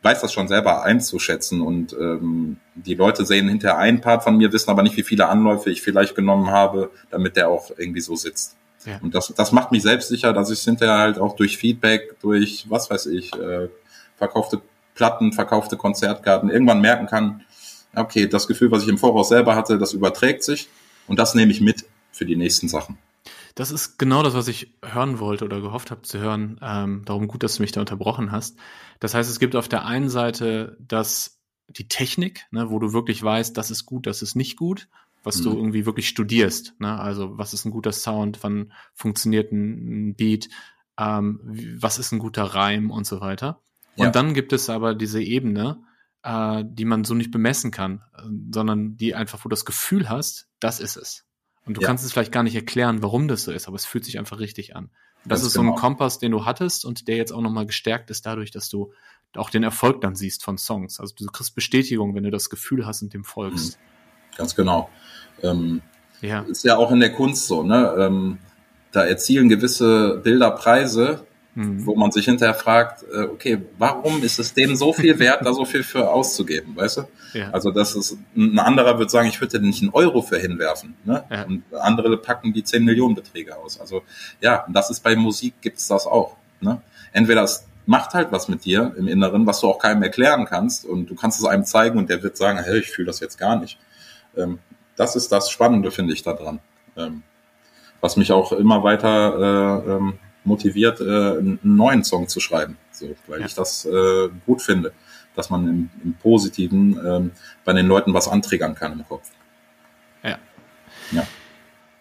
weiß 0.00 0.22
das 0.22 0.32
schon 0.32 0.48
selber 0.48 0.84
einzuschätzen 0.84 1.60
und 1.60 1.92
ähm, 1.92 2.56
die 2.74 2.94
Leute 2.94 3.26
sehen 3.26 3.46
hinterher 3.46 3.76
einen 3.76 4.00
Part 4.00 4.24
von 4.24 4.38
mir, 4.38 4.50
wissen 4.50 4.70
aber 4.70 4.82
nicht, 4.82 4.96
wie 4.96 5.02
viele 5.02 5.28
Anläufe 5.28 5.68
ich 5.68 5.82
vielleicht 5.82 6.14
genommen 6.14 6.48
habe, 6.48 6.90
damit 7.10 7.36
der 7.36 7.50
auch 7.50 7.72
irgendwie 7.76 8.00
so 8.00 8.16
sitzt. 8.16 8.56
Ja. 8.86 8.98
Und 9.02 9.14
das, 9.14 9.34
das 9.36 9.52
macht 9.52 9.70
mich 9.70 9.82
selbstsicher, 9.82 10.32
dass 10.32 10.50
ich 10.50 10.60
es 10.60 10.64
hinterher 10.64 10.96
halt 10.96 11.18
auch 11.18 11.36
durch 11.36 11.58
Feedback, 11.58 12.18
durch 12.22 12.64
was 12.70 12.88
weiß 12.88 13.06
ich, 13.06 13.34
äh, 13.34 13.68
verkaufte 14.16 14.62
Platten, 14.94 15.34
verkaufte 15.34 15.76
Konzertkarten 15.76 16.48
irgendwann 16.48 16.80
merken 16.80 17.06
kann, 17.06 17.42
okay, 17.94 18.26
das 18.26 18.48
Gefühl, 18.48 18.70
was 18.70 18.84
ich 18.84 18.88
im 18.88 18.96
Voraus 18.96 19.28
selber 19.28 19.54
hatte, 19.56 19.78
das 19.78 19.92
überträgt 19.92 20.42
sich 20.42 20.70
und 21.06 21.18
das 21.18 21.34
nehme 21.34 21.52
ich 21.52 21.60
mit 21.60 21.84
für 22.12 22.24
die 22.24 22.36
nächsten 22.36 22.68
Sachen. 22.68 22.96
Das 23.54 23.70
ist 23.70 23.98
genau 23.98 24.22
das, 24.22 24.34
was 24.34 24.48
ich 24.48 24.78
hören 24.84 25.18
wollte 25.18 25.44
oder 25.44 25.60
gehofft 25.60 25.90
habe 25.90 26.02
zu 26.02 26.18
hören. 26.18 26.58
Ähm, 26.62 27.02
darum 27.04 27.28
gut, 27.28 27.42
dass 27.42 27.56
du 27.56 27.62
mich 27.62 27.72
da 27.72 27.80
unterbrochen 27.80 28.32
hast. 28.32 28.58
Das 29.00 29.14
heißt, 29.14 29.30
es 29.30 29.38
gibt 29.38 29.56
auf 29.56 29.68
der 29.68 29.84
einen 29.84 30.08
Seite 30.08 30.76
das, 30.80 31.40
die 31.68 31.88
Technik, 31.88 32.46
ne, 32.50 32.70
wo 32.70 32.78
du 32.78 32.92
wirklich 32.92 33.22
weißt, 33.22 33.56
das 33.56 33.70
ist 33.70 33.84
gut, 33.84 34.06
das 34.06 34.22
ist 34.22 34.36
nicht 34.36 34.56
gut, 34.56 34.88
was 35.22 35.38
mhm. 35.38 35.44
du 35.44 35.56
irgendwie 35.56 35.86
wirklich 35.86 36.08
studierst. 36.08 36.74
Ne? 36.78 36.98
Also 36.98 37.36
was 37.36 37.52
ist 37.52 37.64
ein 37.64 37.70
guter 37.70 37.92
Sound, 37.92 38.42
wann 38.42 38.72
funktioniert 38.94 39.52
ein, 39.52 40.14
Beat, 40.14 40.48
ähm, 40.98 41.40
was 41.78 41.98
ist 41.98 42.12
ein 42.12 42.18
guter 42.18 42.44
Reim 42.44 42.90
und 42.90 43.06
so 43.06 43.20
weiter. 43.20 43.60
Und 43.96 44.06
ja. 44.06 44.10
dann 44.10 44.32
gibt 44.32 44.52
es 44.52 44.70
aber 44.70 44.94
diese 44.94 45.22
Ebene, 45.22 45.82
äh, 46.22 46.64
die 46.66 46.84
man 46.86 47.04
so 47.04 47.14
nicht 47.14 47.30
bemessen 47.30 47.70
kann, 47.70 48.02
sondern 48.52 48.96
die 48.96 49.14
einfach, 49.14 49.40
wo 49.40 49.48
du 49.48 49.54
das 49.54 49.64
Gefühl 49.64 50.08
hast, 50.08 50.48
das 50.60 50.80
ist 50.80 50.96
es. 50.96 51.26
Und 51.64 51.76
du 51.76 51.80
ja. 51.80 51.86
kannst 51.86 52.04
es 52.04 52.12
vielleicht 52.12 52.32
gar 52.32 52.42
nicht 52.42 52.56
erklären, 52.56 53.02
warum 53.02 53.28
das 53.28 53.44
so 53.44 53.52
ist, 53.52 53.68
aber 53.68 53.76
es 53.76 53.86
fühlt 53.86 54.04
sich 54.04 54.18
einfach 54.18 54.40
richtig 54.40 54.74
an. 54.74 54.86
Und 55.24 55.30
das 55.30 55.40
Ganz 55.40 55.48
ist 55.48 55.52
so 55.54 55.60
ein 55.60 55.66
genau. 55.66 55.76
Kompass, 55.76 56.18
den 56.18 56.32
du 56.32 56.44
hattest 56.44 56.84
und 56.84 57.06
der 57.06 57.16
jetzt 57.16 57.32
auch 57.32 57.40
nochmal 57.40 57.66
gestärkt 57.66 58.10
ist 58.10 58.26
dadurch, 58.26 58.50
dass 58.50 58.68
du 58.68 58.92
auch 59.36 59.50
den 59.50 59.62
Erfolg 59.62 60.00
dann 60.00 60.14
siehst 60.14 60.42
von 60.42 60.58
Songs. 60.58 60.98
Also 60.98 61.14
du 61.16 61.26
kriegst 61.26 61.54
Bestätigung, 61.54 62.14
wenn 62.14 62.24
du 62.24 62.30
das 62.30 62.50
Gefühl 62.50 62.86
hast 62.86 63.02
und 63.02 63.14
dem 63.14 63.24
folgst. 63.24 63.78
Mhm. 63.78 64.36
Ganz 64.36 64.54
genau. 64.56 64.90
Ähm, 65.42 65.82
ja. 66.20 66.40
Ist 66.40 66.64
ja 66.64 66.76
auch 66.76 66.90
in 66.90 67.00
der 67.00 67.12
Kunst 67.12 67.46
so, 67.46 67.62
ne? 67.62 67.94
Ähm, 67.98 68.38
da 68.90 69.04
erzielen 69.04 69.48
gewisse 69.48 70.20
Bilder 70.22 70.50
Preise, 70.50 71.26
mhm. 71.54 71.86
wo 71.86 71.94
man 71.94 72.10
sich 72.10 72.24
hinterher 72.24 72.54
fragt, 72.54 73.04
äh, 73.12 73.22
okay, 73.22 73.62
warum 73.78 74.22
ist 74.22 74.38
es 74.38 74.54
dem 74.54 74.76
so 74.76 74.92
viel 74.92 75.18
wert, 75.18 75.44
da 75.44 75.52
so 75.52 75.64
viel 75.64 75.82
für 75.82 76.10
auszugeben, 76.10 76.76
weißt 76.76 76.98
du? 76.98 77.02
Ja. 77.34 77.50
Also 77.50 77.70
das 77.70 77.94
ist, 77.94 78.16
ein 78.36 78.58
anderer 78.58 78.98
wird 78.98 79.10
sagen, 79.10 79.28
ich 79.28 79.40
würde 79.40 79.60
nicht 79.60 79.82
einen 79.82 79.92
Euro 79.92 80.22
für 80.22 80.38
hinwerfen, 80.38 80.94
ne? 81.04 81.24
Ja. 81.30 81.44
Und 81.44 81.64
andere 81.72 82.16
packen 82.16 82.52
die 82.52 82.64
10 82.64 82.84
Millionen 82.84 83.14
Beträge 83.14 83.56
aus. 83.56 83.80
Also 83.80 84.02
ja, 84.40 84.66
das 84.68 84.90
ist 84.90 85.00
bei 85.00 85.16
Musik 85.16 85.54
gibt's 85.60 85.88
das 85.88 86.06
auch, 86.06 86.36
ne? 86.60 86.80
Entweder 87.12 87.42
es 87.42 87.66
macht 87.84 88.14
halt 88.14 88.30
was 88.32 88.48
mit 88.48 88.64
dir 88.64 88.94
im 88.96 89.08
Inneren, 89.08 89.46
was 89.46 89.60
du 89.60 89.68
auch 89.68 89.78
keinem 89.78 90.02
erklären 90.02 90.44
kannst 90.44 90.84
und 90.84 91.06
du 91.06 91.14
kannst 91.14 91.40
es 91.40 91.46
einem 91.46 91.64
zeigen 91.64 91.98
und 91.98 92.08
der 92.08 92.22
wird 92.22 92.36
sagen, 92.36 92.58
hey, 92.62 92.78
ich 92.78 92.90
fühle 92.90 93.06
das 93.06 93.20
jetzt 93.20 93.38
gar 93.38 93.56
nicht. 93.56 93.78
Ähm, 94.36 94.60
das 94.96 95.16
ist 95.16 95.32
das 95.32 95.50
Spannende, 95.50 95.90
finde 95.90 96.12
ich, 96.12 96.22
daran. 96.22 96.60
Ähm, 96.96 97.22
was 98.00 98.16
mich 98.16 98.32
auch 98.32 98.52
immer 98.52 98.82
weiter 98.84 99.84
äh, 99.86 99.90
ähm, 99.90 100.18
motiviert, 100.44 101.00
äh, 101.00 101.04
einen 101.04 101.58
neuen 101.62 102.04
Song 102.04 102.28
zu 102.28 102.40
schreiben, 102.40 102.76
so, 102.90 103.14
weil 103.26 103.40
ja. 103.40 103.46
ich 103.46 103.54
das 103.54 103.84
äh, 103.84 104.28
gut 104.46 104.62
finde, 104.62 104.92
dass 105.34 105.50
man 105.50 105.68
im, 105.68 105.90
im 106.04 106.14
Positiven 106.14 106.98
ähm, 107.04 107.30
bei 107.64 107.72
den 107.72 107.86
Leuten 107.86 108.14
was 108.14 108.28
antriggern 108.28 108.74
kann 108.74 108.92
im 108.92 109.06
Kopf. 109.06 109.30
Ja. 110.22 110.38
ja. 111.12 111.26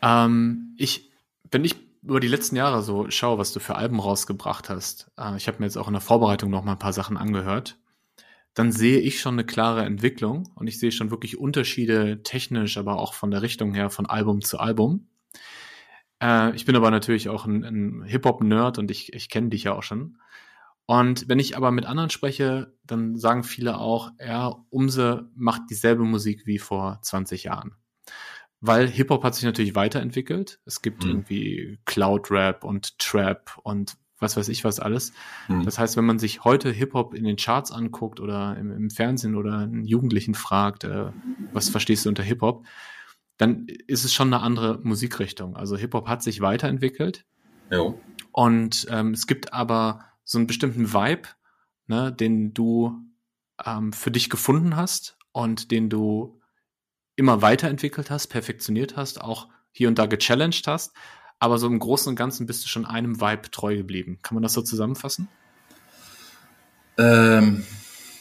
Ähm, 0.01 0.75
ich, 0.77 1.12
wenn 1.51 1.63
ich 1.63 1.75
über 2.04 2.19
die 2.19 2.27
letzten 2.27 2.56
Jahre 2.56 2.82
so 2.82 3.10
schaue, 3.10 3.38
was 3.38 3.54
du 3.54 3.60
für 3.60 3.75
Alben 3.75 3.99
rausgebracht 3.99 4.69
hast, 4.69 5.12
äh, 5.17 5.36
ich 5.38 5.47
habe 5.47 5.60
mir 5.60 5.65
jetzt 5.65 5.77
auch 5.77 5.88
in 5.88 5.93
der 5.93 6.01
Vorbereitung 6.01 6.49
noch 6.49 6.63
mal 6.63 6.73
ein 6.73 6.80
paar 6.80 6.93
Sachen 6.93 7.17
angehört, 7.17 7.77
dann 8.54 8.71
sehe 8.71 8.99
ich 8.99 9.21
schon 9.21 9.36
eine 9.36 9.45
klare 9.45 9.86
Entwicklung 9.86 10.49
und 10.56 10.67
ich 10.67 10.80
sehe 10.80 10.91
schon 10.91 11.12
wirklich 11.12 11.38
Unterschiede 11.38 12.21
technisch, 12.23 12.77
aber 12.77 12.97
auch 12.99 13.13
von 13.13 13.32
der 13.32 13.41
Richtung 13.41 13.73
her 13.73 13.89
von 13.89 14.06
Album 14.06 14.41
zu 14.41 14.60
Album. 14.60 15.08
Äh, 16.21 16.55
ich 16.55 16.65
bin 16.65 16.75
aber 16.75 16.91
natürlich 16.91 17.29
auch 17.29 17.45
ein, 17.45 17.63
ein 17.63 18.03
Hip-Hop-Nerd 18.03 18.77
und 18.77 18.91
ich, 18.91 19.13
ich 19.13 19.29
kenne 19.29 19.49
dich 19.49 19.63
ja 19.63 19.73
auch 19.73 19.84
schon. 19.84 20.17
Und 20.86 21.27
wenn 21.29 21.39
ich 21.39 21.55
aber 21.57 21.71
mit 21.71 21.86
anderen 21.86 22.10
spreche, 22.10 22.73
dann 22.86 23.17
sagen 23.17 23.43
viele 23.43 23.77
auch, 23.77 24.12
ja, 24.19 24.55
Umse 24.69 25.29
macht 25.36 25.63
dieselbe 25.69 26.03
Musik 26.03 26.45
wie 26.45 26.60
vor 26.60 26.99
20 27.01 27.45
Jahren. 27.45 27.75
Weil 28.60 28.88
Hip-Hop 28.88 29.23
hat 29.23 29.34
sich 29.34 29.43
natürlich 29.43 29.73
weiterentwickelt. 29.73 30.60
Es 30.65 30.81
gibt 30.81 31.03
mhm. 31.03 31.12
irgendwie 31.12 31.79
Cloud-Rap 31.86 32.63
und 32.63 32.99
Trap 32.99 33.57
und 33.63 33.95
was 34.19 34.38
weiß 34.38 34.49
ich 34.49 34.63
was 34.63 34.79
alles. 34.79 35.13
Mhm. 35.47 35.65
Das 35.65 35.79
heißt, 35.79 35.97
wenn 35.97 36.05
man 36.05 36.19
sich 36.19 36.43
heute 36.43 36.71
Hip-Hop 36.71 37.15
in 37.15 37.23
den 37.23 37.38
Charts 37.38 37.71
anguckt 37.71 38.19
oder 38.19 38.55
im, 38.57 38.71
im 38.71 38.89
Fernsehen 38.91 39.36
oder 39.36 39.60
einen 39.60 39.86
Jugendlichen 39.86 40.36
fragt, 40.36 40.84
äh, 40.84 41.12
was 41.53 41.69
verstehst 41.69 42.05
du 42.05 42.10
unter 42.10 42.21
Hip-Hop, 42.21 42.65
dann 43.41 43.65
ist 43.88 44.04
es 44.04 44.13
schon 44.13 44.32
eine 44.32 44.43
andere 44.43 44.80
Musikrichtung. 44.84 45.58
Also 45.58 45.75
Hip-Hop 45.75 46.08
hat 46.08 46.21
sich 46.21 46.41
weiterentwickelt. 46.41 47.25
Jo. 47.71 47.99
Und 48.32 48.86
ähm, 48.91 49.13
es 49.13 49.25
gibt 49.25 49.51
aber 49.51 50.06
so 50.23 50.38
einen 50.38 50.45
bestimmten 50.45 50.93
Vibe, 50.93 51.27
ne, 51.88 52.13
den 52.13 52.54
du 52.54 53.01
ähm, 53.65 53.93
für 53.93 54.12
dich 54.12 54.30
gefunden 54.30 54.75
hast 54.75 55.17
und 55.32 55.71
den 55.71 55.89
du 55.89 56.39
immer 57.15 57.41
weiterentwickelt 57.41 58.12
hast, 58.12 58.27
perfektioniert 58.27 58.95
hast, 58.95 59.19
auch 59.19 59.47
hier 59.71 59.88
und 59.88 59.97
da 59.97 60.06
gechallenged 60.06 60.67
hast. 60.67 60.93
Aber 61.39 61.58
so 61.58 61.65
im 61.65 61.80
Großen 61.80 62.12
und 62.12 62.15
Ganzen 62.15 62.45
bist 62.45 62.63
du 62.63 62.67
schon 62.67 62.86
einem 62.86 63.21
Vibe 63.21 63.49
treu 63.49 63.75
geblieben. 63.75 64.19
Kann 64.21 64.36
man 64.36 64.43
das 64.43 64.54
so 64.54 64.62
zusammenfassen? 64.62 65.30
Ähm, 66.99 67.65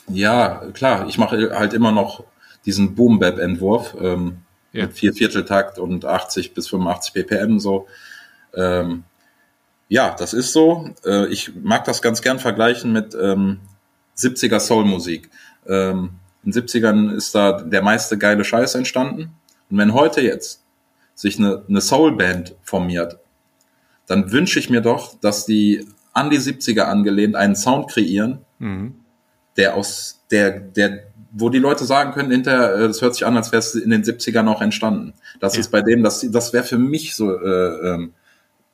ja, 0.09 0.71
klar. 0.73 1.09
Ich 1.09 1.19
mache 1.19 1.51
halt 1.55 1.75
immer 1.75 1.93
noch 1.93 2.25
diesen 2.65 2.95
Boom-Bap-Entwurf. 2.95 3.99
Ähm, 4.01 4.47
ja. 4.73 4.87
mit 4.87 4.95
vier 4.95 5.13
Vierteltakt 5.13 5.79
und 5.79 6.05
80 6.05 6.55
bis 6.55 6.69
85 6.69 7.15
ppm 7.15 7.59
so. 7.59 7.87
Ähm, 8.55 9.05
ja, 9.89 10.15
das 10.19 10.33
ist 10.33 10.53
so. 10.53 10.91
Äh, 11.05 11.27
ich 11.29 11.55
mag 11.57 11.85
das 11.85 12.03
ganz 12.03 12.23
gern 12.23 12.39
vergleichen 12.39 12.93
mit 12.93 13.15
ähm, 13.21 13.61
70er 14.17 14.61
Soul-Musik. 14.61 15.31
Ähm, 15.67 16.11
in 16.45 16.53
70ern 16.53 17.13
ist 17.13 17.35
da 17.35 17.61
der 17.61 17.83
meiste 17.83 18.17
geile 18.17 18.45
Scheiß 18.45 18.75
entstanden. 18.75 19.35
Und 19.69 19.79
wenn 19.79 19.93
heute 19.95 20.21
jetzt 20.21 20.65
sich 21.15 21.39
eine, 21.39 21.65
eine 21.69 21.81
Soul-Band 21.81 22.55
formiert, 22.63 23.19
dann 24.07 24.33
wünsche 24.33 24.59
ich 24.59 24.71
mir 24.71 24.81
doch, 24.81 25.19
dass 25.21 25.45
die 25.45 25.87
an 26.13 26.31
die 26.31 26.39
70er 26.39 26.83
angelehnt 26.83 27.37
einen 27.37 27.55
Sound 27.55 27.91
kreieren, 27.91 28.45
mhm. 28.59 29.01
der 29.57 29.75
aus 29.75 30.25
der, 30.31 30.59
der 30.59 31.10
wo 31.33 31.49
die 31.49 31.59
Leute 31.59 31.85
sagen 31.85 32.13
können, 32.13 32.31
hinter, 32.31 32.77
äh, 32.77 32.89
das 32.89 33.03
hört 33.03 33.15
sich 33.15 33.27
an, 33.27 33.37
als 33.37 33.53
wäre 33.53 33.61
es 33.61 33.75
in 33.75 33.91
den 33.91 34.03
70ern 34.03 34.49
auch 34.49 34.61
entstanden. 34.61 35.15
Das 35.39 35.55
ja. 35.55 35.61
ist 35.61 35.71
bei 35.71 35.83
dem, 35.83 36.03
das, 36.03 36.27
das 36.31 36.53
wäre 36.53 36.65
für 36.65 36.79
mich 36.79 37.15
so 37.15 37.33
äh, 37.33 37.95
ähm, 37.95 38.15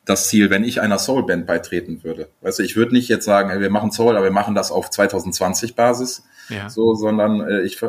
das 0.05 0.29
Ziel, 0.29 0.51
wenn 0.51 0.65
ich 0.65 0.81
einer 0.81 0.99
Soul-Band 0.99 1.47
beitreten 1.47 2.03
würde. 2.05 2.29
Weißt 2.41 2.59
du, 2.59 2.63
ich 2.63 2.77
würde 2.77 2.95
nicht 2.95 3.09
jetzt 3.09 3.25
sagen, 3.25 3.51
ey, 3.51 3.61
wir 3.61 3.71
machen 3.71 3.91
Soul, 3.91 4.17
aber 4.17 4.25
wir 4.25 4.33
machen 4.33 4.55
das 4.55 4.71
auf 4.71 4.89
2020 4.89 5.75
Basis, 5.75 6.25
ja. 6.49 6.71
so, 6.71 6.95
sondern 6.95 7.41
äh, 7.41 7.63
ich, 7.63 7.81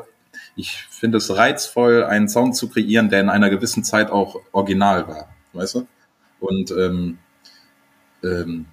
ich 0.56 0.88
finde 0.90 1.20
es 1.20 1.36
reizvoll, 1.36 2.04
einen 2.04 2.28
Sound 2.28 2.56
zu 2.56 2.70
kreieren, 2.70 3.10
der 3.10 3.22
in 3.22 3.30
einer 3.30 3.50
gewissen 3.50 3.84
Zeit 3.84 4.10
auch 4.10 4.36
original 4.52 5.08
war, 5.08 5.30
weißt 5.54 5.76
du? 5.76 5.88
Und 6.40 6.72
ähm, 6.72 7.20
ähm, 8.24 8.66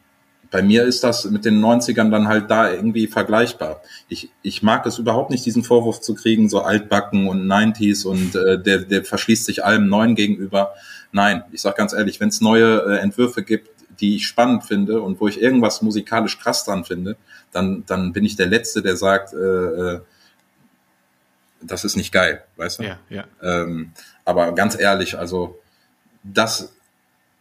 bei 0.54 0.62
mir 0.62 0.84
ist 0.84 1.02
das 1.02 1.24
mit 1.24 1.44
den 1.44 1.60
90ern 1.60 2.12
dann 2.12 2.28
halt 2.28 2.48
da 2.48 2.70
irgendwie 2.70 3.08
vergleichbar. 3.08 3.82
Ich, 4.06 4.30
ich 4.42 4.62
mag 4.62 4.86
es 4.86 5.00
überhaupt 5.00 5.30
nicht, 5.30 5.44
diesen 5.44 5.64
Vorwurf 5.64 6.00
zu 6.00 6.14
kriegen, 6.14 6.48
so 6.48 6.60
altbacken 6.60 7.26
und 7.26 7.44
90s 7.44 8.06
und 8.06 8.36
äh, 8.36 8.62
der, 8.62 8.78
der 8.78 9.04
verschließt 9.04 9.46
sich 9.46 9.64
allem 9.64 9.88
Neuen 9.88 10.14
gegenüber. 10.14 10.74
Nein, 11.10 11.42
ich 11.50 11.60
sag 11.60 11.74
ganz 11.74 11.92
ehrlich, 11.92 12.20
wenn 12.20 12.28
es 12.28 12.40
neue 12.40 12.84
äh, 12.86 12.98
Entwürfe 12.98 13.42
gibt, 13.42 13.68
die 13.98 14.14
ich 14.14 14.28
spannend 14.28 14.62
finde 14.62 15.02
und 15.02 15.20
wo 15.20 15.26
ich 15.26 15.42
irgendwas 15.42 15.82
musikalisch 15.82 16.38
krass 16.38 16.64
dran 16.64 16.84
finde, 16.84 17.16
dann, 17.50 17.82
dann 17.86 18.12
bin 18.12 18.24
ich 18.24 18.36
der 18.36 18.46
Letzte, 18.46 18.80
der 18.80 18.96
sagt, 18.96 19.34
äh, 19.34 19.36
äh, 19.36 20.00
das 21.62 21.84
ist 21.84 21.96
nicht 21.96 22.12
geil, 22.12 22.44
weißt 22.58 22.78
du? 22.78 22.84
Ja, 22.84 23.00
ja. 23.10 23.24
Ähm, 23.42 23.90
aber 24.24 24.52
ganz 24.52 24.78
ehrlich, 24.78 25.18
also 25.18 25.58
das 26.22 26.73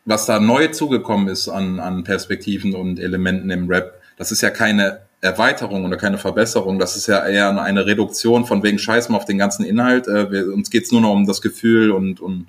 was 0.05 0.25
da 0.25 0.39
neu 0.39 0.67
zugekommen 0.67 1.27
ist 1.27 1.47
an, 1.49 1.79
an 1.79 2.03
Perspektiven 2.03 2.75
und 2.75 2.99
Elementen 2.99 3.49
im 3.49 3.67
Rap, 3.69 4.01
das 4.17 4.31
ist 4.31 4.41
ja 4.41 4.49
keine 4.49 5.01
Erweiterung 5.21 5.85
oder 5.85 5.95
keine 5.95 6.17
Verbesserung, 6.17 6.79
das 6.79 6.97
ist 6.97 7.07
ja 7.07 7.25
eher 7.25 7.61
eine 7.61 7.85
Reduktion 7.85 8.45
von 8.45 8.61
wegen 8.61 8.77
Scheiß 8.77 9.07
mal 9.09 9.17
auf 9.17 9.25
den 9.25 9.37
ganzen 9.37 9.65
Inhalt. 9.65 10.07
Äh, 10.07 10.31
wir, 10.31 10.53
uns 10.53 10.69
geht's 10.69 10.91
nur 10.91 11.01
noch 11.01 11.13
um 11.13 11.25
das 11.25 11.41
Gefühl 11.41 11.91
und, 11.91 12.19
und 12.19 12.47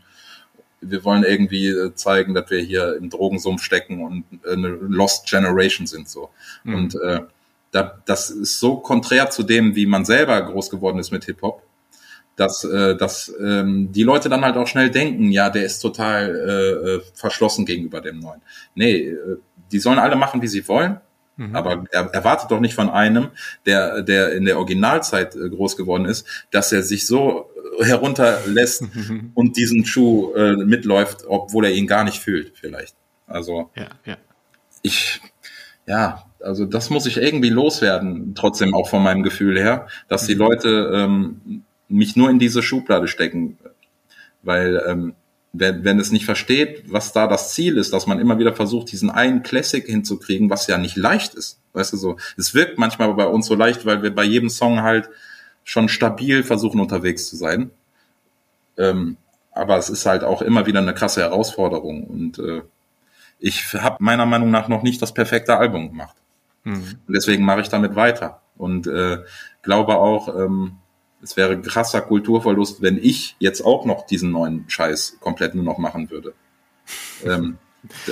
wir 0.81 1.05
wollen 1.05 1.23
irgendwie 1.23 1.69
äh, 1.69 1.95
zeigen, 1.95 2.35
dass 2.35 2.51
wir 2.51 2.61
hier 2.61 2.97
im 2.97 3.11
Drogensumpf 3.11 3.63
stecken 3.63 4.03
und 4.03 4.25
eine 4.47 4.69
Lost 4.69 5.29
Generation 5.29 5.87
sind 5.87 6.09
so. 6.09 6.31
Mhm. 6.65 6.75
Und 6.75 6.95
äh, 6.97 7.21
da, 7.71 7.99
das 8.07 8.31
ist 8.31 8.61
so 8.61 8.77
konträr 8.77 9.31
zu 9.31 9.43
dem, 9.43 9.75
wie 9.75 9.87
man 9.87 10.05
selber 10.05 10.41
groß 10.43 10.71
geworden 10.71 10.99
ist 10.99 11.11
mit 11.11 11.25
Hip-Hop, 11.25 11.63
dass, 12.37 12.65
äh, 12.65 12.97
dass 12.97 13.33
ähm, 13.41 13.93
die 13.93 14.03
Leute 14.03 14.29
dann 14.29 14.45
halt 14.45 14.57
auch 14.57 14.67
schnell 14.67 14.91
denken, 14.91 15.31
ja, 15.31 15.51
der 15.51 15.65
ist 15.65 15.81
total 15.81 16.35
äh, 16.35 16.91
äh 16.91 17.01
verschlossen 17.15 17.67
gegenüber 17.67 18.01
dem 18.01 18.19
Neuen. 18.19 18.43
Nee, 18.75 18.97
äh, 19.09 19.37
die 19.71 19.79
sollen 19.79 19.99
alle 19.99 20.17
machen, 20.17 20.43
wie 20.43 20.49
sie 20.49 20.67
wollen. 20.69 21.01
Mhm. 21.37 21.57
Aber 21.57 21.85
er 21.91 22.15
erwartet 22.15 22.51
doch 22.51 22.61
nicht 22.61 22.75
von 22.75 22.91
einem, 22.91 23.29
der, 23.67 24.03
der 24.03 24.33
in 24.33 24.45
der 24.45 24.59
Originalzeit 24.59 25.35
äh, 25.35 25.49
groß 25.49 25.77
geworden 25.77 26.05
ist, 26.05 26.27
dass 26.51 26.73
er 26.73 26.83
sich 26.83 27.07
so 27.07 27.51
herunterlässt 27.81 28.85
und 29.35 29.57
diesen 29.57 29.85
Schuh 29.85 30.33
äh, 30.35 30.57
mitläuft, 30.57 31.25
obwohl 31.27 31.67
er 31.67 31.73
ihn 31.73 31.87
gar 31.87 32.05
nicht 32.05 32.21
fühlt, 32.21 32.53
vielleicht. 32.57 32.95
Also 33.27 33.71
ja, 33.75 33.89
ja. 34.05 34.17
ich, 34.83 35.21
ja, 35.87 36.25
also 36.41 36.67
das 36.67 36.91
muss 36.91 37.07
ich 37.07 37.17
irgendwie 37.17 37.49
loswerden, 37.49 38.35
trotzdem 38.35 38.75
auch 38.75 38.89
von 38.89 39.03
meinem 39.03 39.23
Gefühl 39.23 39.59
her, 39.59 39.89
dass 40.09 40.25
mhm. 40.25 40.27
die 40.27 40.35
Leute 40.35 40.91
ähm, 40.95 41.65
mich 41.95 42.17
nur 42.17 42.31
in 42.31 42.39
diese 42.39 42.63
Schublade 42.63 43.09
stecken, 43.09 43.59
weil 44.43 44.83
ähm, 44.87 45.15
wenn, 45.53 45.85
wenn 45.85 46.01
es 46.01 46.11
nicht 46.11 46.25
versteht, 46.25 46.85
was 46.93 47.13
da 47.13 47.27
das 47.27 47.55
Ziel 47.55 47.79
ist, 47.79 47.93
dass 47.93 48.07
man 48.07 48.19
immer 48.19 48.39
wieder 48.39 48.55
versucht, 48.55 48.91
diesen 48.91 49.11
einen 49.11 49.43
Classic 49.43 49.87
hinzukriegen, 49.87 50.51
was 50.51 50.67
ja 50.67 50.79
nicht 50.79 50.97
leicht 50.97 51.35
ist. 51.35 51.61
Weißt 51.73 51.93
du 51.93 51.97
so, 51.97 52.17
es 52.37 52.55
wirkt 52.55 52.79
manchmal 52.79 53.13
bei 53.15 53.27
uns 53.27 53.47
so 53.47 53.55
leicht, 53.55 53.87
weil 53.87 54.03
wir 54.03 54.15
bei 54.15 54.25
jedem 54.25 54.51
Song 54.51 54.83
halt 54.83 55.09
schon 55.63 55.89
stabil 55.89 56.43
versuchen 56.43 56.81
unterwegs 56.81 57.29
zu 57.29 57.37
sein. 57.37 57.71
Ähm, 58.77 59.17
aber 59.53 59.79
es 59.79 59.89
ist 59.89 60.05
halt 60.05 60.25
auch 60.25 60.43
immer 60.43 60.67
wieder 60.67 60.81
eine 60.81 60.95
krasse 60.95 61.21
Herausforderung 61.21 62.05
und 62.05 62.39
äh, 62.41 62.63
ich 63.39 63.73
habe 63.75 63.97
meiner 64.01 64.27
Meinung 64.27 64.51
nach 64.51 64.69
noch 64.69 64.83
nicht 64.83 65.01
das 65.01 65.15
perfekte 65.15 65.57
Album 65.57 65.91
gemacht. 65.91 66.17
Mhm. 66.65 66.99
Und 67.07 67.15
deswegen 67.15 67.45
mache 67.45 67.61
ich 67.61 67.69
damit 67.69 67.95
weiter 67.95 68.41
und 68.57 68.87
äh, 68.89 69.19
glaube 69.63 69.97
auch, 69.97 70.29
ähm, 70.35 70.79
es 71.25 71.37
wäre 71.37 71.61
krasser 71.61 72.03
Kulturverlust, 72.03 72.83
wenn 72.83 72.99
ich 72.99 73.37
jetzt 73.39 73.63
auch 73.63 73.85
noch 73.85 74.07
diesen 74.07 74.31
neuen 74.31 74.65
Scheiß 74.69 75.19
komplett 75.21 75.55
nur 75.55 75.65
noch 75.65 75.79
machen 75.79 76.11
würde. 76.11 76.35
ähm, 77.25 77.59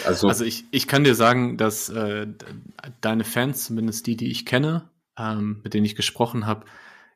also, 0.05 0.29
also 0.29 0.45
ich, 0.45 0.65
ich 0.71 0.89
kann 0.89 1.05
dir 1.05 1.15
sagen, 1.15 1.57
dass 1.57 1.89
äh, 1.89 2.27
deine 3.01 3.25
Fans, 3.25 3.65
zumindest 3.65 4.07
die, 4.07 4.17
die 4.17 4.31
ich 4.31 4.45
kenne, 4.45 4.91
ähm, 5.19 5.61
mit 5.63 5.75
denen 5.75 5.87
ich 5.87 5.95
gesprochen 5.95 6.47
habe, 6.47 6.67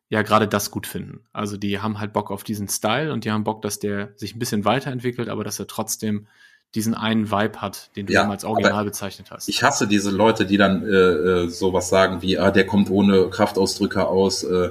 ja 0.09 0.23
gerade 0.23 0.47
das 0.47 0.71
gut 0.71 0.87
finden. 0.87 1.21
Also 1.33 1.57
die 1.57 1.81
haben 1.81 1.99
halt 1.99 2.13
Bock 2.13 2.31
auf 2.31 2.45
diesen 2.45 2.69
Style 2.69 3.13
und 3.13 3.25
die 3.25 3.33
haben 3.33 3.45
Bock, 3.45 3.63
dass 3.63 3.79
der 3.79 4.11
sich 4.17 4.37
ein 4.37 4.39
bisschen 4.39 4.65
weiterentwickelt, 4.65 5.29
aber 5.29 5.43
dass 5.43 5.59
er 5.59 5.67
trotzdem 5.67 6.29
diesen 6.75 6.95
einen 6.95 7.31
Vibe 7.31 7.61
hat, 7.61 7.91
den 7.97 8.07
du 8.07 8.13
ja, 8.13 8.29
als 8.29 8.45
Original 8.45 8.85
bezeichnet 8.85 9.31
hast. 9.31 9.49
Ich 9.49 9.63
hasse 9.63 9.89
diese 9.89 10.11
Leute, 10.11 10.47
die 10.47 10.57
dann 10.57 10.83
äh, 10.83 10.89
äh, 10.89 11.49
sowas 11.49 11.89
sagen 11.89 12.23
wie, 12.23 12.39
ah, 12.39 12.51
der 12.51 12.67
kommt 12.67 12.91
ohne 12.91 13.31
Kraftausdrücke 13.31 14.07
aus, 14.07 14.45
äh, 14.45 14.71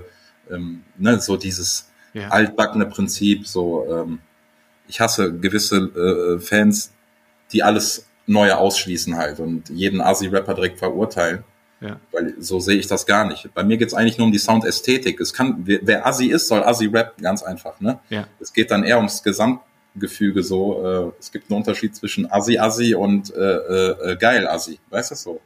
ähm, 0.51 0.83
ne, 0.97 1.19
so 1.19 1.37
dieses 1.37 1.89
ja. 2.13 2.29
altbackene 2.29 2.85
Prinzip, 2.85 3.47
so 3.47 3.85
ähm, 3.89 4.19
ich 4.87 4.99
hasse 4.99 5.33
gewisse 5.33 5.77
äh, 5.77 6.39
Fans, 6.39 6.91
die 7.51 7.63
alles 7.63 8.07
Neue 8.27 8.57
ausschließen 8.57 9.17
halt 9.17 9.39
und 9.39 9.69
jeden 9.69 10.01
Asi-Rapper 10.01 10.55
direkt 10.55 10.79
verurteilen. 10.79 11.43
Ja. 11.79 11.99
Weil 12.11 12.33
so 12.39 12.59
sehe 12.59 12.77
ich 12.77 12.87
das 12.87 13.05
gar 13.05 13.27
nicht. 13.27 13.53
Bei 13.53 13.63
mir 13.63 13.77
geht's 13.77 13.93
eigentlich 13.93 14.17
nur 14.17 14.25
um 14.25 14.31
die 14.31 14.39
Soundästhetik. 14.39 15.19
Es 15.19 15.33
kann, 15.33 15.57
wer, 15.65 15.79
wer 15.83 16.07
Assi 16.07 16.27
ist, 16.27 16.47
soll 16.47 16.63
Assi 16.63 16.87
rap, 16.87 17.17
ganz 17.21 17.43
einfach. 17.43 17.79
Ne? 17.81 17.99
Ja. 18.09 18.27
Es 18.39 18.53
geht 18.53 18.71
dann 18.71 18.83
eher 18.83 18.97
ums 18.97 19.21
Gesamtgefüge 19.21 20.41
so. 20.41 21.13
Äh, 21.13 21.19
es 21.19 21.31
gibt 21.31 21.51
einen 21.51 21.59
Unterschied 21.59 21.95
zwischen 21.95 22.31
Assi 22.31 22.57
Assi 22.57 22.95
und 22.95 23.33
äh, 23.35 23.41
äh 23.41 24.17
geil 24.17 24.47
Assi. 24.47 24.79
Weißt 24.89 25.11
du 25.11 25.15
so? 25.15 25.41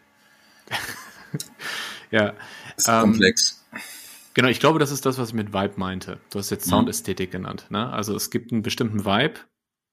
ja. 2.12 2.34
Ist 2.78 2.88
ähm, 2.88 3.02
komplex. 3.02 3.59
Genau, 4.40 4.52
ich 4.52 4.62
glaube, 4.62 4.80
das 4.80 4.92
ist 4.92 5.06
das, 5.06 5.18
was 5.18 5.30
ich 5.30 5.36
mit 5.36 5.52
Vibe 5.52 5.74
meinte. 5.76 6.18
Du 6.32 6.40
hast 6.40 6.50
jetzt 6.50 6.66
mhm. 6.68 6.70
Soundästhetik 6.70 7.30
genannt. 7.30 7.66
Ne? 7.72 7.92
Also 7.92 8.16
es 8.16 8.30
gibt 8.30 8.54
einen 8.54 8.62
bestimmten 8.62 9.04
Vibe. 9.04 9.42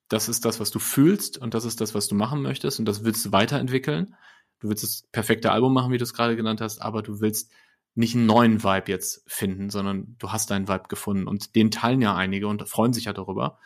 Das 0.08 0.28
ist 0.28 0.44
das, 0.44 0.60
was 0.60 0.70
du 0.70 0.78
fühlst 0.78 1.36
und 1.36 1.52
das 1.52 1.64
ist 1.64 1.80
das, 1.80 1.96
was 1.96 2.06
du 2.06 2.14
machen 2.14 2.42
möchtest 2.42 2.78
und 2.78 2.84
das 2.84 3.02
willst 3.02 3.26
du 3.26 3.32
weiterentwickeln. 3.32 4.14
Du 4.60 4.68
willst 4.68 4.84
das 4.84 5.02
perfekte 5.10 5.50
Album 5.50 5.74
machen, 5.74 5.90
wie 5.90 5.98
du 5.98 6.04
es 6.04 6.14
gerade 6.14 6.36
genannt 6.36 6.60
hast, 6.60 6.80
aber 6.80 7.02
du 7.02 7.20
willst 7.20 7.50
nicht 7.96 8.14
einen 8.14 8.26
neuen 8.26 8.62
Vibe 8.62 8.92
jetzt 8.92 9.24
finden, 9.26 9.68
sondern 9.68 10.14
du 10.20 10.30
hast 10.30 10.48
deinen 10.52 10.68
Vibe 10.68 10.84
gefunden 10.88 11.26
und 11.26 11.56
den 11.56 11.72
teilen 11.72 12.00
ja 12.00 12.14
einige 12.14 12.46
und 12.46 12.68
freuen 12.68 12.92
sich 12.92 13.06
ja 13.06 13.12
darüber. 13.12 13.58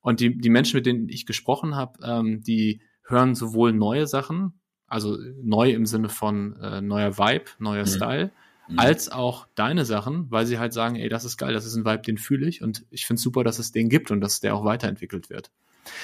Und 0.00 0.18
die, 0.18 0.36
die 0.36 0.50
Menschen, 0.50 0.78
mit 0.78 0.86
denen 0.86 1.08
ich 1.08 1.26
gesprochen 1.26 1.76
habe, 1.76 1.96
ähm, 2.02 2.42
die 2.42 2.82
hören 3.04 3.36
sowohl 3.36 3.72
neue 3.72 4.08
Sachen, 4.08 4.60
also 4.88 5.16
neu 5.44 5.70
im 5.70 5.86
Sinne 5.86 6.08
von 6.08 6.56
äh, 6.60 6.80
neuer 6.80 7.18
Vibe, 7.18 7.44
neuer 7.60 7.82
mhm. 7.82 7.86
Style, 7.86 8.32
mhm. 8.68 8.78
als 8.78 9.10
auch 9.10 9.46
deine 9.54 9.84
Sachen, 9.84 10.30
weil 10.30 10.46
sie 10.46 10.58
halt 10.58 10.72
sagen, 10.72 10.96
ey, 10.96 11.08
das 11.08 11.24
ist 11.24 11.36
geil, 11.36 11.52
das 11.52 11.64
ist 11.64 11.74
ein 11.74 11.84
Vibe, 11.84 12.02
den 12.02 12.18
fühle 12.18 12.48
ich 12.48 12.62
und 12.62 12.84
ich 12.90 13.06
finde 13.06 13.20
super, 13.20 13.44
dass 13.44 13.58
es 13.58 13.72
den 13.72 13.88
gibt 13.88 14.10
und 14.10 14.20
dass 14.20 14.40
der 14.40 14.54
auch 14.54 14.64
weiterentwickelt 14.64 15.30
wird. 15.30 15.50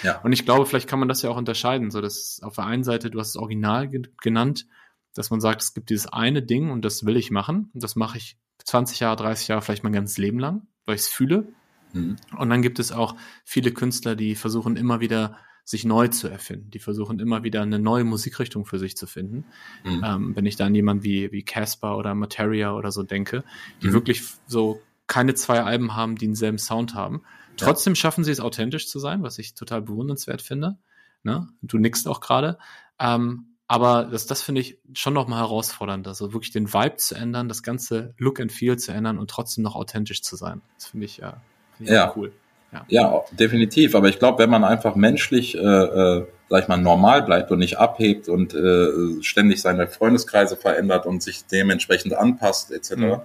Ja. 0.03 0.20
Und 0.22 0.33
ich 0.33 0.44
glaube, 0.44 0.66
vielleicht 0.66 0.88
kann 0.88 0.98
man 0.98 1.09
das 1.09 1.22
ja 1.22 1.31
auch 1.31 1.37
unterscheiden, 1.37 1.90
so 1.90 2.00
dass 2.00 2.40
auf 2.42 2.57
der 2.57 2.64
einen 2.64 2.85
Seite, 2.85 3.11
du 3.11 3.20
hast 3.20 3.31
es 3.31 3.37
Original 3.37 3.88
ge 3.88 4.03
genannt, 4.22 4.66
dass 5.14 5.31
man 5.31 5.40
sagt, 5.40 5.62
es 5.62 5.74
gibt 5.74 5.90
dieses 5.90 6.07
eine 6.07 6.42
Ding 6.42 6.70
und 6.70 6.85
das 6.85 7.07
will 7.07 7.16
ich 7.16 7.31
machen 7.31 7.70
und 7.72 7.83
das 7.83 7.96
mache 7.96 8.18
ich 8.18 8.37
20 8.64 9.00
Jahre, 9.00 9.16
30 9.16 9.48
Jahre, 9.48 9.62
vielleicht 9.62 9.85
mein 9.85 9.92
ganzes 9.92 10.18
Leben 10.18 10.38
lang, 10.38 10.66
weil 10.87 10.96
ich 10.96 11.03
es 11.03 11.09
fühle. 11.09 11.48
Mhm. 11.92 12.16
Und 12.37 12.50
dann 12.50 12.62
gibt 12.62 12.79
es 12.79 12.92
auch 12.92 13.14
viele 13.44 13.72
Künstler, 13.72 14.16
die 14.16 14.35
versuchen 14.35 14.77
immer 14.77 15.00
wieder 15.00 15.38
sich 15.64 15.85
neu 15.85 16.09
zu 16.09 16.29
erfinden. 16.29 16.70
Die 16.70 16.79
versuchen 16.79 17.18
immer 17.18 17.42
wieder 17.42 17.62
eine 17.62 17.79
neue 17.79 18.05
Musikrichtung 18.05 18.66
für 18.66 18.79
sich 18.79 18.96
zu 18.96 19.07
finden. 19.07 19.46
Mhm. 19.85 20.05
Ähm, 20.05 20.37
wenn 20.37 20.46
ich 20.46 20.57
da 20.57 20.66
an 20.66 20.74
jemanden 20.74 21.05
wie, 21.05 21.33
wie 21.33 21.42
Casper 21.42 21.96
oder 21.96 22.14
Materia 22.14 22.74
oder 22.74 22.92
so 22.92 23.03
denke, 23.03 23.44
die 23.83 23.88
mhm. 23.88 23.92
wirklich 23.94 24.22
so 24.46 24.81
keine 25.07 25.35
zwei 25.35 25.62
Alben 25.62 25.96
haben, 25.96 26.16
die 26.16 26.27
denselben 26.27 26.59
Sound 26.59 26.94
haben. 26.94 27.22
Trotzdem 27.57 27.92
ja. 27.92 27.96
schaffen 27.96 28.24
sie 28.24 28.31
es 28.31 28.40
authentisch 28.40 28.88
zu 28.88 28.98
sein, 28.98 29.22
was 29.22 29.38
ich 29.38 29.55
total 29.55 29.83
bewundernswert 29.83 30.42
finde. 30.42 30.77
Ne? 31.22 31.48
Du 31.62 31.79
nickst 31.79 32.09
auch 32.09 32.20
gerade. 32.20 32.59
Ähm, 32.98 33.55
aber 33.66 34.05
das, 34.05 34.27
das 34.27 34.42
finde 34.42 34.61
ich 34.61 34.79
schon 34.92 35.14
nochmal 35.14 35.40
herausfordernd, 35.40 36.07
also 36.07 36.33
wirklich 36.35 36.53
den 36.53 36.72
Vibe 36.72 36.96
zu 36.96 37.14
ändern, 37.14 37.48
das 37.48 37.62
ganze 37.62 38.14
Look 38.18 38.38
and 38.38 38.53
Feel 38.53 38.79
zu 38.79 38.92
ändern 38.92 39.18
und 39.18 39.31
trotzdem 39.31 39.64
noch 39.64 39.74
authentisch 39.74 40.22
zu 40.22 40.37
sein. 40.37 40.61
Das 40.74 40.87
finde 40.88 41.07
ich, 41.07 41.16
ja, 41.18 41.40
find 41.77 41.88
ich 41.88 41.94
ja 41.94 42.12
cool. 42.14 42.33
Ja, 42.75 42.85
ja 42.89 43.25
definitiv. 43.33 43.95
Aber 43.95 44.09
ich 44.09 44.19
glaube, 44.19 44.39
wenn 44.43 44.51
man 44.51 44.65
einfach 44.65 44.95
menschlich, 44.95 45.57
äh, 45.57 45.61
äh, 45.61 46.27
sag 46.49 46.63
ich 46.63 46.69
mal, 46.69 46.77
normal 46.77 47.23
bleibt 47.23 47.51
und 47.51 47.59
nicht 47.59 47.79
abhebt 47.79 48.29
und 48.29 48.55
äh, 48.55 49.23
ständig 49.23 49.63
seine 49.63 49.87
Freundeskreise 49.87 50.57
verändert 50.57 51.07
und 51.07 51.23
sich 51.23 51.47
dementsprechend 51.47 52.15
anpasst, 52.15 52.73
etc., 52.73 52.97
mhm. 52.97 53.17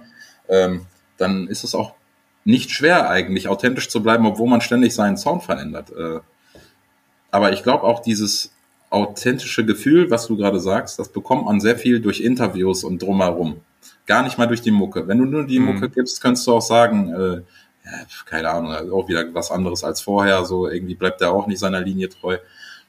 ähm, 0.48 0.86
dann 1.16 1.48
ist 1.48 1.64
es 1.64 1.74
auch 1.74 1.94
nicht 2.44 2.70
schwer 2.70 3.10
eigentlich, 3.10 3.48
authentisch 3.48 3.88
zu 3.88 4.02
bleiben, 4.02 4.26
obwohl 4.26 4.48
man 4.48 4.60
ständig 4.60 4.94
seinen 4.94 5.16
Sound 5.16 5.42
verändert. 5.42 5.90
Äh, 5.90 6.20
aber 7.30 7.52
ich 7.52 7.62
glaube 7.62 7.84
auch 7.84 8.00
dieses 8.00 8.52
authentische 8.88 9.64
Gefühl, 9.64 10.10
was 10.10 10.26
du 10.26 10.36
gerade 10.36 10.58
sagst, 10.58 10.98
das 10.98 11.10
bekommt 11.10 11.44
man 11.44 11.60
sehr 11.60 11.76
viel 11.76 12.00
durch 12.00 12.20
Interviews 12.20 12.82
und 12.82 13.00
drumherum. 13.00 13.60
Gar 14.06 14.24
nicht 14.24 14.36
mal 14.36 14.46
durch 14.46 14.62
die 14.62 14.72
Mucke. 14.72 15.06
Wenn 15.06 15.18
du 15.18 15.24
nur 15.24 15.46
die 15.46 15.60
mhm. 15.60 15.66
Mucke 15.66 15.90
gibst, 15.90 16.20
könntest 16.20 16.46
du 16.46 16.54
auch 16.54 16.62
sagen, 16.62 17.12
äh, 17.12 17.42
keine 18.26 18.50
Ahnung, 18.50 18.72
also 18.72 18.96
auch 18.96 19.08
wieder 19.08 19.24
was 19.34 19.50
anderes 19.50 19.84
als 19.84 20.00
vorher, 20.00 20.44
so 20.44 20.68
irgendwie 20.68 20.94
bleibt 20.94 21.20
er 21.20 21.32
auch 21.32 21.46
nicht 21.46 21.58
seiner 21.58 21.80
Linie 21.80 22.08
treu. 22.08 22.38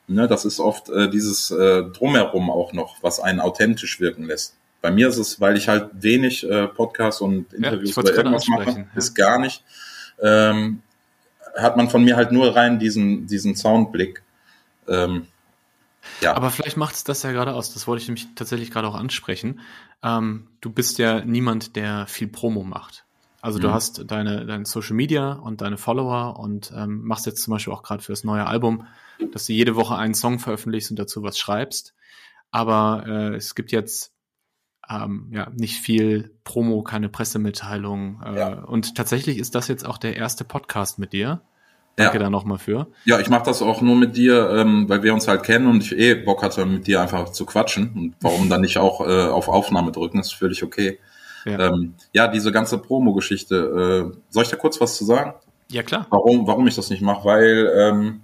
Ne, 0.07 0.27
das 0.27 0.45
ist 0.45 0.59
oft 0.59 0.89
äh, 0.89 1.09
dieses 1.09 1.51
äh, 1.51 1.83
Drumherum 1.83 2.49
auch 2.49 2.73
noch, 2.73 2.97
was 3.01 3.19
einen 3.19 3.39
authentisch 3.39 3.99
wirken 3.99 4.25
lässt. 4.25 4.55
Bei 4.81 4.91
mir 4.91 5.07
ist 5.07 5.17
es, 5.17 5.39
weil 5.39 5.55
ich 5.55 5.67
halt 5.67 5.89
wenig 5.93 6.49
äh, 6.49 6.67
Podcasts 6.67 7.21
und 7.21 7.53
Interviews 7.53 7.95
ja, 7.95 8.01
oder 8.01 8.15
irgendwas 8.15 8.47
mache, 8.47 8.71
ja. 8.71 8.85
ist 8.95 9.13
gar 9.13 9.39
nicht, 9.39 9.63
ähm, 10.21 10.81
hat 11.55 11.77
man 11.77 11.89
von 11.89 12.03
mir 12.03 12.17
halt 12.17 12.31
nur 12.31 12.55
rein 12.55 12.79
diesen, 12.79 13.27
diesen 13.27 13.55
Soundblick. 13.55 14.23
Ähm, 14.87 15.27
ja. 16.19 16.33
Aber 16.33 16.49
vielleicht 16.49 16.77
macht 16.77 16.95
es 16.95 17.03
das 17.03 17.23
ja 17.23 17.31
gerade 17.31 17.53
aus. 17.53 17.73
Das 17.73 17.87
wollte 17.87 18.01
ich 18.01 18.07
nämlich 18.07 18.27
tatsächlich 18.35 18.71
gerade 18.71 18.87
auch 18.87 18.95
ansprechen. 18.95 19.59
Ähm, 20.03 20.47
du 20.61 20.71
bist 20.71 20.97
ja 20.97 21.23
niemand, 21.23 21.75
der 21.75 22.07
viel 22.07 22.27
Promo 22.27 22.63
macht. 22.63 23.05
Also 23.41 23.57
mhm. 23.57 23.63
du 23.63 23.73
hast 23.73 24.11
deine, 24.11 24.45
deine 24.45 24.65
Social 24.65 24.95
Media 24.95 25.33
und 25.33 25.61
deine 25.61 25.77
Follower 25.77 26.39
und 26.39 26.71
ähm, 26.75 27.01
machst 27.03 27.25
jetzt 27.25 27.41
zum 27.43 27.51
Beispiel 27.51 27.73
auch 27.73 27.83
gerade 27.83 28.03
für 28.03 28.11
das 28.11 28.23
neue 28.23 28.45
Album, 28.45 28.85
dass 29.33 29.45
du 29.47 29.53
jede 29.53 29.75
Woche 29.75 29.95
einen 29.95 30.13
Song 30.13 30.39
veröffentlichst 30.39 30.91
und 30.91 30.99
dazu 30.99 31.23
was 31.23 31.37
schreibst. 31.37 31.93
Aber 32.51 33.03
äh, 33.07 33.35
es 33.35 33.55
gibt 33.55 33.71
jetzt 33.71 34.13
ähm, 34.89 35.29
ja 35.31 35.49
nicht 35.55 35.77
viel 35.77 36.35
Promo, 36.43 36.83
keine 36.83 37.09
Pressemitteilung. 37.09 38.21
Äh, 38.25 38.37
ja. 38.37 38.53
Und 38.63 38.95
tatsächlich 38.95 39.37
ist 39.37 39.55
das 39.55 39.67
jetzt 39.67 39.85
auch 39.85 39.97
der 39.97 40.17
erste 40.17 40.43
Podcast 40.43 40.99
mit 40.99 41.13
dir. 41.13 41.41
Danke 41.95 42.17
ja. 42.17 42.23
da 42.23 42.29
nochmal 42.29 42.57
für. 42.57 42.87
Ja, 43.05 43.19
ich 43.19 43.29
mache 43.29 43.43
das 43.43 43.61
auch 43.61 43.81
nur 43.81 43.95
mit 43.95 44.15
dir, 44.15 44.49
ähm, 44.51 44.87
weil 44.87 45.03
wir 45.03 45.13
uns 45.13 45.27
halt 45.27 45.43
kennen 45.43 45.67
und 45.67 45.83
ich 45.83 45.97
eh 45.97 46.15
Bock 46.15 46.41
hatte, 46.41 46.65
mit 46.65 46.87
dir 46.87 47.01
einfach 47.01 47.29
zu 47.29 47.45
quatschen. 47.45 47.91
Und 47.93 48.15
warum 48.21 48.49
dann 48.49 48.61
nicht 48.61 48.77
auch 48.77 49.01
äh, 49.01 49.25
auf 49.25 49.49
Aufnahme 49.49 49.91
drücken, 49.91 50.19
ist 50.19 50.33
völlig 50.33 50.63
okay. 50.63 50.99
Ja, 51.45 51.59
ähm, 51.59 51.95
ja 52.13 52.27
diese 52.27 52.51
ganze 52.51 52.77
Promo-Geschichte. 52.77 54.11
Äh, 54.13 54.17
soll 54.29 54.43
ich 54.43 54.49
da 54.49 54.57
kurz 54.57 54.79
was 54.81 54.97
zu 54.97 55.05
sagen? 55.05 55.33
Ja, 55.69 55.83
klar. 55.83 56.07
Warum, 56.09 56.47
warum 56.47 56.67
ich 56.67 56.75
das 56.75 56.89
nicht 56.89 57.01
mache? 57.01 57.25
Weil 57.25 57.71
ähm, 57.75 58.21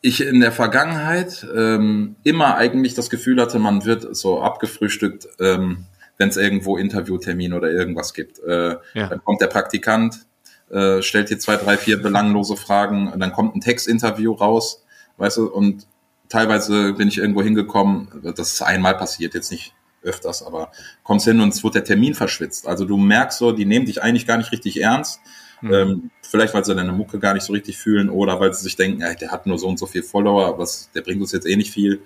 ich 0.00 0.20
in 0.20 0.40
der 0.40 0.52
Vergangenheit 0.52 1.46
ähm, 1.54 2.16
immer 2.22 2.56
eigentlich 2.56 2.94
das 2.94 3.10
Gefühl 3.10 3.40
hatte, 3.40 3.58
man 3.58 3.84
wird 3.84 4.16
so 4.16 4.40
abgefrühstückt, 4.40 5.28
ähm, 5.40 5.86
wenn 6.18 6.28
es 6.28 6.36
irgendwo 6.36 6.76
Interviewtermin 6.76 7.52
oder 7.52 7.70
irgendwas 7.70 8.14
gibt. 8.14 8.38
Äh, 8.40 8.76
ja. 8.94 9.08
Dann 9.08 9.22
kommt 9.24 9.40
der 9.40 9.48
Praktikant, 9.48 10.26
äh, 10.70 11.02
stellt 11.02 11.30
dir 11.30 11.38
zwei, 11.38 11.56
drei, 11.56 11.76
vier 11.76 12.00
belanglose 12.00 12.56
Fragen, 12.56 13.12
und 13.12 13.20
dann 13.20 13.32
kommt 13.32 13.54
ein 13.56 13.60
Textinterview 13.60 14.32
raus, 14.32 14.84
weißt 15.16 15.38
du, 15.38 15.52
und 15.52 15.86
teilweise 16.28 16.92
bin 16.94 17.08
ich 17.08 17.18
irgendwo 17.18 17.42
hingekommen, 17.42 18.08
das 18.22 18.52
ist 18.52 18.62
einmal 18.62 18.96
passiert, 18.96 19.34
jetzt 19.34 19.50
nicht 19.50 19.74
öfters, 20.06 20.42
aber 20.42 20.70
kommst 21.02 21.26
hin 21.26 21.40
und 21.40 21.52
es 21.52 21.62
wird 21.62 21.74
der 21.74 21.84
Termin 21.84 22.14
verschwitzt. 22.14 22.66
Also 22.66 22.84
du 22.84 22.96
merkst 22.96 23.38
so, 23.38 23.52
die 23.52 23.64
nehmen 23.64 23.86
dich 23.86 24.02
eigentlich 24.02 24.26
gar 24.26 24.38
nicht 24.38 24.52
richtig 24.52 24.80
ernst. 24.80 25.20
Mhm. 25.60 25.72
Ähm, 25.72 26.10
vielleicht, 26.22 26.54
weil 26.54 26.64
sie 26.64 26.74
deine 26.74 26.92
Mucke 26.92 27.18
gar 27.18 27.34
nicht 27.34 27.44
so 27.44 27.52
richtig 27.52 27.78
fühlen 27.78 28.10
oder 28.10 28.40
weil 28.40 28.52
sie 28.52 28.62
sich 28.62 28.76
denken, 28.76 29.02
ey, 29.02 29.16
der 29.16 29.30
hat 29.30 29.46
nur 29.46 29.58
so 29.58 29.68
und 29.68 29.78
so 29.78 29.86
viel 29.86 30.02
Follower, 30.02 30.58
was, 30.58 30.90
der 30.94 31.02
bringt 31.02 31.20
uns 31.20 31.32
jetzt 31.32 31.46
eh 31.46 31.56
nicht 31.56 31.72
viel. 31.72 32.00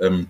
Ähm, 0.00 0.28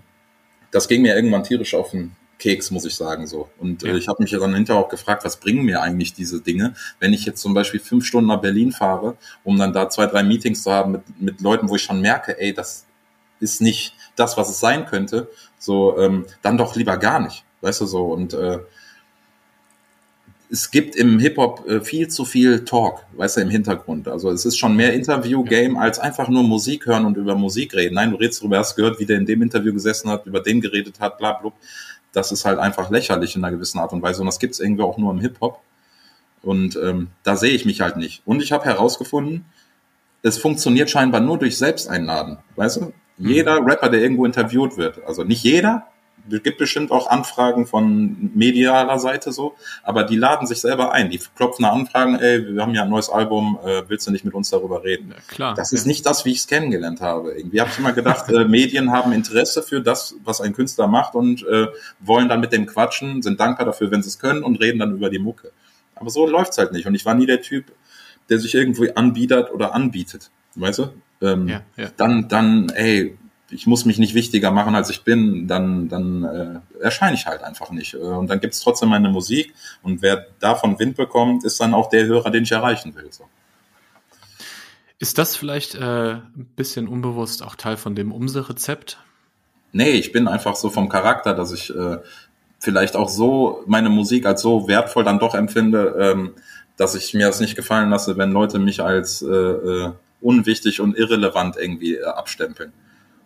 das 0.71 0.87
ging 0.87 1.01
mir 1.01 1.15
irgendwann 1.15 1.43
tierisch 1.43 1.73
auf 1.73 1.91
den 1.91 2.15
Keks, 2.39 2.71
muss 2.71 2.85
ich 2.85 2.95
sagen 2.95 3.25
so. 3.25 3.49
Und 3.57 3.83
äh, 3.83 3.87
ja. 3.87 3.93
äh, 3.93 3.97
ich 3.97 4.07
habe 4.07 4.21
mich 4.21 4.31
dann 4.31 4.53
hinterher 4.53 4.81
auch 4.81 4.89
gefragt, 4.89 5.25
was 5.25 5.39
bringen 5.39 5.65
mir 5.65 5.81
eigentlich 5.81 6.13
diese 6.13 6.41
Dinge, 6.41 6.75
wenn 6.99 7.13
ich 7.13 7.25
jetzt 7.25 7.41
zum 7.41 7.53
Beispiel 7.53 7.79
fünf 7.79 8.05
Stunden 8.05 8.27
nach 8.27 8.41
Berlin 8.41 8.71
fahre, 8.71 9.17
um 9.43 9.57
dann 9.57 9.73
da 9.73 9.89
zwei, 9.89 10.05
drei 10.05 10.23
Meetings 10.23 10.63
zu 10.63 10.71
haben 10.71 10.91
mit, 10.91 11.01
mit 11.19 11.41
Leuten, 11.41 11.69
wo 11.69 11.75
ich 11.75 11.83
schon 11.83 12.01
merke, 12.01 12.39
ey, 12.39 12.53
das 12.53 12.86
ist 13.39 13.61
nicht 13.61 13.93
das, 14.15 14.37
was 14.37 14.49
es 14.49 14.59
sein 14.59 14.85
könnte, 14.85 15.29
so 15.59 15.97
ähm, 15.99 16.25
dann 16.41 16.57
doch 16.57 16.75
lieber 16.75 16.97
gar 16.97 17.19
nicht, 17.19 17.43
weißt 17.61 17.81
du 17.81 17.85
so. 17.85 18.05
Und 18.05 18.33
äh, 18.33 18.59
es 20.49 20.71
gibt 20.71 20.95
im 20.95 21.19
Hip-Hop 21.19 21.67
äh, 21.67 21.81
viel 21.81 22.07
zu 22.07 22.25
viel 22.25 22.63
Talk, 22.63 23.03
weißt 23.13 23.37
du, 23.37 23.41
im 23.41 23.49
Hintergrund. 23.49 24.07
Also 24.07 24.31
es 24.31 24.45
ist 24.45 24.57
schon 24.57 24.75
mehr 24.75 24.93
Interview-Game 24.93 25.77
als 25.77 25.99
einfach 25.99 26.29
nur 26.29 26.43
Musik 26.43 26.85
hören 26.85 27.05
und 27.05 27.17
über 27.17 27.35
Musik 27.35 27.73
reden. 27.75 27.95
Nein, 27.95 28.11
du 28.11 28.17
redest 28.17 28.41
darüber, 28.41 28.59
hast 28.59 28.75
gehört, 28.75 28.99
wie 28.99 29.05
der 29.05 29.17
in 29.17 29.25
dem 29.25 29.41
Interview 29.41 29.73
gesessen 29.73 30.09
hat, 30.09 30.25
über 30.25 30.39
den 30.39 30.61
geredet 30.61 30.99
hat, 30.99 31.17
bla 31.17 31.33
bla. 31.33 31.51
Das 32.13 32.31
ist 32.31 32.45
halt 32.45 32.59
einfach 32.59 32.89
lächerlich 32.89 33.35
in 33.35 33.43
einer 33.43 33.55
gewissen 33.55 33.79
Art 33.79 33.91
und 33.91 34.01
Weise. 34.01 34.21
Und 34.21 34.27
das 34.27 34.39
gibt's 34.39 34.59
irgendwie 34.59 34.83
auch 34.83 34.97
nur 34.97 35.11
im 35.11 35.19
Hip-Hop. 35.19 35.59
Und 36.41 36.79
ähm, 36.81 37.09
da 37.23 37.35
sehe 37.35 37.51
ich 37.51 37.65
mich 37.65 37.81
halt 37.81 37.97
nicht. 37.97 38.21
Und 38.25 38.41
ich 38.41 38.51
habe 38.51 38.63
herausgefunden, 38.63 39.45
es 40.21 40.37
funktioniert 40.37 40.89
scheinbar 40.89 41.21
nur 41.21 41.37
durch 41.37 41.57
Selbsteinladen. 41.57 42.37
Weißt 42.55 42.77
du? 42.77 42.93
Jeder 43.17 43.65
Rapper, 43.65 43.89
der 43.89 44.01
irgendwo 44.01 44.25
interviewt 44.25 44.77
wird, 44.77 45.03
also 45.05 45.23
nicht 45.23 45.43
jeder, 45.43 45.87
es 46.31 46.43
gibt 46.43 46.57
bestimmt 46.57 46.91
auch 46.91 47.09
Anfragen 47.09 47.65
von 47.65 48.31
medialer 48.33 48.99
Seite 48.99 49.31
so, 49.31 49.55
aber 49.83 50.03
die 50.03 50.15
laden 50.15 50.47
sich 50.47 50.59
selber 50.59 50.91
ein. 50.91 51.09
Die 51.09 51.19
klopfen 51.35 51.63
da 51.63 51.69
Anfragen, 51.69 52.15
ey, 52.15 52.55
wir 52.55 52.61
haben 52.61 52.73
ja 52.73 52.83
ein 52.83 52.89
neues 52.89 53.09
Album, 53.09 53.57
äh, 53.63 53.83
willst 53.87 54.07
du 54.07 54.11
nicht 54.11 54.25
mit 54.25 54.33
uns 54.33 54.49
darüber 54.49 54.83
reden? 54.83 55.11
Ja, 55.11 55.21
klar. 55.27 55.53
Das 55.55 55.71
ist 55.71 55.85
nicht 55.85 56.05
das, 56.05 56.25
wie 56.25 56.31
ich 56.31 56.39
es 56.39 56.47
kennengelernt 56.47 57.01
habe. 57.01 57.33
Irgendwie 57.33 57.61
habe 57.61 57.69
ich 57.71 57.79
immer 57.79 57.93
gedacht, 57.93 58.29
äh, 58.29 58.45
Medien 58.47 58.91
haben 58.91 59.11
Interesse 59.13 59.63
für 59.63 59.81
das, 59.81 60.15
was 60.23 60.41
ein 60.41 60.53
Künstler 60.53 60.87
macht 60.87 61.15
und 61.15 61.45
äh, 61.47 61.67
wollen 61.99 62.29
dann 62.29 62.39
mit 62.39 62.51
dem 62.51 62.65
quatschen, 62.65 63.21
sind 63.21 63.39
dankbar 63.39 63.65
dafür, 63.65 63.91
wenn 63.91 64.01
sie 64.01 64.09
es 64.09 64.19
können 64.19 64.43
und 64.43 64.59
reden 64.59 64.79
dann 64.79 64.95
über 64.95 65.09
die 65.09 65.19
Mucke. 65.19 65.51
Aber 65.95 66.09
so 66.09 66.27
läuft's 66.27 66.57
halt 66.57 66.73
nicht. 66.73 66.85
Und 66.85 66.95
ich 66.95 67.05
war 67.05 67.13
nie 67.13 67.25
der 67.25 67.41
Typ, 67.41 67.71
der 68.29 68.39
sich 68.39 68.53
irgendwo 68.53 68.85
anbietet 68.95 69.51
oder 69.51 69.73
anbietet. 69.73 70.29
Weißt 70.59 70.79
du? 70.79 70.89
Ähm, 71.21 71.47
ja, 71.47 71.61
ja. 71.75 71.89
Dann, 71.97 72.27
dann, 72.27 72.69
ey, 72.69 73.17
ich 73.49 73.65
muss 73.65 73.85
mich 73.85 73.97
nicht 73.97 74.13
wichtiger 74.13 74.51
machen, 74.51 74.75
als 74.75 74.89
ich 74.89 75.03
bin, 75.03 75.47
dann, 75.47 75.87
dann 75.87 76.23
äh, 76.23 76.83
erscheine 76.83 77.15
ich 77.15 77.25
halt 77.25 77.43
einfach 77.43 77.71
nicht. 77.71 77.93
Äh, 77.93 77.97
und 77.97 78.29
dann 78.29 78.39
gibt's 78.39 78.59
trotzdem 78.59 78.89
meine 78.89 79.09
Musik 79.09 79.53
und 79.83 80.01
wer 80.01 80.27
davon 80.39 80.79
Wind 80.79 80.97
bekommt, 80.97 81.43
ist 81.43 81.59
dann 81.59 81.73
auch 81.73 81.89
der 81.89 82.05
Hörer, 82.05 82.29
den 82.29 82.43
ich 82.43 82.51
erreichen 82.51 82.95
will. 82.95 83.07
So. 83.11 83.25
Ist 84.99 85.17
das 85.17 85.35
vielleicht 85.35 85.75
äh, 85.75 86.13
ein 86.13 86.49
bisschen 86.55 86.87
unbewusst 86.87 87.43
auch 87.43 87.55
Teil 87.55 87.77
von 87.77 87.95
dem 87.95 88.11
Umse-Rezept? 88.11 88.97
Nee, 89.71 89.91
ich 89.91 90.11
bin 90.11 90.27
einfach 90.27 90.55
so 90.55 90.69
vom 90.69 90.89
Charakter, 90.89 91.33
dass 91.33 91.51
ich 91.51 91.73
äh, 91.73 91.97
vielleicht 92.59 92.95
auch 92.95 93.09
so 93.09 93.63
meine 93.67 93.89
Musik 93.89 94.25
als 94.25 94.41
so 94.41 94.67
wertvoll 94.67 95.03
dann 95.03 95.19
doch 95.19 95.35
empfinde, 95.35 95.95
ähm, 95.99 96.33
dass 96.77 96.95
ich 96.95 97.13
mir 97.13 97.27
das 97.27 97.39
nicht 97.39 97.55
gefallen 97.55 97.89
lasse, 97.89 98.17
wenn 98.17 98.31
Leute 98.31 98.59
mich 98.59 98.81
als 98.81 99.21
äh, 99.21 99.27
äh, 99.27 99.91
unwichtig 100.21 100.81
und 100.81 100.97
irrelevant 100.97 101.55
irgendwie 101.57 101.95
äh, 101.95 102.03
abstempeln. 102.05 102.73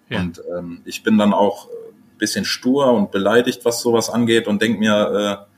Ja. 0.09 0.19
Und 0.19 0.41
ähm, 0.55 0.81
ich 0.85 1.03
bin 1.03 1.17
dann 1.17 1.33
auch 1.33 1.67
ein 1.67 2.17
bisschen 2.17 2.45
stur 2.45 2.91
und 2.91 3.11
beleidigt, 3.11 3.65
was 3.65 3.81
sowas 3.81 4.09
angeht 4.09 4.47
und 4.47 4.61
denk 4.61 4.79
mir, 4.79 5.45
äh, 5.47 5.51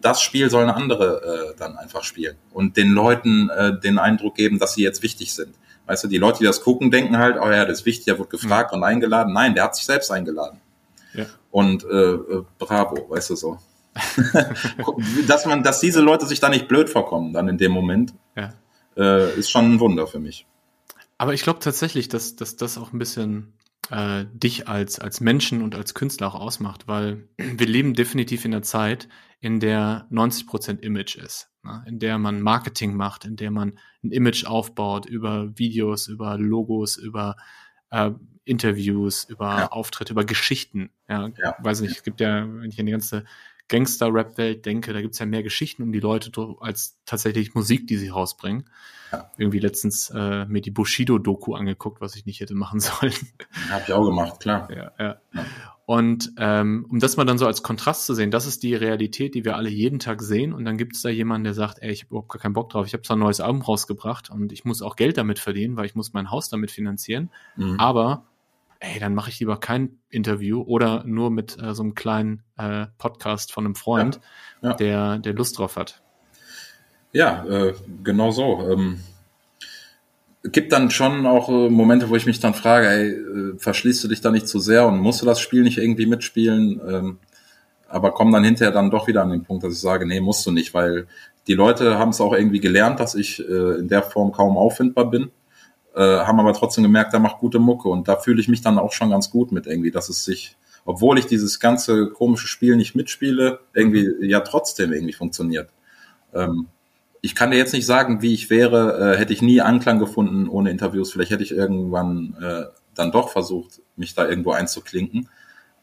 das 0.00 0.22
Spiel 0.22 0.50
sollen 0.50 0.70
andere 0.70 1.52
äh, 1.52 1.58
dann 1.58 1.76
einfach 1.76 2.04
spielen 2.04 2.36
und 2.52 2.76
den 2.76 2.90
Leuten 2.90 3.50
äh, 3.50 3.78
den 3.78 3.98
Eindruck 3.98 4.34
geben, 4.34 4.58
dass 4.58 4.74
sie 4.74 4.82
jetzt 4.82 5.02
wichtig 5.02 5.34
sind. 5.34 5.54
Weißt 5.86 6.04
du, 6.04 6.08
die 6.08 6.18
Leute, 6.18 6.38
die 6.38 6.44
das 6.44 6.62
gucken, 6.62 6.90
denken 6.90 7.18
halt, 7.18 7.36
oh 7.40 7.50
ja, 7.50 7.64
das 7.64 7.80
ist 7.80 7.86
wichtig, 7.86 8.04
der 8.06 8.18
wird 8.18 8.30
gefragt 8.30 8.72
mhm. 8.72 8.78
und 8.78 8.84
eingeladen. 8.84 9.32
Nein, 9.32 9.54
der 9.54 9.64
hat 9.64 9.76
sich 9.76 9.84
selbst 9.84 10.10
eingeladen. 10.10 10.60
Ja. 11.14 11.26
Und 11.50 11.84
äh, 11.84 12.12
äh, 12.12 12.44
bravo, 12.58 13.10
weißt 13.10 13.30
du 13.30 13.36
so. 13.36 13.58
dass 15.26 15.46
man, 15.46 15.62
dass 15.62 15.80
diese 15.80 16.00
Leute 16.00 16.26
sich 16.26 16.40
da 16.40 16.48
nicht 16.48 16.68
blöd 16.68 16.88
vorkommen, 16.88 17.32
dann 17.32 17.48
in 17.48 17.58
dem 17.58 17.72
Moment, 17.72 18.14
ja. 18.36 18.52
Äh, 18.96 19.38
ist 19.38 19.50
schon 19.50 19.72
ein 19.72 19.80
Wunder 19.80 20.06
für 20.06 20.18
mich. 20.18 20.46
Aber 21.18 21.34
ich 21.34 21.42
glaube 21.42 21.58
tatsächlich, 21.58 22.08
dass, 22.08 22.36
dass 22.36 22.56
das 22.56 22.78
auch 22.78 22.92
ein 22.92 22.98
bisschen 22.98 23.52
äh, 23.90 24.24
dich 24.32 24.68
als, 24.68 24.98
als 24.98 25.20
Menschen 25.20 25.62
und 25.62 25.74
als 25.74 25.94
Künstler 25.94 26.28
auch 26.28 26.40
ausmacht, 26.40 26.88
weil 26.88 27.28
wir 27.36 27.66
leben 27.66 27.94
definitiv 27.94 28.44
in 28.44 28.54
einer 28.54 28.62
Zeit, 28.62 29.08
in 29.40 29.60
der 29.60 30.06
90% 30.10 30.80
Image 30.80 31.16
ist, 31.16 31.50
ne? 31.62 31.82
in 31.86 31.98
der 31.98 32.18
man 32.18 32.40
Marketing 32.40 32.94
macht, 32.94 33.24
in 33.24 33.36
der 33.36 33.50
man 33.50 33.78
ein 34.02 34.12
Image 34.12 34.44
aufbaut 34.44 35.06
über 35.06 35.58
Videos, 35.58 36.08
über 36.08 36.38
Logos, 36.38 36.96
über 36.96 37.36
äh, 37.90 38.10
Interviews, 38.44 39.24
über 39.24 39.58
ja. 39.58 39.68
Auftritte, 39.68 40.12
über 40.12 40.24
Geschichten. 40.24 40.90
Ja, 41.08 41.28
ja. 41.42 41.56
weiß 41.60 41.80
nicht, 41.80 41.96
es 41.96 42.02
gibt 42.02 42.20
ja, 42.20 42.46
wenn 42.46 42.68
ich 42.68 42.76
die 42.76 42.84
ganze 42.84 43.24
Gangster-Rap-Welt 43.70 44.66
denke, 44.66 44.92
da 44.92 45.00
gibt 45.00 45.14
es 45.14 45.20
ja 45.20 45.26
mehr 45.26 45.42
Geschichten 45.42 45.82
um 45.82 45.92
die 45.92 46.00
Leute 46.00 46.30
als 46.60 46.98
tatsächlich 47.06 47.54
Musik, 47.54 47.86
die 47.86 47.96
sie 47.96 48.08
rausbringen. 48.08 48.68
Ja. 49.12 49.30
Irgendwie 49.38 49.58
letztens 49.58 50.10
äh, 50.10 50.44
mir 50.44 50.60
die 50.60 50.70
Bushido-Doku 50.70 51.54
angeguckt, 51.54 52.00
was 52.00 52.14
ich 52.16 52.26
nicht 52.26 52.40
hätte 52.40 52.54
machen 52.54 52.80
sollen. 52.80 53.14
Habe 53.70 53.82
ich 53.86 53.92
auch 53.92 54.04
gemacht, 54.04 54.40
klar. 54.40 54.68
Ja, 54.70 54.92
ja. 54.98 55.16
ja. 55.32 55.44
Und 55.86 56.32
ähm, 56.36 56.86
um 56.88 57.00
das 57.00 57.16
mal 57.16 57.24
dann 57.24 57.38
so 57.38 57.46
als 57.46 57.64
Kontrast 57.64 58.06
zu 58.06 58.14
sehen, 58.14 58.30
das 58.30 58.46
ist 58.46 58.62
die 58.62 58.74
Realität, 58.74 59.34
die 59.34 59.44
wir 59.44 59.56
alle 59.56 59.70
jeden 59.70 59.98
Tag 59.98 60.22
sehen. 60.22 60.52
Und 60.52 60.64
dann 60.64 60.76
gibt 60.76 60.94
es 60.94 61.02
da 61.02 61.08
jemanden, 61.08 61.44
der 61.44 61.54
sagt, 61.54 61.78
ey, 61.80 61.90
ich 61.90 62.02
habe 62.02 62.10
überhaupt 62.10 62.28
gar 62.28 62.40
keinen 62.40 62.52
Bock 62.52 62.70
drauf. 62.70 62.86
Ich 62.86 62.92
habe 62.92 63.02
zwar 63.02 63.16
ein 63.16 63.20
neues 63.20 63.40
Album 63.40 63.62
rausgebracht 63.62 64.30
und 64.30 64.52
ich 64.52 64.64
muss 64.64 64.82
auch 64.82 64.94
Geld 64.94 65.18
damit 65.18 65.40
verdienen, 65.40 65.76
weil 65.76 65.86
ich 65.86 65.96
muss 65.96 66.12
mein 66.12 66.30
Haus 66.30 66.48
damit 66.48 66.70
finanzieren. 66.70 67.30
Mhm. 67.56 67.80
Aber 67.80 68.29
ey, 68.80 68.98
dann 68.98 69.14
mache 69.14 69.30
ich 69.30 69.38
lieber 69.38 69.60
kein 69.60 69.98
Interview 70.08 70.62
oder 70.62 71.04
nur 71.04 71.30
mit 71.30 71.56
äh, 71.62 71.74
so 71.74 71.82
einem 71.82 71.94
kleinen 71.94 72.42
äh, 72.56 72.86
Podcast 72.98 73.52
von 73.52 73.66
einem 73.66 73.74
Freund, 73.74 74.20
ja, 74.62 74.70
ja. 74.70 74.74
Der, 74.74 75.18
der 75.18 75.34
Lust 75.34 75.58
drauf 75.58 75.76
hat. 75.76 76.02
Ja, 77.12 77.44
äh, 77.44 77.74
genau 78.02 78.30
so. 78.30 78.68
Ähm, 78.70 79.00
gibt 80.44 80.72
dann 80.72 80.90
schon 80.90 81.26
auch 81.26 81.48
äh, 81.50 81.68
Momente, 81.68 82.08
wo 82.08 82.16
ich 82.16 82.26
mich 82.26 82.40
dann 82.40 82.54
frage, 82.54 82.88
ey, 82.88 83.10
äh, 83.10 83.58
verschließt 83.58 84.02
du 84.02 84.08
dich 84.08 84.22
da 84.22 84.30
nicht 84.30 84.48
zu 84.48 84.58
sehr 84.58 84.86
und 84.86 84.98
musst 84.98 85.20
du 85.20 85.26
das 85.26 85.40
Spiel 85.40 85.62
nicht 85.62 85.78
irgendwie 85.78 86.06
mitspielen? 86.06 86.80
Ähm, 86.88 87.18
aber 87.86 88.12
komme 88.12 88.32
dann 88.32 88.44
hinterher 88.44 88.72
dann 88.72 88.90
doch 88.90 89.08
wieder 89.08 89.22
an 89.22 89.30
den 89.30 89.44
Punkt, 89.44 89.64
dass 89.64 89.74
ich 89.74 89.80
sage, 89.80 90.06
nee, 90.06 90.20
musst 90.20 90.46
du 90.46 90.52
nicht, 90.52 90.72
weil 90.72 91.06
die 91.48 91.54
Leute 91.54 91.98
haben 91.98 92.10
es 92.10 92.20
auch 92.20 92.32
irgendwie 92.32 92.60
gelernt, 92.60 93.00
dass 93.00 93.14
ich 93.14 93.40
äh, 93.40 93.78
in 93.78 93.88
der 93.88 94.02
Form 94.02 94.32
kaum 94.32 94.56
auffindbar 94.56 95.10
bin 95.10 95.30
äh, 95.94 96.00
haben 96.00 96.40
aber 96.40 96.52
trotzdem 96.52 96.84
gemerkt, 96.84 97.12
er 97.14 97.20
macht 97.20 97.38
gute 97.38 97.58
Mucke 97.58 97.88
und 97.88 98.08
da 98.08 98.16
fühle 98.16 98.40
ich 98.40 98.48
mich 98.48 98.60
dann 98.60 98.78
auch 98.78 98.92
schon 98.92 99.10
ganz 99.10 99.30
gut 99.30 99.52
mit 99.52 99.66
irgendwie, 99.66 99.90
dass 99.90 100.08
es 100.08 100.24
sich, 100.24 100.56
obwohl 100.84 101.18
ich 101.18 101.26
dieses 101.26 101.60
ganze 101.60 102.08
komische 102.10 102.46
Spiel 102.46 102.76
nicht 102.76 102.94
mitspiele, 102.94 103.60
irgendwie 103.74 104.08
ja 104.20 104.40
trotzdem 104.40 104.92
irgendwie 104.92 105.12
funktioniert. 105.12 105.70
Ähm, 106.34 106.68
ich 107.22 107.34
kann 107.34 107.50
dir 107.50 107.58
jetzt 107.58 107.74
nicht 107.74 107.86
sagen, 107.86 108.22
wie 108.22 108.32
ich 108.32 108.50
wäre, 108.50 109.14
äh, 109.14 109.18
hätte 109.18 109.32
ich 109.32 109.42
nie 109.42 109.60
Anklang 109.60 109.98
gefunden 109.98 110.48
ohne 110.48 110.70
Interviews. 110.70 111.12
Vielleicht 111.12 111.32
hätte 111.32 111.42
ich 111.42 111.52
irgendwann 111.52 112.36
äh, 112.40 112.64
dann 112.94 113.12
doch 113.12 113.30
versucht, 113.30 113.80
mich 113.96 114.14
da 114.14 114.26
irgendwo 114.26 114.52
einzuklinken. 114.52 115.28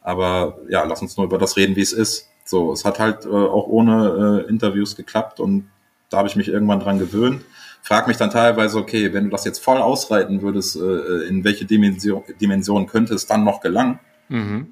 Aber 0.02 0.58
ja, 0.70 0.84
lass 0.86 1.02
uns 1.02 1.18
nur 1.18 1.26
über 1.26 1.38
das 1.38 1.58
reden, 1.58 1.76
wie 1.76 1.82
es 1.82 1.94
ist. 1.94 2.30
So, 2.44 2.72
es 2.72 2.86
hat 2.86 2.98
halt 3.00 3.26
äh, 3.26 3.30
auch 3.30 3.68
ohne 3.68 4.46
äh, 4.46 4.50
Interviews 4.50 4.96
geklappt 4.96 5.40
und 5.40 5.70
da 6.10 6.18
habe 6.18 6.30
ich 6.30 6.38
mich 6.38 6.48
irgendwann 6.48 6.80
dran 6.80 6.98
gewöhnt 6.98 7.44
frage 7.82 8.08
mich 8.08 8.18
dann 8.18 8.30
teilweise, 8.30 8.78
okay, 8.78 9.14
wenn 9.14 9.26
du 9.26 9.30
das 9.30 9.46
jetzt 9.46 9.64
voll 9.64 9.78
ausreiten 9.78 10.42
würdest, 10.42 10.76
äh, 10.76 11.28
in 11.28 11.44
welche 11.44 11.66
Dimension, 11.66 12.24
Dimension 12.42 12.88
könnte 12.88 13.14
es 13.14 13.26
dann 13.26 13.44
noch 13.44 13.62
gelangen? 13.62 14.00
Mhm. 14.30 14.68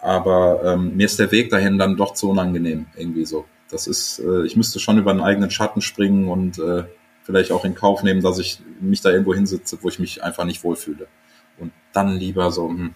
Aber 0.00 0.62
ähm, 0.64 0.96
mir 0.96 1.06
ist 1.06 1.18
der 1.18 1.32
Weg 1.32 1.50
dahin 1.50 1.78
dann 1.78 1.96
doch 1.96 2.14
zu 2.14 2.30
unangenehm, 2.30 2.86
irgendwie 2.96 3.24
so. 3.24 3.46
Das 3.70 3.86
ist, 3.86 4.20
äh, 4.20 4.44
ich 4.44 4.56
müsste 4.56 4.80
schon 4.80 4.98
über 4.98 5.10
einen 5.10 5.20
eigenen 5.20 5.50
Schatten 5.50 5.80
springen 5.80 6.28
und 6.28 6.58
äh, 6.58 6.84
vielleicht 7.22 7.52
auch 7.52 7.64
in 7.64 7.74
Kauf 7.74 8.02
nehmen, 8.02 8.22
dass 8.22 8.38
ich 8.38 8.60
mich 8.80 9.00
da 9.02 9.10
irgendwo 9.10 9.34
hinsitze, 9.34 9.78
wo 9.82 9.88
ich 9.88 9.98
mich 9.98 10.22
einfach 10.22 10.44
nicht 10.44 10.64
wohlfühle. 10.64 11.08
Und 11.58 11.72
dann 11.92 12.16
lieber 12.16 12.50
so, 12.50 12.68
hm, 12.68 12.94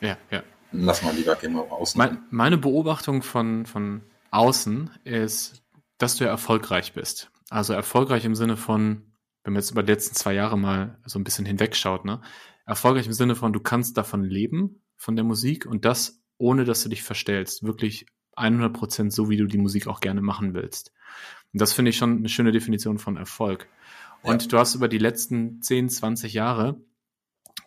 ja, 0.00 0.16
ja. 0.30 0.42
lass 0.72 1.02
mal 1.02 1.14
lieber 1.14 1.36
gehen 1.36 1.52
wir 1.52 1.62
raus. 1.62 1.94
Mein, 1.94 2.18
meine 2.30 2.58
Beobachtung 2.58 3.22
von, 3.22 3.66
von 3.66 4.00
außen 4.30 4.90
ist, 5.04 5.62
dass 5.98 6.16
du 6.16 6.24
ja 6.24 6.30
erfolgreich 6.30 6.94
bist. 6.94 7.30
Also 7.50 7.74
erfolgreich 7.74 8.24
im 8.24 8.34
Sinne 8.34 8.56
von, 8.56 9.12
wenn 9.44 9.52
man 9.52 9.60
jetzt 9.60 9.72
über 9.72 9.82
die 9.82 9.92
letzten 9.92 10.14
zwei 10.14 10.32
Jahre 10.32 10.56
mal 10.56 10.98
so 11.04 11.18
ein 11.18 11.24
bisschen 11.24 11.44
hinwegschaut, 11.44 12.06
ne? 12.06 12.22
Erfolgreich 12.64 13.06
im 13.06 13.12
Sinne 13.12 13.34
von, 13.34 13.52
du 13.52 13.60
kannst 13.60 13.96
davon 13.96 14.22
leben, 14.22 14.82
von 14.96 15.16
der 15.16 15.24
Musik 15.24 15.66
und 15.66 15.84
das 15.84 16.22
ohne, 16.38 16.64
dass 16.64 16.82
du 16.82 16.88
dich 16.88 17.02
verstellst. 17.02 17.64
Wirklich 17.64 18.06
100 18.36 18.72
Prozent 18.72 19.12
so, 19.12 19.28
wie 19.28 19.36
du 19.36 19.46
die 19.46 19.58
Musik 19.58 19.86
auch 19.88 20.00
gerne 20.00 20.22
machen 20.22 20.54
willst. 20.54 20.92
Und 21.52 21.60
das 21.60 21.72
finde 21.72 21.90
ich 21.90 21.96
schon 21.96 22.18
eine 22.18 22.28
schöne 22.28 22.52
Definition 22.52 22.98
von 22.98 23.16
Erfolg. 23.16 23.68
Und 24.22 24.42
ja. 24.42 24.48
du 24.48 24.58
hast 24.58 24.74
über 24.74 24.88
die 24.88 24.98
letzten 24.98 25.60
10, 25.60 25.88
20 25.88 26.32
Jahre 26.32 26.80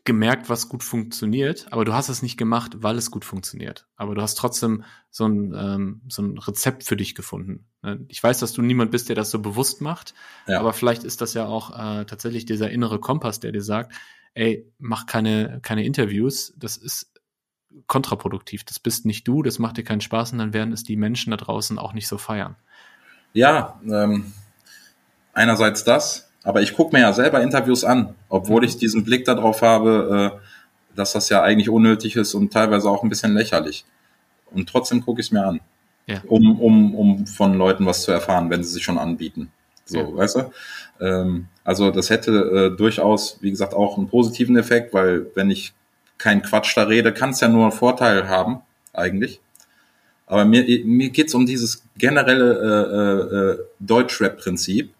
gemerkt, 0.06 0.49
was 0.49 0.68
gut 0.68 0.84
funktioniert, 0.84 1.68
aber 1.72 1.86
du 1.86 1.93
hast 1.93 2.10
es 2.10 2.22
nicht 2.22 2.38
gemacht, 2.38 2.74
weil 2.78 2.97
es 2.97 3.10
gut 3.10 3.24
funktioniert. 3.24 3.88
Aber 3.95 4.16
du 4.16 4.22
hast 4.22 4.36
trotzdem 4.36 4.84
so 5.10 5.26
ein, 5.26 5.54
ähm, 5.58 6.01
so 6.10 6.22
ein 6.22 6.38
Rezept 6.38 6.84
für 6.84 6.97
dich 6.97 7.16
gefunden. 7.16 7.66
Ne? 7.82 8.06
Ich 8.10 8.22
weiß, 8.22 8.39
dass 8.39 8.51
du 8.51 8.62
niemand 8.62 8.91
bist, 8.91 9.08
der 9.08 9.16
das 9.16 9.32
so 9.32 9.39
bewusst 9.39 9.80
macht, 9.82 10.14
ja. 10.45 10.60
aber 10.60 10.74
vielleicht 10.74 11.06
ist 11.06 11.22
das 11.22 11.34
ja 11.34 11.45
auch 11.45 11.72
äh, 11.72 12.06
tatsächlich 12.06 12.45
dieser 12.45 12.70
innere 12.70 12.99
Kompass, 12.99 13.39
der 13.39 13.54
dir 13.54 13.62
sagt, 13.62 13.93
ey, 14.34 14.70
mach 14.78 15.06
keine, 15.06 15.60
keine 15.62 15.86
Interviews, 15.86 16.54
das 16.58 16.76
ist 16.76 17.14
kontraproduktiv. 17.88 18.64
Das 18.66 18.80
bist 18.80 19.06
nicht 19.06 19.28
du, 19.28 19.41
das 19.41 19.58
macht 19.58 19.78
dir 19.78 19.84
keinen 19.84 20.01
Spaß 20.01 20.34
und 20.34 20.39
dann 20.39 20.54
werden 20.54 20.74
es 20.74 20.84
die 20.84 20.95
Menschen 20.97 21.32
da 21.32 21.38
draußen 21.38 21.80
auch 21.80 21.93
nicht 21.93 22.08
so 22.08 22.18
feiern. 22.18 22.56
Ja, 23.34 23.80
ähm, 23.89 24.34
einerseits 25.34 25.84
das, 25.84 26.30
aber 26.43 26.61
ich 26.61 26.75
gucke 26.75 26.95
mir 26.95 27.01
ja 27.01 27.13
selber 27.13 27.41
Interviews 27.41 27.83
an, 27.83 28.15
obwohl 28.29 28.65
ich 28.65 28.77
diesen 28.77 29.03
Blick 29.03 29.25
darauf 29.25 29.61
habe, 29.61 30.33
äh, 30.35 30.95
dass 30.95 31.13
das 31.13 31.29
ja 31.29 31.41
eigentlich 31.41 31.69
unnötig 31.69 32.15
ist 32.15 32.33
und 32.33 32.51
teilweise 32.51 32.89
auch 32.89 33.03
ein 33.03 33.09
bisschen 33.09 33.33
lächerlich. 33.33 33.85
Und 34.51 34.69
trotzdem 34.69 35.03
gucke 35.03 35.21
ich 35.21 35.27
es 35.27 35.31
mir 35.31 35.45
an, 35.45 35.61
ja. 36.05 36.21
um, 36.27 36.59
um, 36.59 36.95
um 36.95 37.27
von 37.27 37.57
Leuten 37.57 37.85
was 37.85 38.03
zu 38.03 38.11
erfahren, 38.11 38.49
wenn 38.49 38.63
sie 38.63 38.71
sich 38.71 38.83
schon 38.83 38.99
anbieten. 38.99 39.51
So, 39.85 39.99
ja. 39.99 40.15
weißt 40.15 40.35
du? 40.35 40.51
Ähm, 40.99 41.47
also 41.63 41.91
das 41.91 42.09
hätte 42.09 42.31
äh, 42.73 42.77
durchaus, 42.77 43.37
wie 43.41 43.49
gesagt, 43.49 43.73
auch 43.73 43.97
einen 43.97 44.07
positiven 44.07 44.55
Effekt, 44.57 44.93
weil 44.93 45.27
wenn 45.35 45.49
ich 45.49 45.73
kein 46.17 46.41
Quatsch 46.41 46.77
da 46.77 46.83
rede, 46.83 47.13
kann 47.13 47.31
es 47.31 47.39
ja 47.39 47.47
nur 47.47 47.63
einen 47.63 47.71
Vorteil 47.71 48.27
haben, 48.27 48.61
eigentlich. 48.93 49.39
Aber 50.25 50.45
mir, 50.45 50.63
mir 50.85 51.09
geht's 51.09 51.33
um 51.33 51.45
dieses 51.45 51.83
generelle 51.97 52.53
äh, 52.59 53.61
äh, 53.61 53.65
Deutschrap-Prinzip 53.79 54.93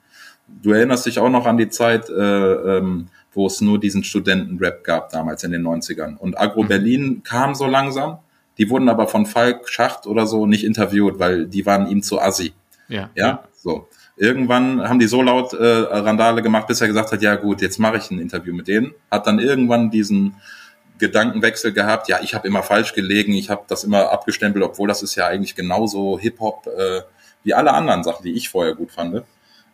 du 0.47 0.71
erinnerst 0.71 1.05
dich 1.05 1.19
auch 1.19 1.29
noch 1.29 1.45
an 1.45 1.57
die 1.57 1.69
Zeit, 1.69 2.09
äh, 2.09 2.13
ähm, 2.13 3.07
wo 3.33 3.47
es 3.47 3.61
nur 3.61 3.79
diesen 3.79 4.03
Studentenrap 4.03 4.83
gab 4.83 5.09
damals 5.09 5.43
in 5.43 5.51
den 5.51 5.63
90ern. 5.63 6.17
Und 6.17 6.39
Agro 6.39 6.63
mhm. 6.63 6.67
Berlin 6.67 7.21
kam 7.23 7.55
so 7.55 7.65
langsam. 7.65 8.19
Die 8.57 8.69
wurden 8.69 8.89
aber 8.89 9.07
von 9.07 9.25
Falk 9.25 9.67
Schacht 9.67 10.05
oder 10.05 10.27
so 10.27 10.45
nicht 10.45 10.63
interviewt, 10.63 11.17
weil 11.17 11.47
die 11.47 11.65
waren 11.65 11.87
ihm 11.87 12.03
zu 12.03 12.21
assi. 12.21 12.53
Ja. 12.87 13.09
Ja, 13.15 13.43
so. 13.55 13.87
Irgendwann 14.15 14.87
haben 14.87 14.99
die 14.99 15.07
so 15.07 15.23
laut 15.23 15.53
äh, 15.53 15.65
Randale 15.65 16.43
gemacht, 16.43 16.67
bis 16.67 16.79
er 16.81 16.87
gesagt 16.87 17.11
hat, 17.11 17.23
ja 17.23 17.35
gut, 17.35 17.61
jetzt 17.61 17.79
mache 17.79 17.97
ich 17.97 18.11
ein 18.11 18.19
Interview 18.19 18.53
mit 18.53 18.67
denen. 18.67 18.93
Hat 19.09 19.25
dann 19.25 19.39
irgendwann 19.39 19.89
diesen 19.89 20.35
Gedankenwechsel 20.99 21.73
gehabt, 21.73 22.07
ja, 22.07 22.19
ich 22.21 22.35
habe 22.35 22.47
immer 22.47 22.61
falsch 22.61 22.93
gelegen, 22.93 23.33
ich 23.33 23.49
habe 23.49 23.63
das 23.67 23.83
immer 23.83 24.11
abgestempelt, 24.11 24.63
obwohl 24.63 24.87
das 24.87 25.01
ist 25.01 25.15
ja 25.15 25.25
eigentlich 25.25 25.55
genauso 25.55 26.19
Hip-Hop 26.19 26.67
äh, 26.67 27.01
wie 27.43 27.55
alle 27.55 27.73
anderen 27.73 28.03
Sachen, 28.03 28.23
die 28.23 28.33
ich 28.33 28.49
vorher 28.49 28.75
gut 28.75 28.91
fand. 28.91 29.23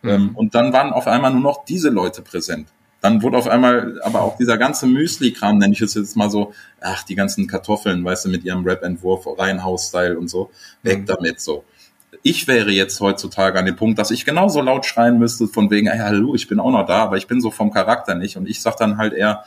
Ähm, 0.04 0.24
mhm. 0.24 0.36
und 0.36 0.56
dann 0.56 0.72
waren 0.72 0.93
auf 0.93 1.08
einmal 1.08 1.32
nur 1.32 1.41
noch 1.41 1.66
diese 1.66 1.89
Leute 1.89 2.22
präsent. 2.22 2.68
Dann 3.02 3.22
wurde 3.22 3.38
auf 3.38 3.47
einmal 3.47 4.02
aber 4.04 4.22
auch 4.22 4.38
dieser 4.38 4.58
ganze 4.58 4.86
Müsli-Kram, 4.86 5.58
nenne 5.58 5.74
ich 5.74 5.82
es 5.82 5.93
jetzt 5.93 6.18
mal 6.18 6.30
so, 6.30 6.54
ach, 6.82 7.04
die 7.04 7.16
ganzen 7.16 7.47
Kartoffeln, 7.47 8.04
weißt 8.04 8.26
du, 8.26 8.30
mit 8.30 8.43
ihrem 8.43 8.66
Rap-Entwurf, 8.66 9.26
Reihenhaus-Style 9.38 10.18
und 10.18 10.30
so, 10.30 10.52
weg 10.84 11.02
mhm. 11.02 11.06
damit 11.06 11.39
so. 11.39 11.64
Ich 12.24 12.47
wäre 12.47 12.72
jetzt 12.72 13.00
heutzutage 13.00 13.58
an 13.58 13.66
dem 13.66 13.78
Punkt, 13.78 14.00
dass 14.00 14.12
ich 14.12 14.26
genauso 14.26 14.62
laut 14.62 14.86
schreien 14.86 15.18
müsste, 15.20 15.47
von 15.47 15.72
wegen, 15.72 15.88
hey, 15.88 16.00
hallo, 16.00 16.36
ich 16.36 16.47
bin 16.47 16.60
auch 16.60 16.72
noch 16.72 16.86
da, 16.86 17.04
aber 17.04 17.16
ich 17.16 17.28
bin 17.28 17.39
so 17.39 17.52
vom 17.52 17.72
Charakter 17.72 18.16
nicht. 18.16 18.36
Und 18.36 18.50
ich 18.50 18.62
sag 18.62 18.76
dann 18.76 18.97
halt 18.97 19.14
eher, 19.14 19.45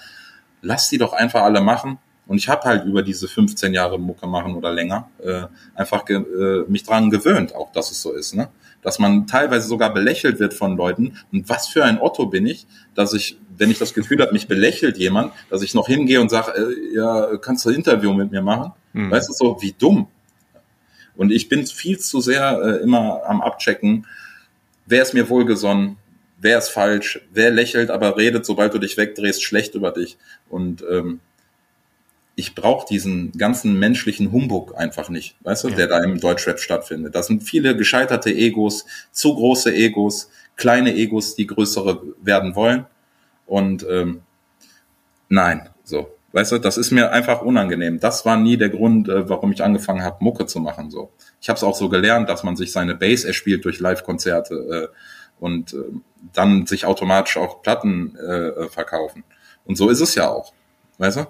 lass 0.63 0.89
die 0.89 0.97
doch 0.97 1.13
einfach 1.13 1.43
alle 1.43 1.61
machen. 1.61 1.99
Und 2.27 2.39
ich 2.39 2.49
habe 2.49 2.63
halt 2.63 2.87
über 2.87 3.03
diese 3.03 3.29
15 3.29 3.75
Jahre 3.75 3.99
Mucke 3.99 4.27
machen 4.27 4.55
oder 4.55 4.73
länger 4.73 5.11
äh, 5.23 5.43
einfach 5.75 6.09
äh, 6.09 6.21
mich 6.69 6.85
dran 6.85 7.11
gewöhnt, 7.11 7.55
auch 7.55 7.73
dass 7.73 7.91
es 7.91 8.01
so 8.01 8.13
ist. 8.13 8.35
Ne? 8.35 8.49
Dass 8.83 8.99
man 8.99 9.27
teilweise 9.27 9.69
sogar 9.69 9.95
belächelt 9.95 10.39
wird 10.41 10.55
von 10.55 10.77
Leuten. 10.77 11.17
Und 11.33 11.49
was 11.49 11.69
für 11.69 11.85
ein 11.85 12.01
Otto 12.01 12.27
bin 12.27 12.47
ich, 12.47 12.67
dass 12.95 13.15
ich, 13.15 13.39
wenn 13.57 13.71
ich 13.71 13.79
das 13.79 13.95
Gefühl 13.95 14.21
habe, 14.21 14.33
mich 14.33 14.49
belächelt 14.49 14.99
jemand, 14.99 15.33
dass 15.51 15.63
ich 15.63 15.75
noch 15.75 15.87
hingehe 15.87 16.21
und 16.21 16.31
sage, 16.31 16.53
äh, 16.53 16.97
ja, 16.97 17.37
kannst 17.39 17.65
du 17.65 17.71
ein 17.71 17.77
Interview 17.77 18.13
mit 18.13 18.31
mir 18.33 18.43
machen? 18.43 18.73
Mhm. 18.93 19.11
Weißt 19.11 19.29
du 19.29 19.33
so, 19.33 19.59
wie 19.61 19.73
dumm. 19.73 20.09
Und 21.17 21.31
ich 21.31 21.49
bin 21.49 21.67
viel 21.67 21.99
zu 21.99 22.21
sehr 22.21 22.59
äh, 22.63 22.83
immer 22.83 23.23
am 23.27 23.41
Abchecken, 23.41 24.07
wer 24.87 25.03
ist 25.03 25.15
mir 25.15 25.29
wohlgesonnen, 25.29 25.97
wer 26.39 26.59
ist 26.59 26.71
falsch, 26.71 27.21
wer 27.33 27.51
lächelt, 27.51 27.91
aber 27.91 28.17
redet, 28.17 28.45
sobald 28.45 28.75
du 28.75 28.79
dich 28.79 28.97
wegdrehst, 28.97 29.43
schlecht 29.43 29.75
über 29.75 29.93
dich. 29.93 30.17
Und 30.49 30.85
ähm, 30.91 31.21
ich 32.35 32.55
brauche 32.55 32.87
diesen 32.87 33.33
ganzen 33.33 33.79
menschlichen 33.79 34.33
Humbug 34.33 34.75
einfach 34.77 35.09
nicht, 35.09 35.37
weißt 35.43 35.65
du, 35.65 35.69
ja. 35.69 35.77
der 35.77 35.87
da 35.89 36.03
im 36.03 36.21
Deutschrap 36.21 36.59
stattfindet. 36.59 37.15
Das 37.15 37.27
sind 37.27 37.43
viele 37.43 37.77
gescheiterte 37.77 38.31
Egos, 38.31 38.87
zu 39.11 39.35
große 39.35 39.75
Egos, 39.75 40.31
kleine 40.57 40.95
Egos, 40.95 41.35
die 41.35 41.47
größere 41.47 42.03
werden 42.23 42.55
wollen. 42.55 42.87
Und 43.47 43.87
ähm, 43.89 44.23
nein, 45.29 45.69
so, 45.85 46.09
weißt 46.33 46.53
du, 46.53 46.59
das 46.59 46.79
ist 46.79 46.91
mir 46.91 47.13
einfach 47.13 47.43
unangenehm. 47.43 48.01
Das 48.01 48.25
war 48.25 48.39
nie 48.39 48.57
der 48.57 48.71
Grund, 48.71 49.09
äh, 49.09 49.29
warum 49.29 49.53
ich 49.53 49.63
angefangen 49.63 50.03
habe, 50.03 50.25
Mucke 50.25 50.47
zu 50.47 50.59
machen. 50.61 50.91
So, 50.91 51.13
ich 51.41 51.51
habe 51.51 51.59
es 51.59 51.65
auch 51.65 51.77
so 51.77 51.91
gelernt, 51.91 52.31
dass 52.31 52.45
man 52.45 52.57
sich 52.57 52.73
seine 52.73 52.95
Bass 52.95 53.25
erspielt 53.25 53.65
durch 53.67 53.79
Live-Konzerte 53.79 54.91
äh, 54.91 54.97
und 55.39 55.75
äh, 55.75 55.79
dann 56.33 56.67
sich 56.67 56.87
automatisch 56.87 57.37
auch 57.37 57.63
Platten 57.63 58.17
äh, 58.17 58.69
verkaufen. 58.69 59.25
Und 59.67 59.77
so 59.77 59.91
ist 59.91 60.01
es 60.01 60.15
ja 60.15 60.29
auch, 60.29 60.53
weißt 60.97 61.19
du? 61.19 61.27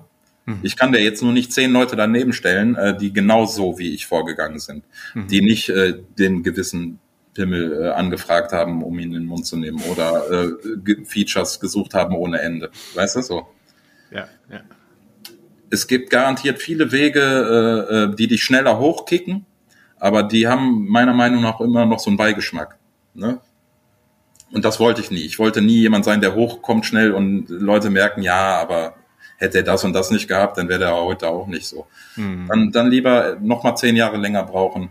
Mhm. 0.47 0.61
Ich 0.63 0.77
kann 0.77 0.93
dir 0.93 1.01
jetzt 1.01 1.23
nur 1.23 1.33
nicht 1.33 1.53
zehn 1.53 1.73
Leute 1.73 1.97
daneben 1.97 2.33
stellen, 2.33 2.75
äh, 2.75 2.97
die 2.97 3.13
genau 3.13 3.47
so 3.47 3.79
wie 3.79 3.95
ich 3.95 4.07
vorgegangen 4.07 4.59
sind, 4.59 4.85
mhm. 5.15 5.29
die 5.29 5.43
nicht 5.43 5.69
äh, 5.69 5.95
den 6.19 6.43
gewissen 6.43 6.99
Pimmel 7.35 7.85
äh, 7.85 7.89
angefragt 7.91 8.53
haben, 8.53 8.83
um 8.83 8.99
ihn 8.99 9.09
in 9.09 9.13
den 9.13 9.25
Mund 9.27 9.47
zu 9.47 9.57
nehmen 9.57 9.81
oder 9.91 10.31
äh, 10.31 11.05
Features 11.05 11.61
gesucht 11.61 11.95
haben 11.95 12.15
ohne 12.15 12.41
Ende. 12.41 12.71
Weißt 12.95 13.17
du 13.17 13.23
so? 13.23 13.49
Ja, 14.11 14.29
ja. 14.51 14.61
Es 15.71 15.87
gibt 15.87 16.11
garantiert 16.11 16.61
viele 16.61 16.93
Wege, 16.93 17.21
äh, 17.21 17.95
äh, 17.95 18.15
die 18.15 18.27
dich 18.27 18.43
schneller 18.43 18.79
hochkicken, 18.79 19.47
aber 19.99 20.23
die 20.23 20.47
haben 20.47 20.87
meiner 20.89 21.15
Meinung 21.15 21.41
nach 21.41 21.61
immer 21.61 21.87
noch 21.87 22.01
so 22.01 22.11
einen 22.11 22.19
Beigeschmack. 22.19 22.77
Ne? 23.15 23.41
Und 24.53 24.67
das 24.67 24.79
wollte 24.81 25.01
ich 25.01 25.11
nie. 25.11 25.23
Ich 25.23 25.39
wollte 25.39 25.63
nie 25.63 25.79
jemand 25.79 26.05
sein, 26.05 26.21
der 26.21 26.35
hochkommt 26.35 26.85
schnell 26.85 27.13
und 27.13 27.49
Leute 27.49 27.89
merken, 27.89 28.23
ja, 28.23 28.61
aber 28.61 28.97
hätte 29.43 29.59
er 29.59 29.65
das 29.65 29.85
und 29.85 29.93
das 29.93 30.11
nicht 30.11 30.29
gehabt, 30.29 30.57
dann 30.57 30.69
wäre 30.69 30.85
er 30.85 30.97
heute 30.97 31.29
auch 31.29 31.47
nicht 31.49 31.67
so. 31.67 31.87
Mhm. 32.17 32.47
Dann, 32.49 32.71
dann 32.71 32.91
lieber 32.91 33.37
noch 33.41 33.65
mal 33.65 33.75
zehn 33.75 33.97
Jahre 33.97 34.17
länger 34.17 34.45
brauchen 34.45 34.91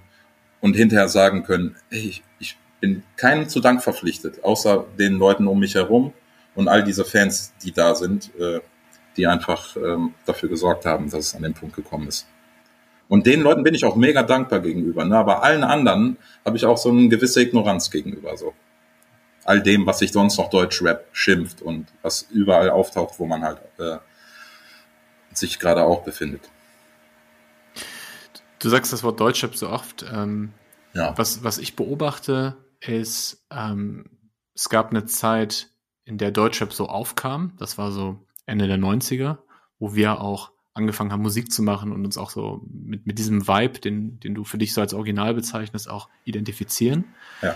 und 0.60 0.76
hinterher 0.76 1.08
sagen 1.08 1.44
können, 1.44 1.76
hey, 1.90 2.10
ich, 2.10 2.24
ich 2.40 2.58
bin 2.82 3.04
keinem 3.16 3.48
zu 3.48 3.62
Dank 3.62 3.82
verpflichtet, 3.82 4.44
außer 4.44 4.86
den 5.00 5.14
Leuten 5.14 5.48
um 5.48 5.60
mich 5.60 5.76
herum 5.76 6.14
und 6.54 6.68
all 6.68 6.84
diese 6.84 7.06
Fans, 7.06 7.54
die 7.64 7.72
da 7.72 7.96
sind, 7.96 8.32
äh, 8.38 8.60
die 9.16 9.26
einfach 9.26 9.76
ähm, 9.78 10.14
dafür 10.26 10.50
gesorgt 10.50 10.86
haben, 10.86 11.10
dass 11.10 11.28
es 11.28 11.36
an 11.36 11.44
den 11.44 11.54
Punkt 11.54 11.76
gekommen 11.76 12.08
ist. 12.08 12.28
Und 13.08 13.26
den 13.26 13.42
Leuten 13.42 13.64
bin 13.64 13.74
ich 13.74 13.84
auch 13.84 13.96
mega 13.96 14.24
dankbar 14.24 14.60
gegenüber. 14.60 15.04
Ne? 15.04 15.18
Aber 15.18 15.44
allen 15.44 15.64
anderen 15.64 16.18
habe 16.46 16.56
ich 16.56 16.66
auch 16.66 16.78
so 16.78 16.90
eine 16.90 17.10
gewisse 17.10 17.42
Ignoranz 17.42 17.92
gegenüber. 17.92 18.38
So 18.38 18.54
all 19.44 19.62
dem, 19.62 19.86
was 19.86 20.00
sich 20.00 20.12
sonst 20.12 20.38
noch 20.38 20.50
Deutsch-Rap 20.50 21.08
schimpft 21.12 21.62
und 21.62 21.88
was 22.02 22.28
überall 22.32 22.70
auftaucht, 22.70 23.20
wo 23.20 23.26
man 23.26 23.44
halt 23.44 23.58
äh, 23.80 23.98
sich 25.34 25.60
gerade 25.60 25.84
auch 25.84 26.04
befindet. 26.04 26.50
Du 28.60 28.70
sagst 28.70 28.94
das 28.94 29.04
Wort 29.04 29.20
Deutschrap 29.20 29.56
so 29.56 29.70
oft. 29.70 30.06
Ähm, 30.12 30.54
ja. 30.94 31.18
was, 31.18 31.44
was 31.44 31.58
ich 31.58 31.76
beobachte, 31.76 32.58
ist, 32.80 33.46
ähm, 33.52 34.06
es 34.54 34.70
gab 34.70 34.92
eine 34.92 35.06
Zeit, 35.06 35.70
in 36.04 36.18
der 36.18 36.32
Deutschrap 36.32 36.74
so 36.74 36.88
aufkam. 36.88 37.54
Das 37.58 37.78
war 37.78 37.92
so 37.92 38.26
Ende 38.46 38.68
der 38.68 38.78
90er, 38.78 39.38
wo 39.80 39.96
wir 39.96 40.20
auch 40.20 40.52
angefangen 40.74 41.12
haben, 41.12 41.22
Musik 41.22 41.52
zu 41.52 41.64
machen 41.64 41.92
und 41.92 42.06
uns 42.06 42.18
auch 42.18 42.30
so 42.30 42.62
mit, 42.68 43.06
mit 43.06 43.20
diesem 43.20 43.48
Vibe, 43.48 43.80
den, 43.80 44.20
den 44.20 44.36
du 44.36 44.44
für 44.44 44.58
dich 44.58 44.74
so 44.74 44.82
als 44.82 44.94
Original 44.94 45.34
bezeichnest, 45.34 45.90
auch 45.90 46.10
identifizieren. 46.24 47.06
Ja. 47.42 47.56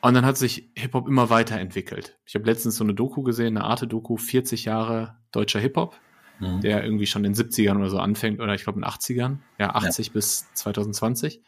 Und 0.00 0.14
dann 0.14 0.24
hat 0.24 0.36
sich 0.36 0.70
Hip-Hop 0.76 1.06
immer 1.06 1.30
weiterentwickelt. 1.30 2.18
Ich 2.24 2.34
habe 2.34 2.46
letztens 2.46 2.76
so 2.76 2.84
eine 2.84 2.94
Doku 2.94 3.22
gesehen, 3.22 3.56
eine 3.56 3.66
Arte-Doku, 3.66 4.16
40 4.16 4.64
Jahre 4.64 5.16
deutscher 5.30 5.60
Hip-Hop 5.60 5.96
mhm. 6.40 6.60
der 6.60 6.82
irgendwie 6.84 7.06
schon 7.06 7.24
in 7.24 7.32
den 7.32 7.46
70ern 7.46 7.76
oder 7.76 7.90
so 7.90 7.98
anfängt 7.98 8.40
oder 8.40 8.54
ich 8.54 8.64
glaube 8.64 8.78
in 8.78 8.82
den 8.82 8.90
80ern, 8.90 9.38
ja 9.58 9.74
80 9.74 10.08
ja. 10.08 10.12
bis 10.12 10.52
2020. 10.54 11.42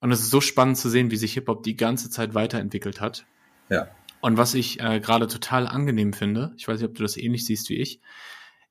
Und 0.00 0.12
es 0.12 0.20
ist 0.20 0.30
so 0.30 0.40
spannend 0.40 0.76
zu 0.76 0.90
sehen, 0.90 1.10
wie 1.10 1.16
sich 1.16 1.32
Hip-Hop 1.32 1.62
die 1.62 1.76
ganze 1.76 2.10
Zeit 2.10 2.34
weiterentwickelt 2.34 3.00
hat. 3.00 3.24
Ja. 3.70 3.88
Und 4.20 4.36
was 4.36 4.54
ich 4.54 4.80
äh, 4.80 5.00
gerade 5.00 5.28
total 5.28 5.66
angenehm 5.66 6.12
finde, 6.12 6.52
ich 6.56 6.68
weiß 6.68 6.80
nicht, 6.80 6.88
ob 6.88 6.94
du 6.94 7.02
das 7.02 7.16
ähnlich 7.16 7.44
siehst 7.46 7.68
wie 7.70 7.76
ich, 7.76 8.00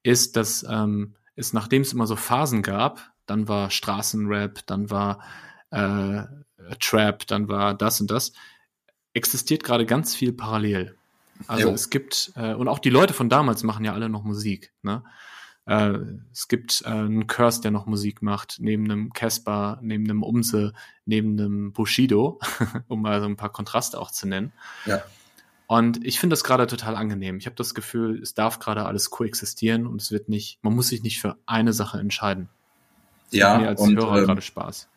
ist, 0.03 0.35
dass 0.35 0.63
ähm, 0.69 1.15
es, 1.35 1.53
nachdem 1.53 1.81
es 1.81 1.93
immer 1.93 2.07
so 2.07 2.15
Phasen 2.15 2.61
gab, 2.61 3.11
dann 3.25 3.47
war 3.47 3.71
Straßenrap, 3.71 4.65
dann 4.65 4.89
war 4.91 5.23
äh, 5.71 6.23
Trap, 6.79 7.25
dann 7.27 7.47
war 7.47 7.73
das 7.73 7.99
und 8.01 8.11
das, 8.11 8.33
existiert 9.13 9.63
gerade 9.63 9.85
ganz 9.85 10.15
viel 10.15 10.33
parallel. 10.33 10.95
Also 11.47 11.69
jo. 11.69 11.73
es 11.73 11.89
gibt, 11.89 12.31
äh, 12.35 12.53
und 12.53 12.67
auch 12.67 12.79
die 12.79 12.89
Leute 12.89 13.13
von 13.13 13.29
damals 13.29 13.63
machen 13.63 13.85
ja 13.85 13.93
alle 13.93 14.09
noch 14.09 14.23
Musik. 14.23 14.71
Ne? 14.81 15.03
Äh, 15.65 15.97
es 16.31 16.47
gibt 16.47 16.81
äh, 16.85 16.89
einen 16.89 17.27
Curse, 17.27 17.61
der 17.61 17.71
noch 17.71 17.85
Musik 17.85 18.21
macht, 18.21 18.57
neben 18.59 18.85
einem 18.85 19.13
Casper, 19.13 19.79
neben 19.81 20.05
einem 20.05 20.23
Umse, 20.23 20.73
neben 21.05 21.39
einem 21.39 21.73
Bushido, 21.73 22.39
um 22.87 23.01
mal 23.01 23.19
so 23.21 23.27
ein 23.27 23.37
paar 23.37 23.51
Kontraste 23.51 23.99
auch 23.99 24.11
zu 24.11 24.27
nennen. 24.27 24.51
Ja. 24.85 25.03
Und 25.67 26.05
ich 26.05 26.19
finde 26.19 26.33
das 26.33 26.43
gerade 26.43 26.67
total 26.67 26.95
angenehm. 26.95 27.37
Ich 27.37 27.45
habe 27.45 27.55
das 27.55 27.73
Gefühl, 27.73 28.21
es 28.21 28.33
darf 28.33 28.59
gerade 28.59 28.85
alles 28.85 29.09
koexistieren 29.09 29.87
und 29.87 30.01
es 30.01 30.11
wird 30.11 30.29
nicht, 30.29 30.59
man 30.61 30.75
muss 30.75 30.89
sich 30.89 31.03
nicht 31.03 31.19
für 31.19 31.37
eine 31.45 31.73
Sache 31.73 31.99
entscheiden. 31.99 32.49
Das 33.31 33.39
ja, 33.39 33.57
mir 33.57 33.69
als 33.69 33.81
und, 33.81 33.97
Hörer 33.97 34.19
ähm, 34.19 34.25
gerade 34.25 34.41
Spaß. 34.41 34.89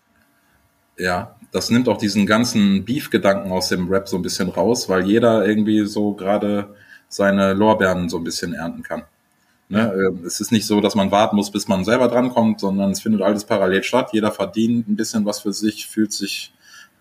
Ja, 0.98 1.36
das 1.52 1.70
nimmt 1.70 1.88
auch 1.88 1.98
diesen 1.98 2.26
ganzen 2.26 2.84
Beef-Gedanken 2.84 3.52
aus 3.52 3.68
dem 3.68 3.88
Rap 3.88 4.08
so 4.08 4.16
ein 4.16 4.22
bisschen 4.22 4.48
raus, 4.48 4.88
weil 4.88 5.06
jeder 5.06 5.46
irgendwie 5.46 5.86
so 5.86 6.14
gerade 6.14 6.74
seine 7.08 7.52
Lorbeeren 7.52 8.08
so 8.08 8.16
ein 8.16 8.24
bisschen 8.24 8.52
ernten 8.52 8.82
kann. 8.82 9.04
Ne? 9.68 9.92
Ähm, 9.92 10.24
es 10.24 10.40
ist 10.40 10.52
nicht 10.52 10.66
so, 10.66 10.80
dass 10.80 10.94
man 10.94 11.10
warten 11.10 11.36
muss, 11.36 11.50
bis 11.50 11.68
man 11.68 11.84
selber 11.84 12.08
drankommt, 12.08 12.60
sondern 12.60 12.92
es 12.92 13.00
findet 13.00 13.22
alles 13.22 13.44
parallel 13.44 13.82
statt. 13.82 14.10
Jeder 14.12 14.30
verdient 14.30 14.88
ein 14.88 14.96
bisschen 14.96 15.24
was 15.24 15.40
für 15.40 15.52
sich, 15.52 15.86
fühlt 15.86 16.12
sich 16.12 16.52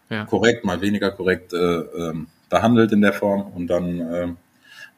ja. 0.09 0.25
korrekt, 0.25 0.65
mal 0.65 0.81
weniger 0.81 1.11
korrekt 1.11 1.53
äh, 1.53 1.57
ähm, 1.57 2.27
behandelt 2.49 2.91
in 2.91 3.01
der 3.01 3.13
Form 3.13 3.51
und 3.53 3.67
dann, 3.67 3.99
äh, 3.99 4.27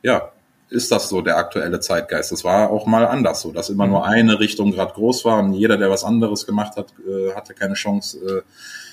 ja, 0.03 0.32
ist 0.70 0.91
das 0.91 1.07
so 1.07 1.22
der 1.22 1.38
aktuelle 1.38 1.80
Zeitgeist. 1.80 2.32
Das 2.32 2.43
war 2.43 2.70
auch 2.70 2.86
mal 2.86 3.05
anders 3.05 3.41
so, 3.41 3.51
dass 3.51 3.70
immer 3.70 3.86
mhm. 3.86 3.91
nur 3.91 4.05
eine 4.05 4.39
Richtung 4.39 4.72
gerade 4.72 4.93
groß 4.93 5.24
war 5.26 5.39
und 5.39 5.53
jeder, 5.53 5.78
der 5.78 5.89
was 5.89 6.03
anderes 6.03 6.45
gemacht 6.45 6.76
hat, 6.76 6.93
äh, 7.07 7.34
hatte 7.34 7.53
keine 7.53 7.74
Chance, 7.74 8.18
äh, 8.20 8.41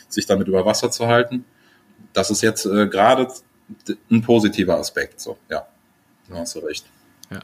sich 0.08 0.26
damit 0.26 0.48
über 0.48 0.64
Wasser 0.64 0.90
zu 0.90 1.06
halten. 1.06 1.44
Das 2.12 2.30
ist 2.30 2.42
jetzt 2.42 2.64
äh, 2.66 2.86
gerade 2.86 3.28
ein 4.10 4.22
positiver 4.22 4.78
Aspekt. 4.78 5.20
So, 5.20 5.36
ja, 5.50 5.66
da 6.28 6.36
hast 6.36 6.54
du 6.54 6.60
recht. 6.60 6.86
Ja. 7.30 7.40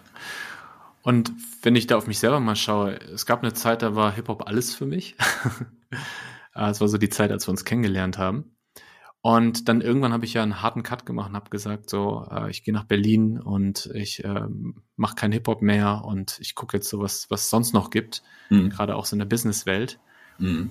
Und 1.02 1.32
wenn 1.62 1.76
ich 1.76 1.86
da 1.86 1.96
auf 1.96 2.06
mich 2.06 2.18
selber 2.18 2.40
mal 2.40 2.56
schaue, 2.56 2.98
es 3.00 3.26
gab 3.26 3.42
eine 3.42 3.52
Zeit, 3.52 3.82
da 3.82 3.94
war 3.94 4.12
Hip-Hop 4.12 4.46
alles 4.46 4.74
für 4.74 4.86
mich. 4.86 5.16
Es 6.52 6.80
war 6.80 6.88
so 6.88 6.98
die 6.98 7.08
Zeit, 7.08 7.30
als 7.30 7.46
wir 7.46 7.52
uns 7.52 7.64
kennengelernt 7.64 8.18
haben. 8.18 8.56
Und 9.22 9.68
dann 9.68 9.82
irgendwann 9.82 10.12
habe 10.12 10.24
ich 10.24 10.34
ja 10.34 10.42
einen 10.42 10.62
harten 10.62 10.82
Cut 10.82 11.04
gemacht 11.04 11.28
und 11.30 11.36
habe 11.36 11.50
gesagt, 11.50 11.90
so, 11.90 12.26
äh, 12.30 12.50
ich 12.50 12.64
gehe 12.64 12.72
nach 12.72 12.84
Berlin 12.84 13.38
und 13.38 13.86
ich 13.92 14.24
äh, 14.24 14.46
mache 14.96 15.14
keinen 15.14 15.32
Hip-Hop 15.32 15.60
mehr 15.60 16.02
und 16.04 16.38
ich 16.40 16.54
gucke 16.54 16.78
jetzt 16.78 16.88
so, 16.88 17.00
was 17.00 17.30
was 17.30 17.50
sonst 17.50 17.74
noch 17.74 17.90
gibt, 17.90 18.22
mhm. 18.48 18.70
gerade 18.70 18.96
auch 18.96 19.04
so 19.04 19.14
in 19.14 19.18
der 19.18 19.26
Businesswelt. 19.26 20.00
Mhm. 20.38 20.70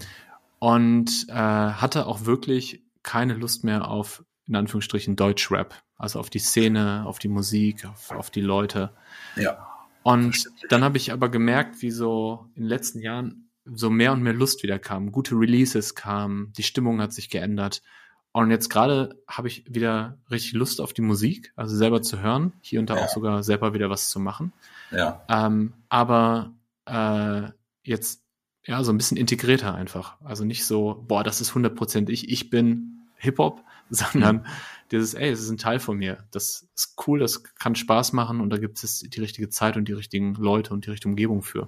Und 0.58 1.28
äh, 1.30 1.34
hatte 1.34 2.08
auch 2.08 2.26
wirklich 2.26 2.84
keine 3.04 3.36
Lust 3.36 3.64
mehr 3.64 3.88
auf, 3.88 4.24
in 4.48 4.56
Anführungsstrichen, 4.56 5.16
Deutschrap. 5.16 5.76
Also 5.96 6.20
auf 6.20 6.30
die 6.30 6.40
Szene, 6.40 7.04
auf 7.06 7.20
die 7.20 7.28
Musik, 7.28 7.86
auf, 7.86 8.12
auf 8.12 8.32
die 8.32 8.42
Leute. 8.42 8.96
Ja. 9.36 9.69
Und 10.10 10.50
dann 10.70 10.84
habe 10.84 10.98
ich 10.98 11.12
aber 11.12 11.30
gemerkt, 11.30 11.82
wie 11.82 11.92
so 11.92 12.48
in 12.56 12.64
den 12.64 12.70
letzten 12.70 13.00
Jahren 13.00 13.50
so 13.66 13.92
mehr 13.92 14.12
und 14.12 14.24
mehr 14.24 14.34
Lust 14.34 14.64
wieder 14.64 14.80
kam. 14.80 15.12
Gute 15.12 15.36
Releases 15.36 15.94
kamen, 15.94 16.52
die 16.58 16.64
Stimmung 16.64 17.00
hat 17.00 17.14
sich 17.14 17.30
geändert. 17.30 17.84
Und 18.32 18.50
jetzt 18.50 18.70
gerade 18.70 19.22
habe 19.28 19.48
ich 19.48 19.66
wieder 19.68 20.18
richtig 20.32 20.54
Lust 20.54 20.82
auf 20.82 20.94
die 20.94 21.02
Musik, 21.02 21.54
also 21.56 21.76
selber 21.76 22.02
zu 22.02 22.22
hören, 22.22 22.54
hier 22.62 22.80
und 22.80 22.90
da 22.90 22.96
ja. 22.96 23.04
auch 23.04 23.10
sogar 23.10 23.44
selber 23.44 23.74
wieder 23.74 23.90
was 23.90 24.10
zu 24.10 24.20
machen. 24.20 24.52
Ja. 24.92 25.24
Ähm, 25.30 25.74
aber 25.90 26.54
äh, 26.86 27.50
jetzt 27.84 28.24
ja 28.66 28.84
so 28.84 28.92
ein 28.92 28.98
bisschen 28.98 29.18
integrierter 29.18 29.76
einfach. 29.76 30.20
Also 30.24 30.44
nicht 30.44 30.66
so, 30.66 31.04
boah, 31.08 31.24
das 31.24 31.42
ist 31.42 31.52
100% 31.52 32.10
ich, 32.10 32.30
ich 32.30 32.50
bin 32.50 33.08
Hip-Hop, 33.18 33.64
sondern 34.14 34.38
mhm 34.38 34.46
dieses, 34.92 35.14
ey, 35.14 35.30
es 35.30 35.42
ist 35.42 35.50
ein 35.50 35.58
Teil 35.58 35.80
von 35.80 35.98
mir. 35.98 36.18
Das 36.32 36.68
ist 36.76 36.96
cool, 37.08 37.20
das 37.20 37.44
kann 37.56 37.76
Spaß 37.76 38.14
machen 38.14 38.42
und 38.42 38.50
da 38.50 38.58
gibt 38.58 38.84
es 38.84 39.00
die 39.00 39.20
richtige 39.20 39.50
Zeit 39.50 39.78
und 39.78 39.88
die 39.88 39.94
richtigen 39.94 40.34
Leute 40.36 40.74
und 40.74 40.86
die 40.86 40.90
richtige 40.90 41.10
Umgebung 41.10 41.42
für. 41.42 41.68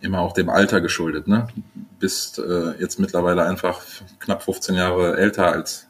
Immer 0.00 0.20
auch 0.20 0.32
dem 0.32 0.48
Alter 0.48 0.80
geschuldet, 0.80 1.28
ne? 1.28 1.48
Bist 1.98 2.38
äh, 2.38 2.72
jetzt 2.80 2.98
mittlerweile 2.98 3.44
einfach 3.44 3.82
knapp 4.18 4.42
15 4.42 4.74
Jahre 4.74 5.16
älter 5.16 5.52
als 5.52 5.86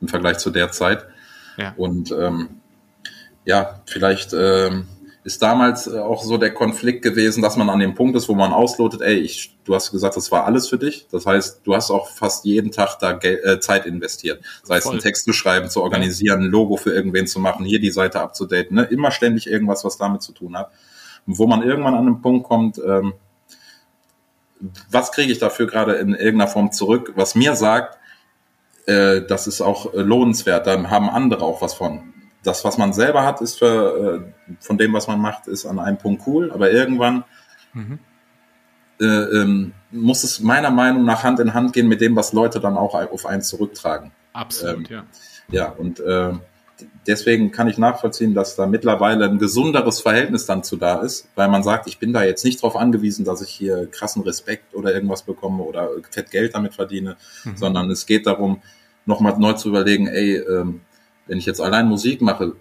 im 0.00 0.08
Vergleich 0.08 0.38
zu 0.38 0.50
der 0.50 0.70
Zeit. 0.72 1.06
Ja. 1.56 1.74
Und 1.76 2.10
ähm, 2.10 2.60
ja, 3.44 3.82
vielleicht 3.86 4.32
ähm, 4.32 4.88
ist 5.24 5.40
damals 5.40 5.86
äh, 5.86 5.98
auch 5.98 6.22
so 6.22 6.36
der 6.36 6.52
Konflikt 6.52 7.02
gewesen, 7.02 7.42
dass 7.42 7.56
man 7.56 7.70
an 7.70 7.78
dem 7.78 7.94
Punkt 7.94 8.14
ist, 8.14 8.28
wo 8.28 8.34
man 8.34 8.52
auslotet, 8.52 9.00
ey, 9.00 9.14
ich, 9.14 9.56
du 9.64 9.74
hast 9.74 9.90
gesagt, 9.90 10.16
das 10.16 10.30
war 10.30 10.44
alles 10.44 10.68
für 10.68 10.78
dich. 10.78 11.06
Das 11.10 11.24
heißt, 11.24 11.62
du 11.64 11.74
hast 11.74 11.90
auch 11.90 12.08
fast 12.08 12.44
jeden 12.44 12.70
Tag 12.70 12.98
da 12.98 13.12
Gel 13.12 13.40
äh, 13.42 13.58
Zeit 13.58 13.86
investiert. 13.86 14.44
Sei 14.62 14.76
es 14.76 14.86
einen 14.86 15.00
Text 15.00 15.24
zu 15.24 15.32
schreiben, 15.32 15.70
zu 15.70 15.82
organisieren, 15.82 16.42
ein 16.42 16.50
Logo 16.50 16.76
für 16.76 16.92
irgendwen 16.92 17.26
zu 17.26 17.40
machen, 17.40 17.64
hier 17.64 17.80
die 17.80 17.90
Seite 17.90 18.20
abzudaten, 18.20 18.76
ne? 18.76 18.82
immer 18.84 19.10
ständig 19.10 19.46
irgendwas, 19.46 19.82
was 19.84 19.96
damit 19.96 20.22
zu 20.22 20.32
tun 20.32 20.58
hat. 20.58 20.70
Und 21.26 21.38
wo 21.38 21.46
man 21.46 21.62
irgendwann 21.62 21.94
an 21.94 22.04
den 22.04 22.20
Punkt 22.20 22.46
kommt, 22.46 22.78
ähm, 22.78 23.14
was 24.90 25.10
kriege 25.10 25.32
ich 25.32 25.38
dafür 25.38 25.66
gerade 25.66 25.94
in 25.94 26.14
irgendeiner 26.14 26.48
Form 26.48 26.70
zurück, 26.70 27.12
was 27.16 27.34
mir 27.34 27.56
sagt, 27.56 27.98
äh, 28.86 29.22
das 29.22 29.46
ist 29.46 29.62
auch 29.62 29.94
äh, 29.94 30.02
lohnenswert, 30.02 30.66
dann 30.66 30.90
haben 30.90 31.08
andere 31.08 31.44
auch 31.44 31.62
was 31.62 31.72
von 31.72 32.13
das, 32.44 32.64
was 32.64 32.78
man 32.78 32.92
selber 32.92 33.24
hat, 33.24 33.40
ist 33.40 33.58
für, 33.58 34.22
äh, 34.22 34.54
von 34.60 34.78
dem, 34.78 34.92
was 34.92 35.08
man 35.08 35.20
macht, 35.20 35.48
ist 35.48 35.66
an 35.66 35.78
einem 35.78 35.98
Punkt 35.98 36.22
cool, 36.26 36.52
aber 36.52 36.70
irgendwann 36.70 37.24
mhm. 37.72 37.98
äh, 39.00 39.04
ähm, 39.04 39.72
muss 39.90 40.22
es 40.24 40.40
meiner 40.40 40.70
Meinung 40.70 41.04
nach 41.04 41.22
Hand 41.24 41.40
in 41.40 41.54
Hand 41.54 41.72
gehen 41.72 41.88
mit 41.88 42.00
dem, 42.00 42.14
was 42.16 42.32
Leute 42.32 42.60
dann 42.60 42.76
auch 42.76 42.94
auf 42.94 43.26
einen 43.26 43.42
zurücktragen. 43.42 44.12
Absolut, 44.32 44.90
ähm, 44.90 44.96
ja. 44.96 45.04
Ja, 45.50 45.68
und 45.68 46.00
äh, 46.00 46.32
deswegen 47.06 47.50
kann 47.52 47.68
ich 47.68 47.78
nachvollziehen, 47.78 48.34
dass 48.34 48.56
da 48.56 48.66
mittlerweile 48.66 49.26
ein 49.26 49.38
gesunderes 49.38 50.00
Verhältnis 50.00 50.46
dann 50.46 50.62
zu 50.62 50.76
da 50.76 51.00
ist, 51.00 51.28
weil 51.34 51.48
man 51.48 51.62
sagt, 51.62 51.86
ich 51.86 51.98
bin 51.98 52.12
da 52.12 52.24
jetzt 52.24 52.44
nicht 52.44 52.62
darauf 52.62 52.76
angewiesen, 52.76 53.24
dass 53.24 53.42
ich 53.42 53.50
hier 53.50 53.86
krassen 53.90 54.22
Respekt 54.22 54.74
oder 54.74 54.94
irgendwas 54.94 55.22
bekomme 55.22 55.62
oder 55.62 55.90
fett 56.10 56.30
Geld 56.30 56.54
damit 56.54 56.74
verdiene, 56.74 57.16
mhm. 57.44 57.56
sondern 57.56 57.90
es 57.90 58.06
geht 58.06 58.26
darum, 58.26 58.62
nochmal 59.06 59.38
neu 59.38 59.52
zu 59.52 59.68
überlegen, 59.68 60.06
ey, 60.08 60.36
ähm, 60.36 60.80
wenn 61.26 61.38
ich 61.38 61.46
jetzt 61.46 61.60
allein 61.60 61.86
Musik 61.86 62.20
mache, 62.20 62.54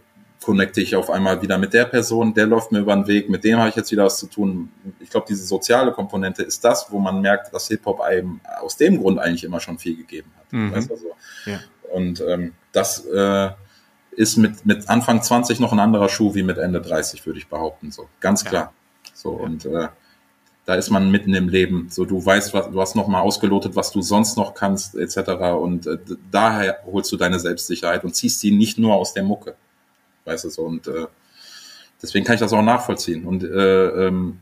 connecte 0.44 0.82
ich 0.82 0.96
auf 0.96 1.10
einmal 1.10 1.42
wieder 1.42 1.58
mit 1.58 1.74
der 1.74 1.86
Person, 1.86 2.34
der 2.34 2.46
läuft 2.46 2.72
mir 2.72 2.80
über 2.80 2.94
den 2.96 3.08
Weg, 3.08 3.30
mit 3.30 3.44
dem 3.44 3.58
habe 3.60 3.70
ich 3.70 3.76
jetzt 3.76 3.92
wieder 3.92 4.06
was 4.06 4.18
zu 4.18 4.28
tun. 4.28 4.70
Ich 5.00 5.10
glaube, 5.10 5.26
diese 5.30 5.46
soziale 5.46 5.92
Komponente 5.94 6.44
ist 6.44 6.64
das, 6.64 6.88
wo 6.92 7.00
man 7.00 7.22
merkt, 7.22 7.54
dass 7.54 7.68
Hip-Hop 7.70 8.02
einem 8.02 8.42
aus 8.62 8.76
dem 8.76 9.00
Grund 9.00 9.20
eigentlich 9.20 9.46
immer 9.46 9.60
schon 9.60 9.80
viel 9.80 9.96
gegeben 9.96 10.32
hat. 10.38 10.52
Mhm. 10.52 10.74
Weißt 10.74 10.90
du, 10.90 10.98
so. 10.98 11.12
ja. 11.46 11.60
Und 11.94 12.22
ähm, 12.28 12.54
das 12.72 13.06
äh, 13.06 13.52
ist 14.12 14.38
mit, 14.38 14.66
mit 14.66 14.90
Anfang 14.90 15.22
20 15.22 15.60
noch 15.60 15.72
ein 15.72 15.80
anderer 15.80 16.10
Schuh 16.10 16.36
wie 16.36 16.44
mit 16.44 16.58
Ende 16.58 16.82
30, 16.82 17.26
würde 17.26 17.40
ich 17.40 17.48
behaupten. 17.48 17.92
So, 17.92 18.10
ganz 18.20 18.44
klar. 18.44 18.74
Ja. 19.06 19.12
So, 19.14 19.38
ja. 19.38 19.46
und 19.46 19.66
äh, 19.66 19.88
da 20.66 20.76
ist 20.76 20.90
man 20.90 21.12
mitten 21.12 21.34
im 21.34 21.50
Leben. 21.50 21.88
So, 21.90 22.06
du 22.06 22.26
weißt, 22.26 22.54
was, 22.54 22.72
du 22.72 22.80
hast 22.80 22.96
noch 22.96 23.08
mal 23.08 23.22
ausgelotet, 23.22 23.76
was 23.76 23.92
du 23.92 24.02
sonst 24.02 24.38
noch 24.38 24.54
kannst, 24.54 24.96
etc. 24.96 25.18
Und 25.60 25.88
äh, 25.88 25.98
daher 26.32 26.80
holst 26.86 27.12
du 27.12 27.18
deine 27.18 27.40
Selbstsicherheit 27.40 28.04
und 28.04 28.16
ziehst 28.16 28.40
sie 28.40 28.52
nicht 28.52 28.78
nur 28.78 28.96
aus 28.96 29.14
der 29.14 29.24
Mucke. 29.24 29.56
Weißt 30.26 30.46
du 30.46 30.50
so? 30.50 30.64
Und 30.64 30.88
äh, 30.88 31.08
deswegen 32.02 32.26
kann 32.26 32.36
ich 32.36 32.40
das 32.40 32.54
auch 32.54 32.62
nachvollziehen. 32.62 33.26
Und 33.26 33.44
äh, 33.44 34.08
ähm, 34.08 34.40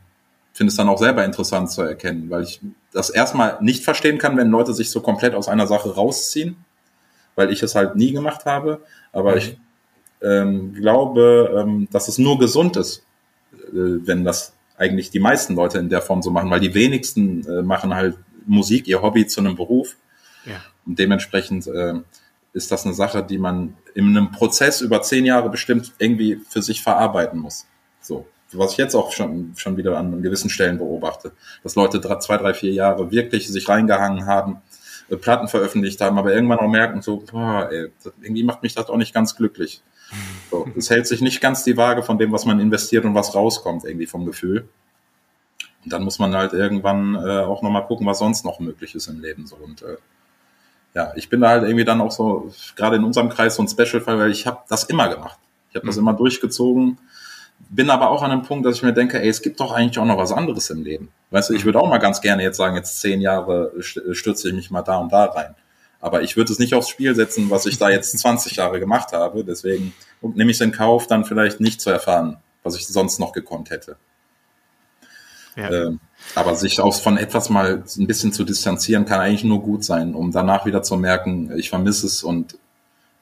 finde 0.52 0.70
es 0.70 0.76
dann 0.76 0.88
auch 0.88 0.98
selber 0.98 1.24
interessant 1.24 1.70
zu 1.70 1.82
erkennen, 1.82 2.30
weil 2.30 2.44
ich 2.44 2.60
das 2.92 3.10
erstmal 3.10 3.58
nicht 3.60 3.82
verstehen 3.82 4.18
kann, 4.18 4.36
wenn 4.36 4.50
Leute 4.50 4.74
sich 4.74 4.90
so 4.90 5.00
komplett 5.00 5.34
aus 5.34 5.48
einer 5.48 5.66
Sache 5.66 5.94
rausziehen, 5.94 6.56
weil 7.34 7.50
ich 7.50 7.62
es 7.62 7.74
halt 7.74 7.96
nie 7.96 8.12
gemacht 8.12 8.44
habe. 8.44 8.80
Aber 9.12 9.32
mhm. 9.32 9.38
ich 9.38 9.56
ähm, 10.22 10.74
glaube, 10.74 11.52
ähm, 11.58 11.88
dass 11.90 12.06
es 12.06 12.18
nur 12.18 12.38
gesund 12.38 12.76
ist, 12.76 13.04
äh, 13.52 13.60
wenn 13.72 14.24
das 14.24 14.52
eigentlich 14.76 15.10
die 15.10 15.20
meisten 15.20 15.54
Leute 15.54 15.78
in 15.78 15.88
der 15.88 16.02
Form 16.02 16.22
so 16.22 16.30
machen, 16.30 16.50
weil 16.50 16.60
die 16.60 16.74
wenigsten 16.74 17.46
äh, 17.46 17.62
machen 17.62 17.94
halt 17.94 18.16
Musik, 18.46 18.88
ihr 18.88 19.02
Hobby 19.02 19.26
zu 19.26 19.40
einem 19.40 19.56
Beruf. 19.56 19.96
Ja. 20.44 20.60
Und 20.86 20.98
dementsprechend 20.98 21.66
äh, 21.66 21.94
ist 22.52 22.72
das 22.72 22.84
eine 22.84 22.94
Sache, 22.94 23.22
die 23.22 23.38
man 23.38 23.76
in 23.94 24.08
einem 24.08 24.32
Prozess 24.32 24.80
über 24.80 25.02
zehn 25.02 25.24
Jahre 25.24 25.50
bestimmt 25.50 25.92
irgendwie 25.98 26.40
für 26.48 26.62
sich 26.62 26.82
verarbeiten 26.82 27.38
muss. 27.38 27.66
So. 28.00 28.26
Was 28.54 28.72
ich 28.72 28.78
jetzt 28.78 28.94
auch 28.94 29.12
schon, 29.12 29.54
schon 29.56 29.78
wieder 29.78 29.96
an 29.96 30.20
gewissen 30.22 30.50
Stellen 30.50 30.76
beobachte, 30.76 31.32
dass 31.62 31.74
Leute 31.74 32.00
drei, 32.00 32.16
zwei, 32.16 32.36
drei, 32.36 32.52
vier 32.52 32.72
Jahre 32.72 33.10
wirklich 33.10 33.48
sich 33.48 33.66
reingehangen 33.66 34.26
haben, 34.26 34.58
Platten 35.16 35.48
veröffentlicht 35.48 36.00
haben, 36.00 36.18
aber 36.18 36.34
irgendwann 36.34 36.58
auch 36.58 36.68
merken, 36.68 37.02
so, 37.02 37.18
boah, 37.30 37.68
ey, 37.70 37.90
irgendwie 38.20 38.44
macht 38.44 38.62
mich 38.62 38.74
das 38.74 38.88
auch 38.88 38.96
nicht 38.96 39.14
ganz 39.14 39.36
glücklich. 39.36 39.82
So, 40.50 40.68
es 40.76 40.90
hält 40.90 41.06
sich 41.06 41.20
nicht 41.20 41.40
ganz 41.40 41.64
die 41.64 41.76
Waage 41.76 42.02
von 42.02 42.18
dem, 42.18 42.32
was 42.32 42.44
man 42.44 42.60
investiert 42.60 43.04
und 43.04 43.14
was 43.14 43.34
rauskommt, 43.34 43.84
irgendwie 43.84 44.06
vom 44.06 44.26
Gefühl. 44.26 44.68
Und 45.84 45.92
dann 45.92 46.04
muss 46.04 46.18
man 46.18 46.34
halt 46.34 46.52
irgendwann 46.52 47.14
äh, 47.14 47.40
auch 47.40 47.62
nochmal 47.62 47.86
gucken, 47.86 48.06
was 48.06 48.18
sonst 48.18 48.44
noch 48.44 48.60
möglich 48.60 48.94
ist 48.94 49.08
im 49.08 49.20
Leben. 49.20 49.46
So. 49.46 49.56
Und 49.56 49.82
äh, 49.82 49.96
ja, 50.94 51.12
ich 51.16 51.28
bin 51.28 51.40
da 51.40 51.48
halt 51.48 51.64
irgendwie 51.64 51.84
dann 51.84 52.00
auch 52.00 52.12
so, 52.12 52.52
gerade 52.76 52.96
in 52.96 53.04
unserem 53.04 53.30
Kreis 53.30 53.56
so 53.56 53.62
ein 53.62 53.68
Special-Fall, 53.68 54.18
weil 54.18 54.30
ich 54.30 54.46
habe 54.46 54.60
das 54.68 54.84
immer 54.84 55.08
gemacht. 55.08 55.38
Ich 55.70 55.76
habe 55.76 55.86
das 55.86 55.96
mhm. 55.96 56.02
immer 56.02 56.12
durchgezogen, 56.14 56.98
bin 57.70 57.90
aber 57.90 58.10
auch 58.10 58.22
an 58.22 58.30
einem 58.30 58.42
Punkt, 58.42 58.66
dass 58.66 58.76
ich 58.76 58.82
mir 58.82 58.92
denke, 58.92 59.20
ey, 59.20 59.28
es 59.28 59.42
gibt 59.42 59.60
doch 59.60 59.72
eigentlich 59.72 59.98
auch 59.98 60.04
noch 60.04 60.18
was 60.18 60.32
anderes 60.32 60.70
im 60.70 60.82
Leben. 60.82 61.10
Weißt 61.30 61.50
du, 61.50 61.54
ich 61.54 61.64
würde 61.64 61.80
auch 61.80 61.88
mal 61.88 61.98
ganz 61.98 62.20
gerne 62.20 62.42
jetzt 62.42 62.56
sagen, 62.56 62.76
jetzt 62.76 63.00
zehn 63.00 63.20
Jahre 63.20 63.72
stürze 63.80 64.48
ich 64.48 64.54
mich 64.54 64.70
mal 64.70 64.82
da 64.82 64.98
und 64.98 65.12
da 65.12 65.24
rein. 65.24 65.54
Aber 66.00 66.22
ich 66.22 66.36
würde 66.36 66.52
es 66.52 66.58
nicht 66.58 66.74
aufs 66.74 66.88
Spiel 66.88 67.14
setzen, 67.14 67.50
was 67.50 67.66
ich 67.66 67.78
da 67.78 67.88
jetzt 67.90 68.18
20 68.18 68.56
Jahre 68.56 68.80
gemacht 68.80 69.12
habe. 69.12 69.44
Deswegen 69.44 69.94
nehme 70.20 70.50
ich 70.50 70.58
es 70.58 70.60
in 70.60 70.72
Kauf, 70.72 71.06
dann 71.06 71.24
vielleicht 71.24 71.60
nicht 71.60 71.80
zu 71.80 71.90
erfahren, 71.90 72.38
was 72.62 72.76
ich 72.76 72.86
sonst 72.86 73.18
noch 73.18 73.32
gekonnt 73.32 73.70
hätte. 73.70 73.96
Ja. 75.56 75.70
Ähm, 75.70 76.00
aber 76.34 76.56
sich 76.56 76.80
aus 76.80 77.00
von 77.00 77.18
etwas 77.18 77.50
mal 77.50 77.84
ein 77.98 78.06
bisschen 78.06 78.32
zu 78.32 78.44
distanzieren, 78.44 79.04
kann 79.04 79.20
eigentlich 79.20 79.44
nur 79.44 79.62
gut 79.62 79.84
sein, 79.84 80.14
um 80.14 80.32
danach 80.32 80.64
wieder 80.66 80.82
zu 80.82 80.96
merken, 80.96 81.52
ich 81.56 81.68
vermisse 81.68 82.06
es 82.06 82.22
und 82.22 82.58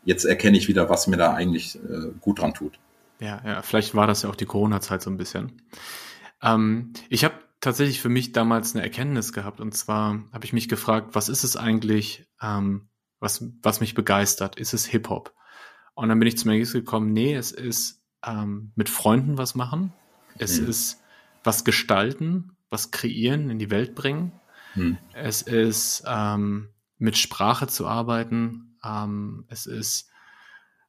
jetzt 0.05 0.25
erkenne 0.25 0.57
ich 0.57 0.69
wieder, 0.69 0.89
was 0.89 1.07
mir 1.07 1.17
da 1.17 1.33
eigentlich 1.33 1.77
äh, 1.77 2.13
gut 2.21 2.41
dran 2.41 2.55
tut. 2.55 2.79
Ja, 3.21 3.43
ja, 3.45 3.63
vielleicht 3.63 3.95
war 3.95 4.07
das 4.07 4.23
ja 4.23 4.31
auch 4.31 4.37
die 4.37 4.47
Corona-Zeit 4.47 5.03
so 5.03 5.11
ein 5.11 5.19
bisschen. 5.19 5.63
Ähm, 6.43 6.93
ich 7.09 7.25
habe 7.25 7.35
tatsächlich 7.61 8.01
für 8.01 8.09
mich 8.09 8.33
damals 8.33 8.75
eine 8.75 8.83
Erkenntnis 8.83 9.33
gehabt 9.33 9.61
und 9.61 9.75
zwar 9.75 10.25
habe 10.33 10.45
ich 10.45 10.53
mich 10.53 10.69
gefragt, 10.69 11.15
was 11.15 11.29
ist 11.29 11.45
es 11.45 11.57
eigentlich, 11.57 12.27
ähm, 12.41 12.89
was, 13.19 13.45
was 13.63 13.81
mich 13.81 13.95
begeistert? 13.95 14.57
Ist 14.57 14.73
es 14.73 14.87
Hip-Hop? 14.87 15.35
Und 15.95 16.09
dann 16.09 16.19
bin 16.19 16.29
ich 16.29 16.39
zum 16.39 16.51
Ergebnis 16.51 16.73
gekommen, 16.73 17.13
nee, 17.13 17.35
es 17.35 17.53
ist 17.53 18.03
ähm, 18.25 18.73
mit 18.75 18.89
Freunden 18.89 19.37
was 19.37 19.55
machen, 19.55 19.93
es 20.39 20.59
mhm. 20.59 20.69
ist 20.69 21.03
was 21.45 21.65
gestalten, 21.65 22.57
was 22.71 22.91
kreieren, 22.91 23.51
in 23.51 23.59
die 23.59 23.71
Welt 23.71 23.95
bringen. 23.95 24.33
Mhm. 24.75 24.97
Es 25.13 25.43
ist 25.43 26.05
ähm, 26.07 26.71
mit 26.97 27.19
Sprache 27.19 27.67
zu 27.67 27.87
arbeiten, 27.87 28.79
ähm, 28.83 29.45
es 29.49 29.67
ist 29.67 30.10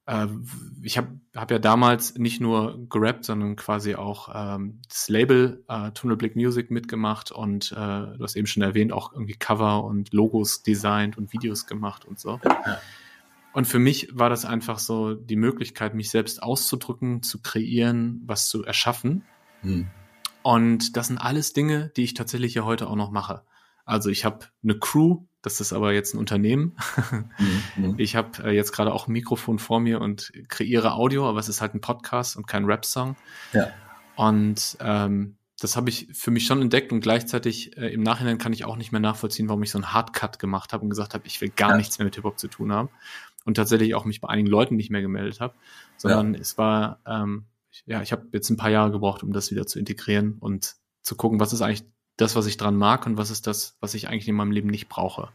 äh, 0.06 0.28
ich 0.82 0.98
habe 0.98 1.20
hab 1.36 1.52
ja 1.52 1.60
damals 1.60 2.16
nicht 2.16 2.42
nur 2.42 2.88
gerappt, 2.90 3.26
sondern 3.26 3.56
quasi 3.56 3.96
auch 3.96 4.30
ähm, 4.34 4.82
das 4.88 5.10
Label 5.10 5.64
äh, 5.68 5.92
Tunnelblick 5.92 6.36
Music 6.36 6.72
mitgemacht 6.72 7.32
und 7.32 7.72
äh, 7.72 7.76
du 7.76 8.18
hast 8.20 8.36
eben 8.36 8.48
schon 8.48 8.64
erwähnt, 8.64 8.92
auch 8.92 9.14
irgendwie 9.14 9.36
Cover 9.36 9.84
und 9.84 10.14
Logos 10.14 10.64
designt 10.64 11.18
und 11.18 11.34
Videos 11.34 11.66
gemacht 11.66 12.06
und 12.06 12.20
so. 12.20 12.40
Und 13.54 13.66
für 13.66 13.80
mich 13.80 14.08
war 14.14 14.30
das 14.30 14.46
einfach 14.46 14.80
so 14.80 15.14
die 15.14 15.36
Möglichkeit, 15.36 15.94
mich 15.94 16.10
selbst 16.10 16.42
auszudrücken, 16.42 17.22
zu 17.22 17.42
kreieren, 17.42 18.22
was 18.26 18.48
zu 18.48 18.64
erschaffen. 18.64 19.26
Hm. 19.62 19.88
Und 20.42 20.96
das 20.96 21.08
sind 21.08 21.18
alles 21.18 21.54
Dinge, 21.54 21.92
die 21.96 22.04
ich 22.04 22.14
tatsächlich 22.14 22.54
ja 22.54 22.64
heute 22.64 22.88
auch 22.88 22.96
noch 22.96 23.12
mache. 23.12 23.44
Also 23.86 24.10
ich 24.10 24.26
habe 24.26 24.46
eine 24.64 24.80
Crew, 24.80 25.26
das 25.42 25.60
ist 25.60 25.74
aber 25.74 25.94
jetzt 25.94 26.14
ein 26.14 26.20
Unternehmen. 26.20 26.76
Mhm, 27.38 27.64
mhm. 27.76 27.96
Ich 27.98 28.16
habe 28.16 28.44
äh, 28.44 28.52
jetzt 28.52 28.72
gerade 28.72 28.94
auch 28.94 29.08
ein 29.08 29.12
Mikrofon 29.12 29.60
vor 29.60 29.80
mir 29.80 30.02
und 30.02 30.32
kreiere 30.50 30.94
Audio, 30.94 31.28
aber 31.28 31.40
es 31.40 31.50
ist 31.50 31.62
halt 31.62 31.74
ein 31.74 31.82
Podcast 31.82 32.38
und 32.38 32.48
kein 32.48 32.66
Rap-Song. 32.66 33.16
Ja. 33.54 33.72
Und 34.16 34.78
ähm, 34.80 35.38
das 35.60 35.76
habe 35.76 35.90
ich 35.90 36.08
für 36.14 36.32
mich 36.32 36.46
schon 36.46 36.62
entdeckt 36.62 36.92
und 36.92 37.02
gleichzeitig 37.02 37.78
äh, 37.78 37.94
im 37.94 38.04
Nachhinein 38.04 38.38
kann 38.38 38.54
ich 38.54 38.66
auch 38.66 38.76
nicht 38.76 38.92
mehr 38.92 39.02
nachvollziehen, 39.02 39.48
warum 39.48 39.64
ich 39.64 39.72
so 39.72 39.78
einen 39.78 39.94
Hardcut 39.94 40.40
gemacht 40.40 40.74
habe 40.74 40.84
und 40.84 40.90
gesagt 40.90 41.14
habe, 41.14 41.26
ich 41.28 41.40
will 41.42 41.50
gar 41.50 41.72
ja. 41.72 41.78
nichts 41.78 41.98
mehr 41.98 42.06
mit 42.06 42.16
Hip-Hop 42.16 42.40
zu 42.40 42.48
tun 42.48 42.72
haben. 42.72 42.90
Und 43.44 43.56
tatsächlich 43.56 43.96
auch 43.96 44.06
mich 44.06 44.22
bei 44.22 44.30
einigen 44.30 44.50
Leuten 44.50 44.76
nicht 44.76 44.92
mehr 44.92 45.02
gemeldet 45.02 45.40
habe, 45.40 45.56
sondern 45.98 46.36
ja. 46.36 46.40
es 46.40 46.58
war, 46.60 47.00
ähm, 47.08 47.46
ja, 47.86 48.02
ich 48.02 48.12
habe 48.12 48.28
jetzt 48.32 48.50
ein 48.50 48.58
paar 48.58 48.70
Jahre 48.70 48.92
gebraucht, 48.92 49.24
um 49.24 49.34
das 49.34 49.50
wieder 49.50 49.66
zu 49.66 49.80
integrieren 49.80 50.38
und 50.40 50.76
zu 51.02 51.16
gucken, 51.16 51.40
was 51.40 51.54
ist 51.54 51.62
eigentlich 51.62 51.84
das, 52.18 52.36
was 52.36 52.46
ich 52.46 52.58
dran 52.58 52.76
mag 52.76 53.06
und 53.06 53.18
was 53.18 53.32
ist 53.32 53.48
das, 53.48 53.76
was 53.80 53.94
ich 53.94 54.08
eigentlich 54.08 54.28
in 54.28 54.36
meinem 54.36 54.52
Leben 54.52 54.70
nicht 54.70 54.90
brauche. 54.90 55.30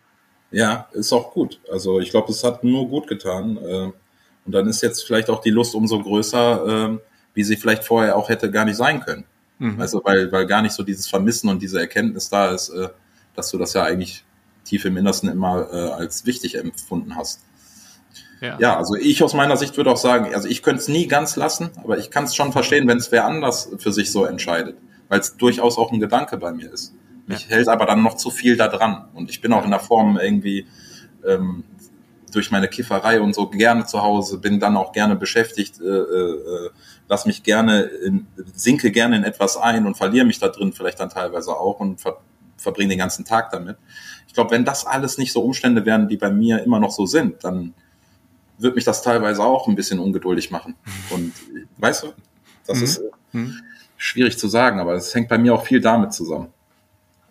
Ja, 0.50 0.88
ist 0.92 1.12
auch 1.12 1.32
gut. 1.32 1.60
Also 1.70 2.00
ich 2.00 2.10
glaube, 2.10 2.30
es 2.30 2.44
hat 2.44 2.64
nur 2.64 2.88
gut 2.88 3.06
getan. 3.08 3.58
Ähm, 3.66 3.92
und 4.44 4.52
dann 4.52 4.68
ist 4.68 4.82
jetzt 4.82 5.04
vielleicht 5.04 5.28
auch 5.28 5.40
die 5.40 5.50
Lust 5.50 5.74
umso 5.74 6.00
größer, 6.00 6.66
ähm, 6.68 7.00
wie 7.34 7.42
sie 7.42 7.56
vielleicht 7.56 7.84
vorher 7.84 8.16
auch 8.16 8.28
hätte 8.28 8.50
gar 8.50 8.64
nicht 8.64 8.76
sein 8.76 9.00
können. 9.00 9.24
Mhm. 9.58 9.80
Also 9.80 10.00
weil, 10.04 10.30
weil 10.30 10.46
gar 10.46 10.62
nicht 10.62 10.72
so 10.72 10.82
dieses 10.82 11.08
Vermissen 11.08 11.50
und 11.50 11.60
diese 11.60 11.80
Erkenntnis 11.80 12.30
da 12.30 12.50
ist, 12.52 12.68
äh, 12.68 12.88
dass 13.34 13.50
du 13.50 13.58
das 13.58 13.74
ja 13.74 13.82
eigentlich 13.82 14.24
tief 14.64 14.84
im 14.84 14.96
Innersten 14.96 15.28
immer 15.28 15.68
äh, 15.72 15.90
als 15.90 16.26
wichtig 16.26 16.56
empfunden 16.56 17.16
hast. 17.16 17.40
Ja. 18.40 18.58
ja, 18.60 18.76
also 18.76 18.94
ich 18.94 19.22
aus 19.22 19.32
meiner 19.32 19.56
Sicht 19.56 19.78
würde 19.78 19.90
auch 19.90 19.96
sagen, 19.96 20.34
also 20.34 20.46
ich 20.46 20.62
könnte 20.62 20.82
es 20.82 20.88
nie 20.88 21.08
ganz 21.08 21.36
lassen, 21.36 21.70
aber 21.82 21.96
ich 21.96 22.10
kann 22.10 22.24
es 22.24 22.36
schon 22.36 22.52
verstehen, 22.52 22.86
wenn 22.86 22.98
es 22.98 23.10
wer 23.10 23.24
anders 23.24 23.70
für 23.78 23.92
sich 23.92 24.12
so 24.12 24.26
entscheidet 24.26 24.76
weil 25.09 25.20
es 25.20 25.36
durchaus 25.36 25.78
auch 25.78 25.92
ein 25.92 26.00
Gedanke 26.00 26.36
bei 26.36 26.52
mir 26.52 26.72
ist. 26.72 26.94
Mich 27.26 27.42
ja. 27.42 27.57
hält 27.57 27.68
aber 27.68 27.86
dann 27.86 28.02
noch 28.02 28.16
zu 28.16 28.30
viel 28.30 28.57
da 28.57 28.68
dran. 28.68 29.09
Und 29.14 29.30
ich 29.30 29.40
bin 29.40 29.52
auch 29.52 29.64
in 29.64 29.70
der 29.70 29.80
Form 29.80 30.18
irgendwie 30.18 30.66
ähm, 31.26 31.64
durch 32.32 32.50
meine 32.50 32.68
Kifferei 32.68 33.20
und 33.20 33.34
so 33.34 33.48
gerne 33.48 33.86
zu 33.86 34.02
Hause, 34.02 34.38
bin 34.38 34.61
dann 34.61 34.76
auch 34.76 34.92
gerne 34.92 35.16
beschäftigt, 35.16 35.80
äh, 35.80 35.84
äh, 35.84 36.70
lass 37.09 37.26
mich 37.26 37.42
gerne, 37.42 37.82
in, 37.82 38.26
sinke 38.54 38.90
gerne 38.90 39.16
in 39.16 39.24
etwas 39.24 39.57
ein 39.57 39.86
und 39.86 39.96
verliere 39.96 40.26
mich 40.26 40.38
da 40.38 40.48
drin 40.48 40.72
vielleicht 40.72 41.00
dann 41.00 41.09
teilweise 41.09 41.52
auch 41.52 41.80
und 41.80 42.00
ver, 42.00 42.18
verbringe 42.59 42.90
den 42.90 42.98
ganzen 42.98 43.24
Tag 43.24 43.50
damit. 43.50 43.76
Ich 44.28 44.34
glaube, 44.34 44.50
wenn 44.50 44.64
das 44.64 44.86
alles 44.86 45.18
nicht 45.18 45.32
so 45.32 45.42
Umstände 45.42 45.86
wären, 45.86 46.09
die 46.09 46.16
bei 46.16 46.30
mir 46.30 46.62
immer 46.62 46.78
noch 46.78 46.90
so 46.90 47.07
sind, 47.07 47.42
dann 47.42 47.74
wird 48.59 48.74
mich 48.74 48.84
das 48.84 49.02
teilweise 49.02 49.42
auch 49.42 49.66
ein 49.66 49.74
bisschen 49.74 49.98
ungeduldig 49.98 50.50
machen. 50.50 50.74
Und 51.11 51.32
weißt 51.78 52.04
du, 52.04 52.12
das 52.66 52.78
mhm. 52.78 52.84
ist, 52.84 53.02
mhm 53.32 53.61
schwierig 53.97 54.38
zu 54.38 54.49
sagen, 54.49 54.80
aber 54.80 54.94
es 54.94 55.14
hängt 55.14 55.28
bei 55.28 55.38
mir 55.38 55.55
auch 55.55 55.64
viel 55.64 55.80
damit 55.80 56.12
zusammen. 56.12 56.49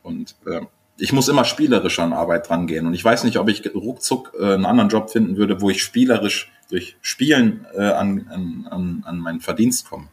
Und 0.03 0.35
äh, 0.45 0.61
ich 0.97 1.11
muss 1.11 1.27
immer 1.27 1.45
spielerisch 1.45 1.99
an 1.99 2.13
Arbeit 2.13 2.49
dran 2.49 2.67
gehen. 2.67 2.85
Und 2.85 2.93
ich 2.93 3.03
weiß 3.03 3.23
nicht, 3.23 3.37
ob 3.37 3.49
ich 3.49 3.73
ruckzuck 3.73 4.33
äh, 4.39 4.53
einen 4.53 4.65
anderen 4.65 4.89
Job 4.89 5.09
finden 5.09 5.37
würde, 5.37 5.61
wo 5.61 5.69
ich 5.69 5.83
spielerisch 5.83 6.51
durch 6.69 6.97
Spielen 7.01 7.65
äh, 7.75 7.83
an, 7.83 8.27
an, 8.69 9.03
an 9.05 9.19
meinen 9.19 9.41
Verdienst 9.41 9.89
komme. 9.89 10.07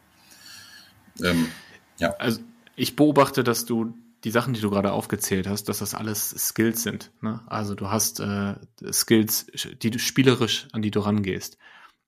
Ähm, 1.22 1.48
ja. 1.98 2.14
Also 2.18 2.40
ich 2.76 2.96
beobachte, 2.96 3.44
dass 3.44 3.64
du 3.64 3.94
die 4.24 4.30
Sachen, 4.30 4.55
die 4.55 4.61
du 4.61 4.70
gerade 4.70 4.92
aufgezählt 4.92 5.46
hast, 5.46 5.68
dass 5.68 5.78
das 5.78 5.94
alles 5.94 6.30
Skills 6.30 6.82
sind. 6.82 7.11
Ne? 7.20 7.40
Also 7.46 7.74
du 7.74 7.90
hast 7.90 8.20
äh, 8.20 8.55
Skills, 8.92 9.46
die 9.82 9.90
du 9.90 9.98
spielerisch 9.98 10.68
an 10.72 10.82
die 10.82 10.90
du 10.90 11.00
rangehst. 11.00 11.59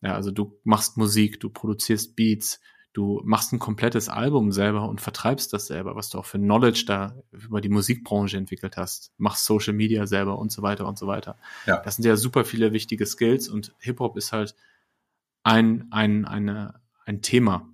Ja, 0.01 0.15
also 0.15 0.31
du 0.31 0.59
machst 0.65 0.97
Musik, 0.97 1.41
du 1.41 1.49
produzierst 1.49 2.15
Beats, 2.15 2.61
du 2.95 3.21
machst 3.25 3.53
ein 3.53 3.59
komplettes 3.59 4.09
Album 4.09 4.53
selber 4.53 4.89
und 4.89 5.01
vertreibst 5.01 5.53
das 5.53 5.67
selber, 5.67 5.97
was 5.97 6.11
du 6.11 6.19
auch 6.19 6.25
für 6.25 6.39
Knowledge 6.39 6.85
da 6.87 7.17
über 7.33 7.61
die 7.61 7.69
Musikbranche 7.69 8.37
entwickelt 8.37 8.77
hast, 8.77 9.13
machst 9.19 9.45
Social 9.45 9.75
Media 9.75 10.07
selber 10.07 10.39
und 10.39 10.53
so 10.53 10.63
weiter 10.63 10.87
und 10.87 10.97
so 10.97 11.09
weiter. 11.09 11.37
Ja. 11.67 11.83
Das 11.83 11.97
sind 11.97 12.05
ja 12.05 12.17
super 12.17 12.45
viele 12.45 12.73
wichtige 12.73 13.05
Skills 13.05 13.49
und 13.49 13.75
Hip-Hop 13.81 14.17
ist 14.17 14.33
halt 14.33 14.55
ein, 15.43 15.89
ein, 15.91 16.25
eine, 16.25 16.81
ein 17.05 17.21
Thema. 17.21 17.69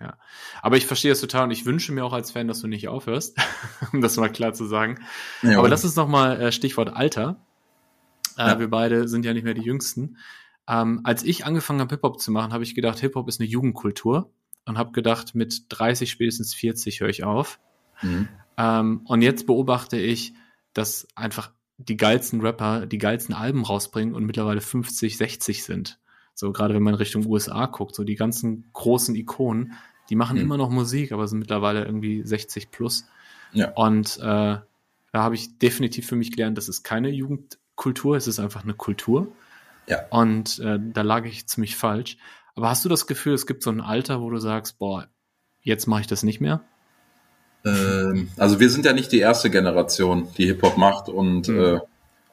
Ja. 0.00 0.16
Aber 0.62 0.76
ich 0.76 0.86
verstehe 0.86 1.10
das 1.10 1.20
total 1.20 1.44
und 1.44 1.50
ich 1.50 1.66
wünsche 1.66 1.92
mir 1.92 2.04
auch 2.04 2.12
als 2.12 2.30
Fan, 2.30 2.46
dass 2.46 2.60
du 2.60 2.68
nicht 2.68 2.86
aufhörst, 2.86 3.36
um 3.92 4.00
das 4.00 4.16
mal 4.16 4.30
klar 4.30 4.54
zu 4.54 4.66
sagen. 4.66 5.00
Ja, 5.42 5.58
Aber 5.58 5.68
das 5.68 5.84
ist 5.84 5.96
nochmal 5.96 6.40
äh, 6.40 6.52
Stichwort 6.52 6.90
Alter. 6.90 7.44
Äh. 8.36 8.56
Wir 8.60 8.70
beide 8.70 9.08
sind 9.08 9.24
ja 9.24 9.34
nicht 9.34 9.42
mehr 9.42 9.54
die 9.54 9.62
Jüngsten. 9.62 10.16
Ähm, 10.68 11.00
als 11.02 11.24
ich 11.24 11.44
angefangen 11.44 11.80
habe, 11.80 11.92
Hip-Hop 11.96 12.20
zu 12.20 12.30
machen, 12.30 12.52
habe 12.52 12.62
ich 12.62 12.76
gedacht, 12.76 13.00
Hip-Hop 13.00 13.28
ist 13.28 13.40
eine 13.40 13.48
Jugendkultur 13.48 14.32
und 14.70 14.78
habe 14.78 14.92
gedacht, 14.92 15.34
mit 15.34 15.64
30, 15.68 16.10
spätestens 16.10 16.54
40 16.54 17.00
höre 17.00 17.08
ich 17.08 17.24
auf. 17.24 17.58
Mhm. 18.02 18.28
Ähm, 18.56 19.00
und 19.04 19.20
jetzt 19.20 19.46
beobachte 19.46 19.98
ich, 19.98 20.32
dass 20.74 21.08
einfach 21.16 21.50
die 21.76 21.96
geilsten 21.96 22.40
Rapper 22.40 22.86
die 22.86 22.98
geilsten 22.98 23.34
Alben 23.34 23.64
rausbringen 23.64 24.14
und 24.14 24.24
mittlerweile 24.24 24.60
50, 24.60 25.16
60 25.16 25.64
sind. 25.64 25.98
So 26.34 26.52
gerade 26.52 26.72
wenn 26.72 26.84
man 26.84 26.94
Richtung 26.94 27.26
USA 27.26 27.66
guckt, 27.66 27.96
so 27.96 28.04
die 28.04 28.14
ganzen 28.14 28.70
großen 28.72 29.16
Ikonen, 29.16 29.72
die 30.08 30.14
machen 30.14 30.36
mhm. 30.36 30.44
immer 30.44 30.56
noch 30.56 30.70
Musik, 30.70 31.10
aber 31.10 31.26
sind 31.26 31.40
mittlerweile 31.40 31.84
irgendwie 31.84 32.22
60 32.22 32.70
plus. 32.70 33.08
Ja. 33.52 33.72
Und 33.72 34.18
äh, 34.18 34.22
da 34.22 34.62
habe 35.12 35.34
ich 35.34 35.58
definitiv 35.58 36.06
für 36.06 36.16
mich 36.16 36.30
gelernt, 36.30 36.56
das 36.56 36.68
ist 36.68 36.84
keine 36.84 37.10
Jugendkultur, 37.10 38.16
es 38.16 38.28
ist 38.28 38.38
einfach 38.38 38.62
eine 38.62 38.74
Kultur. 38.74 39.32
Ja. 39.88 40.06
Und 40.10 40.60
äh, 40.60 40.78
da 40.80 41.02
lag 41.02 41.24
ich 41.24 41.48
ziemlich 41.48 41.74
falsch. 41.74 42.18
Aber 42.60 42.68
hast 42.68 42.84
du 42.84 42.90
das 42.90 43.06
Gefühl, 43.06 43.32
es 43.32 43.46
gibt 43.46 43.62
so 43.62 43.70
ein 43.70 43.80
Alter, 43.80 44.20
wo 44.20 44.28
du 44.28 44.36
sagst, 44.36 44.78
boah, 44.78 45.06
jetzt 45.62 45.86
mache 45.86 46.02
ich 46.02 46.06
das 46.08 46.22
nicht 46.22 46.42
mehr? 46.42 46.60
Ähm, 47.64 48.28
also 48.36 48.60
wir 48.60 48.68
sind 48.68 48.84
ja 48.84 48.92
nicht 48.92 49.12
die 49.12 49.20
erste 49.20 49.48
Generation, 49.48 50.28
die 50.36 50.44
Hip-Hop 50.44 50.76
macht 50.76 51.08
und 51.08 51.48
mhm. 51.48 51.58
äh, 51.58 51.78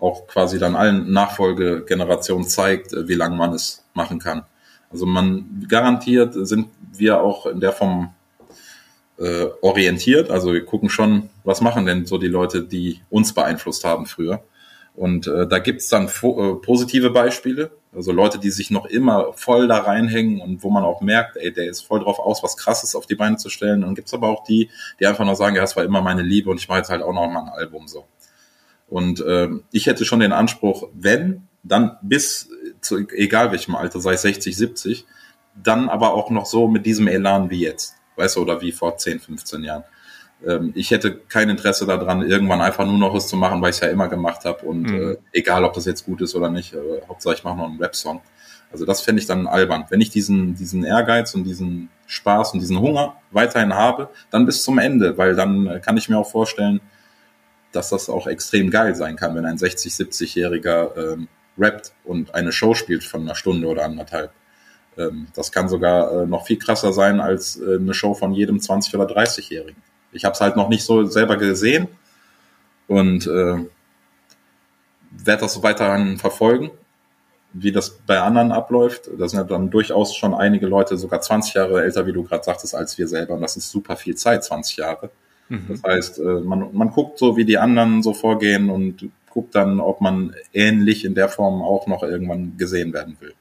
auch 0.02 0.28
quasi 0.28 0.60
dann 0.60 0.76
allen 0.76 1.14
Nachfolgegenerationen 1.14 2.46
zeigt, 2.46 2.92
äh, 2.92 3.08
wie 3.08 3.14
lange 3.14 3.38
man 3.38 3.54
es 3.54 3.86
machen 3.94 4.20
kann. 4.20 4.44
Also 4.92 5.06
man 5.06 5.66
garantiert 5.70 6.34
sind 6.34 6.68
wir 6.92 7.22
auch 7.22 7.46
in 7.46 7.62
der 7.62 7.72
Form 7.72 8.14
äh, 9.20 9.46
orientiert. 9.62 10.30
Also 10.30 10.52
wir 10.52 10.66
gucken 10.66 10.90
schon, 10.90 11.30
was 11.46 11.62
machen 11.62 11.86
denn 11.86 12.06
so 12.06 12.18
die 12.18 12.28
Leute, 12.28 12.64
die 12.64 13.00
uns 13.10 13.32
beeinflusst 13.32 13.86
haben 13.86 14.06
früher. 14.06 14.44
Und 14.98 15.28
äh, 15.28 15.46
da 15.48 15.60
gibt's 15.60 15.90
dann 15.90 16.08
äh, 16.08 16.54
positive 16.56 17.12
Beispiele, 17.12 17.70
also 17.96 18.12
Leute, 18.12 18.40
die 18.40 18.50
sich 18.50 18.72
noch 18.72 18.88
immer 18.88 19.32
voll 19.34 19.68
da 19.68 19.78
reinhängen 19.78 20.42
und 20.42 20.64
wo 20.64 20.72
man 20.72 20.84
auch 20.84 21.02
merkt, 21.02 21.38
ey, 21.38 21.54
der 21.54 21.70
ist 21.70 21.82
voll 21.82 22.00
drauf 22.00 22.18
aus, 22.18 22.42
was 22.42 22.58
krasses 22.58 22.96
auf 22.96 23.06
die 23.06 23.14
Beine 23.14 23.38
zu 23.38 23.50
stellen. 23.50 23.84
Und 23.84 23.94
gibt's 23.94 24.16
aber 24.16 24.28
auch 24.28 24.44
die, 24.44 24.72
die 25.00 25.06
einfach 25.06 25.24
noch 25.24 25.36
sagen, 25.36 25.56
ja, 25.56 25.62
das 25.62 25.76
war 25.76 25.84
immer 25.84 26.02
meine 26.02 26.24
Liebe 26.24 26.50
und 26.50 26.60
ich 26.60 26.68
mache 26.68 26.80
jetzt 26.80 26.90
halt 26.90 27.04
auch 27.04 27.14
noch 27.14 27.30
mal 27.30 27.44
ein 27.44 27.50
Album 27.50 27.88
so. 27.88 28.06
Und 28.90 29.22
äh, 29.22 29.50
ich 29.72 29.86
hätte 29.86 30.04
schon 30.04 30.20
den 30.20 30.32
Anspruch, 30.32 30.90
wenn, 30.94 31.48
dann 31.62 31.98
bis 32.02 32.50
zu 32.82 33.08
egal 33.10 33.52
welchem 33.52 33.76
Alter, 33.76 34.00
sei 34.00 34.14
es 34.14 34.24
60, 34.24 34.58
70, 34.58 35.06
dann 35.62 35.90
aber 35.90 36.16
auch 36.16 36.32
noch 36.32 36.48
so 36.48 36.68
mit 36.68 36.88
diesem 36.88 37.08
Elan 37.08 37.52
wie 37.52 37.60
jetzt, 37.60 37.94
weißt 38.16 38.38
du, 38.38 38.42
oder 38.42 38.62
wie 38.62 38.72
vor 38.72 38.98
10, 38.98 39.20
15 39.20 39.64
Jahren. 39.64 39.84
Ähm, 40.46 40.72
ich 40.76 40.92
hätte 40.92 41.16
kein 41.16 41.50
Interesse 41.50 41.86
daran, 41.86 42.22
irgendwann 42.22 42.62
einfach 42.62 42.86
nur 42.86 42.98
noch 42.98 43.14
was 43.14 43.28
zu 43.28 43.36
machen, 43.36 43.62
weil 43.62 43.72
ich 43.72 43.78
es 43.78 43.82
ja 43.82 43.90
immer 43.90 44.08
gemacht 44.08 44.46
habe 44.46 44.66
und 44.66 44.84
mhm. 44.84 45.12
äh, 45.12 45.18
egal, 45.34 45.64
ob 45.64 45.74
das 45.74 45.86
jetzt 45.86 46.06
gut 46.06 46.22
ist 46.22 46.36
oder 46.36 46.50
nicht, 46.50 46.74
äh, 46.74 47.02
Hauptsache 47.08 47.36
ich 47.36 47.44
mache 47.44 47.58
noch 47.58 47.66
einen 47.66 47.80
Rap-Song. 47.80 48.22
Also 48.72 48.86
das 48.86 49.02
fände 49.02 49.22
ich 49.22 49.28
dann 49.28 49.48
albern. 49.48 49.86
Wenn 49.90 50.02
ich 50.02 50.10
diesen, 50.10 50.56
diesen 50.56 50.84
Ehrgeiz 50.84 51.34
und 51.34 51.46
diesen 51.46 51.90
Spaß 52.06 52.54
und 52.54 52.60
diesen 52.60 52.80
Hunger 52.80 53.16
weiterhin 53.32 53.74
habe, 53.74 54.10
dann 54.30 54.46
bis 54.46 54.64
zum 54.64 54.78
Ende, 54.78 55.18
weil 55.18 55.36
dann 55.36 55.82
kann 55.82 55.96
ich 55.96 56.10
mir 56.10 56.18
auch 56.18 56.30
vorstellen, 56.30 56.82
dass 57.72 57.90
das 57.90 58.10
auch 58.10 58.28
extrem 58.28 58.70
geil 58.70 58.96
sein 58.96 59.16
kann, 59.16 59.36
wenn 59.36 59.46
ein 59.46 59.58
60, 59.58 59.94
70-Jähriger 59.94 61.14
ähm, 61.14 61.28
rappt 61.58 61.94
und 62.04 62.36
eine 62.36 62.52
Show 62.52 62.74
spielt 62.74 63.04
von 63.04 63.22
einer 63.22 63.36
Stunde 63.36 63.68
oder 63.68 63.86
anderthalb. 63.86 64.32
Ähm, 64.98 65.28
das 65.34 65.52
kann 65.52 65.70
sogar 65.70 66.24
äh, 66.24 66.26
noch 66.26 66.46
viel 66.46 66.58
krasser 66.58 66.92
sein 66.94 67.20
als 67.20 67.60
äh, 67.60 67.76
eine 67.76 67.94
Show 67.94 68.14
von 68.14 68.34
jedem 68.34 68.58
20- 68.58 68.96
oder 68.96 69.16
30-Jährigen. 69.16 69.82
Ich 70.12 70.26
habe 70.26 70.34
es 70.34 70.42
halt 70.42 70.56
noch 70.56 70.70
nicht 70.70 70.84
so 70.84 71.06
selber 71.06 71.38
gesehen 71.38 71.88
und 72.88 73.28
äh, 73.28 73.66
werde 75.12 75.42
das 75.42 75.62
weiterhin 75.64 76.18
verfolgen, 76.18 76.72
wie 77.54 77.72
das 77.72 77.90
bei 78.06 78.20
anderen 78.20 78.52
abläuft. 78.52 79.10
Da 79.18 79.28
sind 79.28 79.40
ja 79.40 79.46
dann 79.46 79.70
durchaus 79.70 80.16
schon 80.16 80.34
einige 80.34 80.68
Leute 80.68 80.98
sogar 80.98 81.22
20 81.22 81.54
Jahre 81.56 81.84
älter, 81.84 82.06
wie 82.06 82.14
du 82.14 82.24
gerade 82.24 82.44
sagtest, 82.44 82.76
als 82.76 82.98
wir 82.98 83.08
selber. 83.08 83.34
Und 83.34 83.42
das 83.42 83.58
ist 83.58 83.70
super 83.70 83.96
viel 83.96 84.16
Zeit, 84.16 84.44
20 84.44 84.78
Jahre. 84.78 85.10
Mhm. 85.50 85.66
Das 85.70 85.84
heißt, 85.84 86.20
äh, 86.20 86.40
man, 86.42 86.70
man 86.74 86.92
guckt 86.92 87.20
so, 87.20 87.38
wie 87.38 87.46
die 87.46 87.58
anderen 87.58 88.04
so 88.04 88.14
vorgehen 88.14 88.70
und 88.70 89.10
guckt 89.30 89.56
dann, 89.56 89.80
ob 89.80 90.02
man 90.02 90.36
ähnlich 90.54 91.06
in 91.06 91.16
der 91.16 91.30
Form 91.30 91.62
auch 91.62 91.88
noch 91.88 92.04
irgendwann 92.04 92.58
gesehen 92.58 92.94
werden 92.94 93.18
will. 93.20 93.34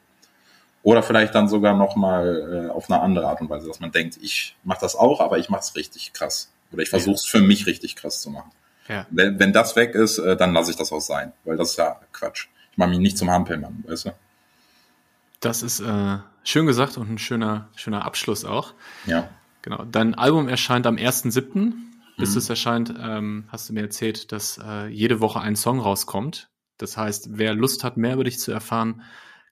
Oder 0.82 1.02
vielleicht 1.02 1.34
dann 1.34 1.48
sogar 1.48 1.76
nochmal 1.76 2.68
äh, 2.68 2.70
auf 2.70 2.88
eine 2.88 3.00
andere 3.00 3.26
Art 3.26 3.40
und 3.40 3.50
Weise, 3.50 3.66
dass 3.66 3.80
man 3.80 3.90
denkt, 3.90 4.18
ich 4.22 4.56
mache 4.62 4.80
das 4.80 4.94
auch, 4.94 5.20
aber 5.20 5.38
ich 5.38 5.48
mache 5.48 5.62
es 5.62 5.74
richtig 5.74 6.12
krass. 6.12 6.52
Oder 6.72 6.82
ich 6.82 6.90
versuche 6.90 7.14
es 7.14 7.24
für 7.24 7.40
mich 7.40 7.66
richtig 7.66 7.96
krass 7.96 8.20
zu 8.20 8.30
machen. 8.30 8.50
Ja. 8.88 9.06
Wenn, 9.10 9.38
wenn 9.38 9.52
das 9.52 9.76
weg 9.76 9.94
ist, 9.94 10.18
äh, 10.18 10.36
dann 10.36 10.52
lasse 10.52 10.70
ich 10.70 10.76
das 10.76 10.92
auch 10.92 11.00
sein, 11.00 11.32
weil 11.44 11.56
das 11.56 11.70
ist 11.70 11.76
ja 11.76 12.00
Quatsch. 12.12 12.48
Ich 12.72 12.78
mache 12.78 12.90
mich 12.90 12.98
nicht 12.98 13.18
zum 13.18 13.30
Hampelmann, 13.30 13.84
weißt 13.86 14.06
du? 14.06 14.12
Das 15.40 15.62
ist 15.62 15.80
äh, 15.80 16.18
schön 16.44 16.66
gesagt 16.66 16.96
und 16.96 17.10
ein 17.10 17.18
schöner, 17.18 17.68
schöner 17.76 18.04
Abschluss 18.04 18.44
auch. 18.44 18.74
Ja. 19.06 19.28
Genau. 19.62 19.84
Dein 19.84 20.14
Album 20.14 20.48
erscheint 20.48 20.86
am 20.86 20.96
1.7. 20.96 21.72
Bis 22.18 22.32
mhm. 22.32 22.38
es 22.38 22.48
erscheint, 22.48 22.94
ähm, 22.98 23.44
hast 23.48 23.68
du 23.68 23.74
mir 23.74 23.82
erzählt, 23.82 24.32
dass 24.32 24.58
äh, 24.58 24.86
jede 24.86 25.20
Woche 25.20 25.40
ein 25.40 25.56
Song 25.56 25.80
rauskommt. 25.80 26.48
Das 26.78 26.96
heißt, 26.96 27.30
wer 27.32 27.54
Lust 27.54 27.84
hat, 27.84 27.96
mehr 27.96 28.14
über 28.14 28.24
dich 28.24 28.38
zu 28.38 28.52
erfahren, 28.52 29.02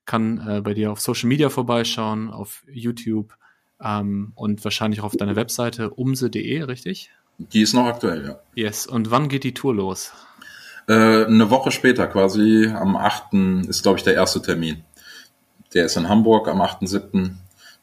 kann 0.06 0.46
äh, 0.46 0.60
bei 0.60 0.74
dir 0.74 0.92
auf 0.92 1.00
Social 1.00 1.28
Media 1.28 1.50
vorbeischauen, 1.50 2.30
auf 2.30 2.64
YouTube 2.70 3.36
ähm, 3.82 4.32
und 4.34 4.64
wahrscheinlich 4.64 5.00
auch 5.00 5.04
auf 5.04 5.16
deiner 5.16 5.36
Webseite 5.36 5.90
umse.de, 5.90 6.62
richtig? 6.62 7.10
Die 7.38 7.62
ist 7.62 7.74
noch 7.74 7.86
aktuell, 7.86 8.24
ja. 8.26 8.38
Yes. 8.54 8.86
Und 8.86 9.10
wann 9.10 9.28
geht 9.28 9.44
die 9.44 9.54
Tour 9.54 9.74
los? 9.74 10.12
Äh, 10.86 11.24
eine 11.24 11.50
Woche 11.50 11.70
später 11.70 12.06
quasi, 12.06 12.66
am 12.68 12.96
8. 12.96 13.34
ist, 13.68 13.82
glaube 13.82 13.98
ich, 13.98 14.04
der 14.04 14.14
erste 14.14 14.42
Termin. 14.42 14.84
Der 15.72 15.86
ist 15.86 15.96
in 15.96 16.08
Hamburg 16.08 16.48
am 16.48 16.60
8.7., 16.60 17.32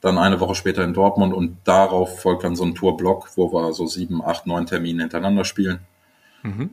dann 0.01 0.17
eine 0.17 0.39
Woche 0.39 0.55
später 0.55 0.83
in 0.83 0.93
Dortmund 0.93 1.33
und 1.33 1.57
darauf 1.63 2.21
folgt 2.21 2.43
dann 2.43 2.55
so 2.55 2.63
ein 2.63 2.73
Tourblock, 2.73 3.29
wo 3.35 3.53
wir 3.53 3.71
so 3.73 3.85
sieben, 3.85 4.23
acht, 4.23 4.47
neun 4.47 4.65
Termine 4.65 5.03
hintereinander 5.03 5.45
spielen. 5.45 5.79
Mhm. 6.41 6.71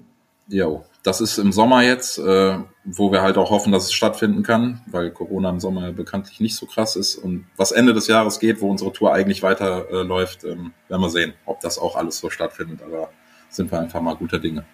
Jo, 0.48 0.84
das 1.02 1.20
ist 1.20 1.38
im 1.38 1.52
Sommer 1.52 1.82
jetzt, 1.82 2.18
äh, 2.18 2.58
wo 2.84 3.12
wir 3.12 3.22
halt 3.22 3.36
auch 3.36 3.50
hoffen, 3.50 3.70
dass 3.70 3.84
es 3.84 3.92
stattfinden 3.92 4.42
kann, 4.42 4.80
weil 4.86 5.10
Corona 5.10 5.50
im 5.50 5.60
Sommer 5.60 5.92
bekanntlich 5.92 6.40
nicht 6.40 6.56
so 6.56 6.66
krass 6.66 6.96
ist. 6.96 7.16
Und 7.16 7.46
was 7.56 7.70
Ende 7.70 7.92
des 7.92 8.06
Jahres 8.06 8.38
geht, 8.38 8.60
wo 8.60 8.70
unsere 8.70 8.92
Tour 8.92 9.12
eigentlich 9.12 9.42
weiter 9.42 9.90
äh, 9.90 10.00
ähm, 10.00 10.72
werden 10.88 11.02
wir 11.02 11.10
sehen, 11.10 11.34
ob 11.44 11.60
das 11.60 11.78
auch 11.78 11.96
alles 11.96 12.18
so 12.18 12.30
stattfindet. 12.30 12.80
Aber 12.82 13.10
sind 13.50 13.70
wir 13.70 13.78
einfach 13.78 14.00
mal 14.00 14.14
guter 14.14 14.38
Dinge. 14.38 14.64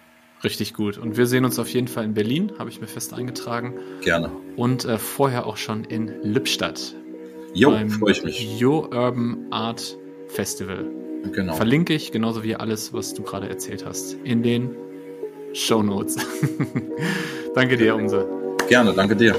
Richtig 0.43 0.73
gut. 0.73 0.97
Und 0.97 1.17
wir 1.17 1.25
sehen 1.27 1.43
uns 1.43 1.59
auf 1.59 1.69
jeden 1.69 1.87
Fall 1.87 2.05
in 2.05 2.13
Berlin, 2.13 2.53
habe 2.59 2.69
ich 2.69 2.79
mir 2.79 2.87
fest 2.87 3.13
eingetragen. 3.13 3.73
Gerne. 4.01 4.31
Und 4.55 4.85
äh, 4.85 4.97
vorher 4.97 5.45
auch 5.45 5.57
schon 5.57 5.83
in 5.83 6.11
Lippstadt. 6.21 6.95
Jo, 7.53 7.71
freue 7.87 8.11
ich 8.11 8.23
mich. 8.23 8.59
Yo 8.59 8.81
Urban 8.91 9.47
Art 9.51 9.97
Festival. 10.27 10.85
Genau. 11.31 11.53
Verlinke 11.53 11.93
ich, 11.93 12.11
genauso 12.11 12.43
wie 12.43 12.55
alles, 12.55 12.93
was 12.93 13.13
du 13.13 13.23
gerade 13.23 13.49
erzählt 13.49 13.85
hast, 13.85 14.13
in 14.23 14.43
den 14.43 14.75
Show 15.55 15.81
Notes. 15.81 16.17
danke 17.55 17.77
dir, 17.77 17.95
Umse. 17.95 18.27
Gerne, 18.67 18.93
danke 18.93 19.15
dir. 19.15 19.35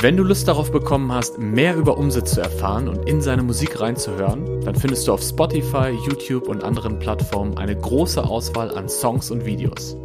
Wenn 0.00 0.16
du 0.16 0.22
Lust 0.22 0.46
darauf 0.46 0.70
bekommen 0.70 1.10
hast, 1.10 1.38
mehr 1.40 1.74
über 1.74 1.98
Umse 1.98 2.22
zu 2.22 2.40
erfahren 2.40 2.86
und 2.86 3.08
in 3.08 3.20
seine 3.20 3.42
Musik 3.42 3.80
reinzuhören, 3.80 4.60
dann 4.60 4.76
findest 4.76 5.08
du 5.08 5.12
auf 5.12 5.22
Spotify, 5.22 5.90
YouTube 6.06 6.46
und 6.46 6.62
anderen 6.62 7.00
Plattformen 7.00 7.58
eine 7.58 7.74
große 7.74 8.22
Auswahl 8.22 8.70
an 8.70 8.88
Songs 8.88 9.32
und 9.32 9.44
Videos. 9.44 9.96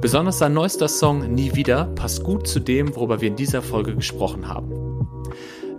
Besonders 0.00 0.38
sein 0.38 0.54
neuester 0.54 0.86
Song 0.86 1.34
Nie 1.34 1.56
wieder 1.56 1.86
passt 1.96 2.22
gut 2.22 2.46
zu 2.46 2.60
dem, 2.60 2.94
worüber 2.94 3.20
wir 3.20 3.28
in 3.28 3.36
dieser 3.36 3.62
Folge 3.62 3.96
gesprochen 3.96 4.46
haben. 4.46 5.08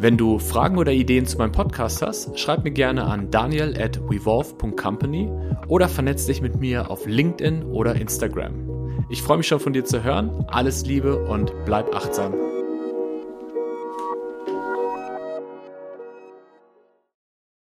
Wenn 0.03 0.17
du 0.17 0.37
Fragen 0.37 0.77
oder 0.77 0.91
Ideen 0.91 1.25
zu 1.25 1.37
meinem 1.37 1.53
Podcast 1.53 2.01
hast, 2.01 2.37
schreib 2.37 2.65
mir 2.65 2.71
gerne 2.71 3.05
an 3.05 3.31
daniel 3.31 3.81
at 3.81 4.01
wevolve.company 4.09 5.29
oder 5.69 5.87
vernetz 5.87 6.25
dich 6.25 6.41
mit 6.41 6.59
mir 6.59 6.91
auf 6.91 7.05
LinkedIn 7.05 7.63
oder 7.63 7.95
Instagram. 7.95 9.05
Ich 9.09 9.21
freue 9.21 9.37
mich 9.37 9.47
schon 9.47 9.61
von 9.61 9.71
dir 9.71 9.85
zu 9.85 10.03
hören. 10.03 10.43
Alles 10.49 10.85
Liebe 10.85 11.25
und 11.25 11.53
bleib 11.65 11.95
achtsam. 11.95 12.33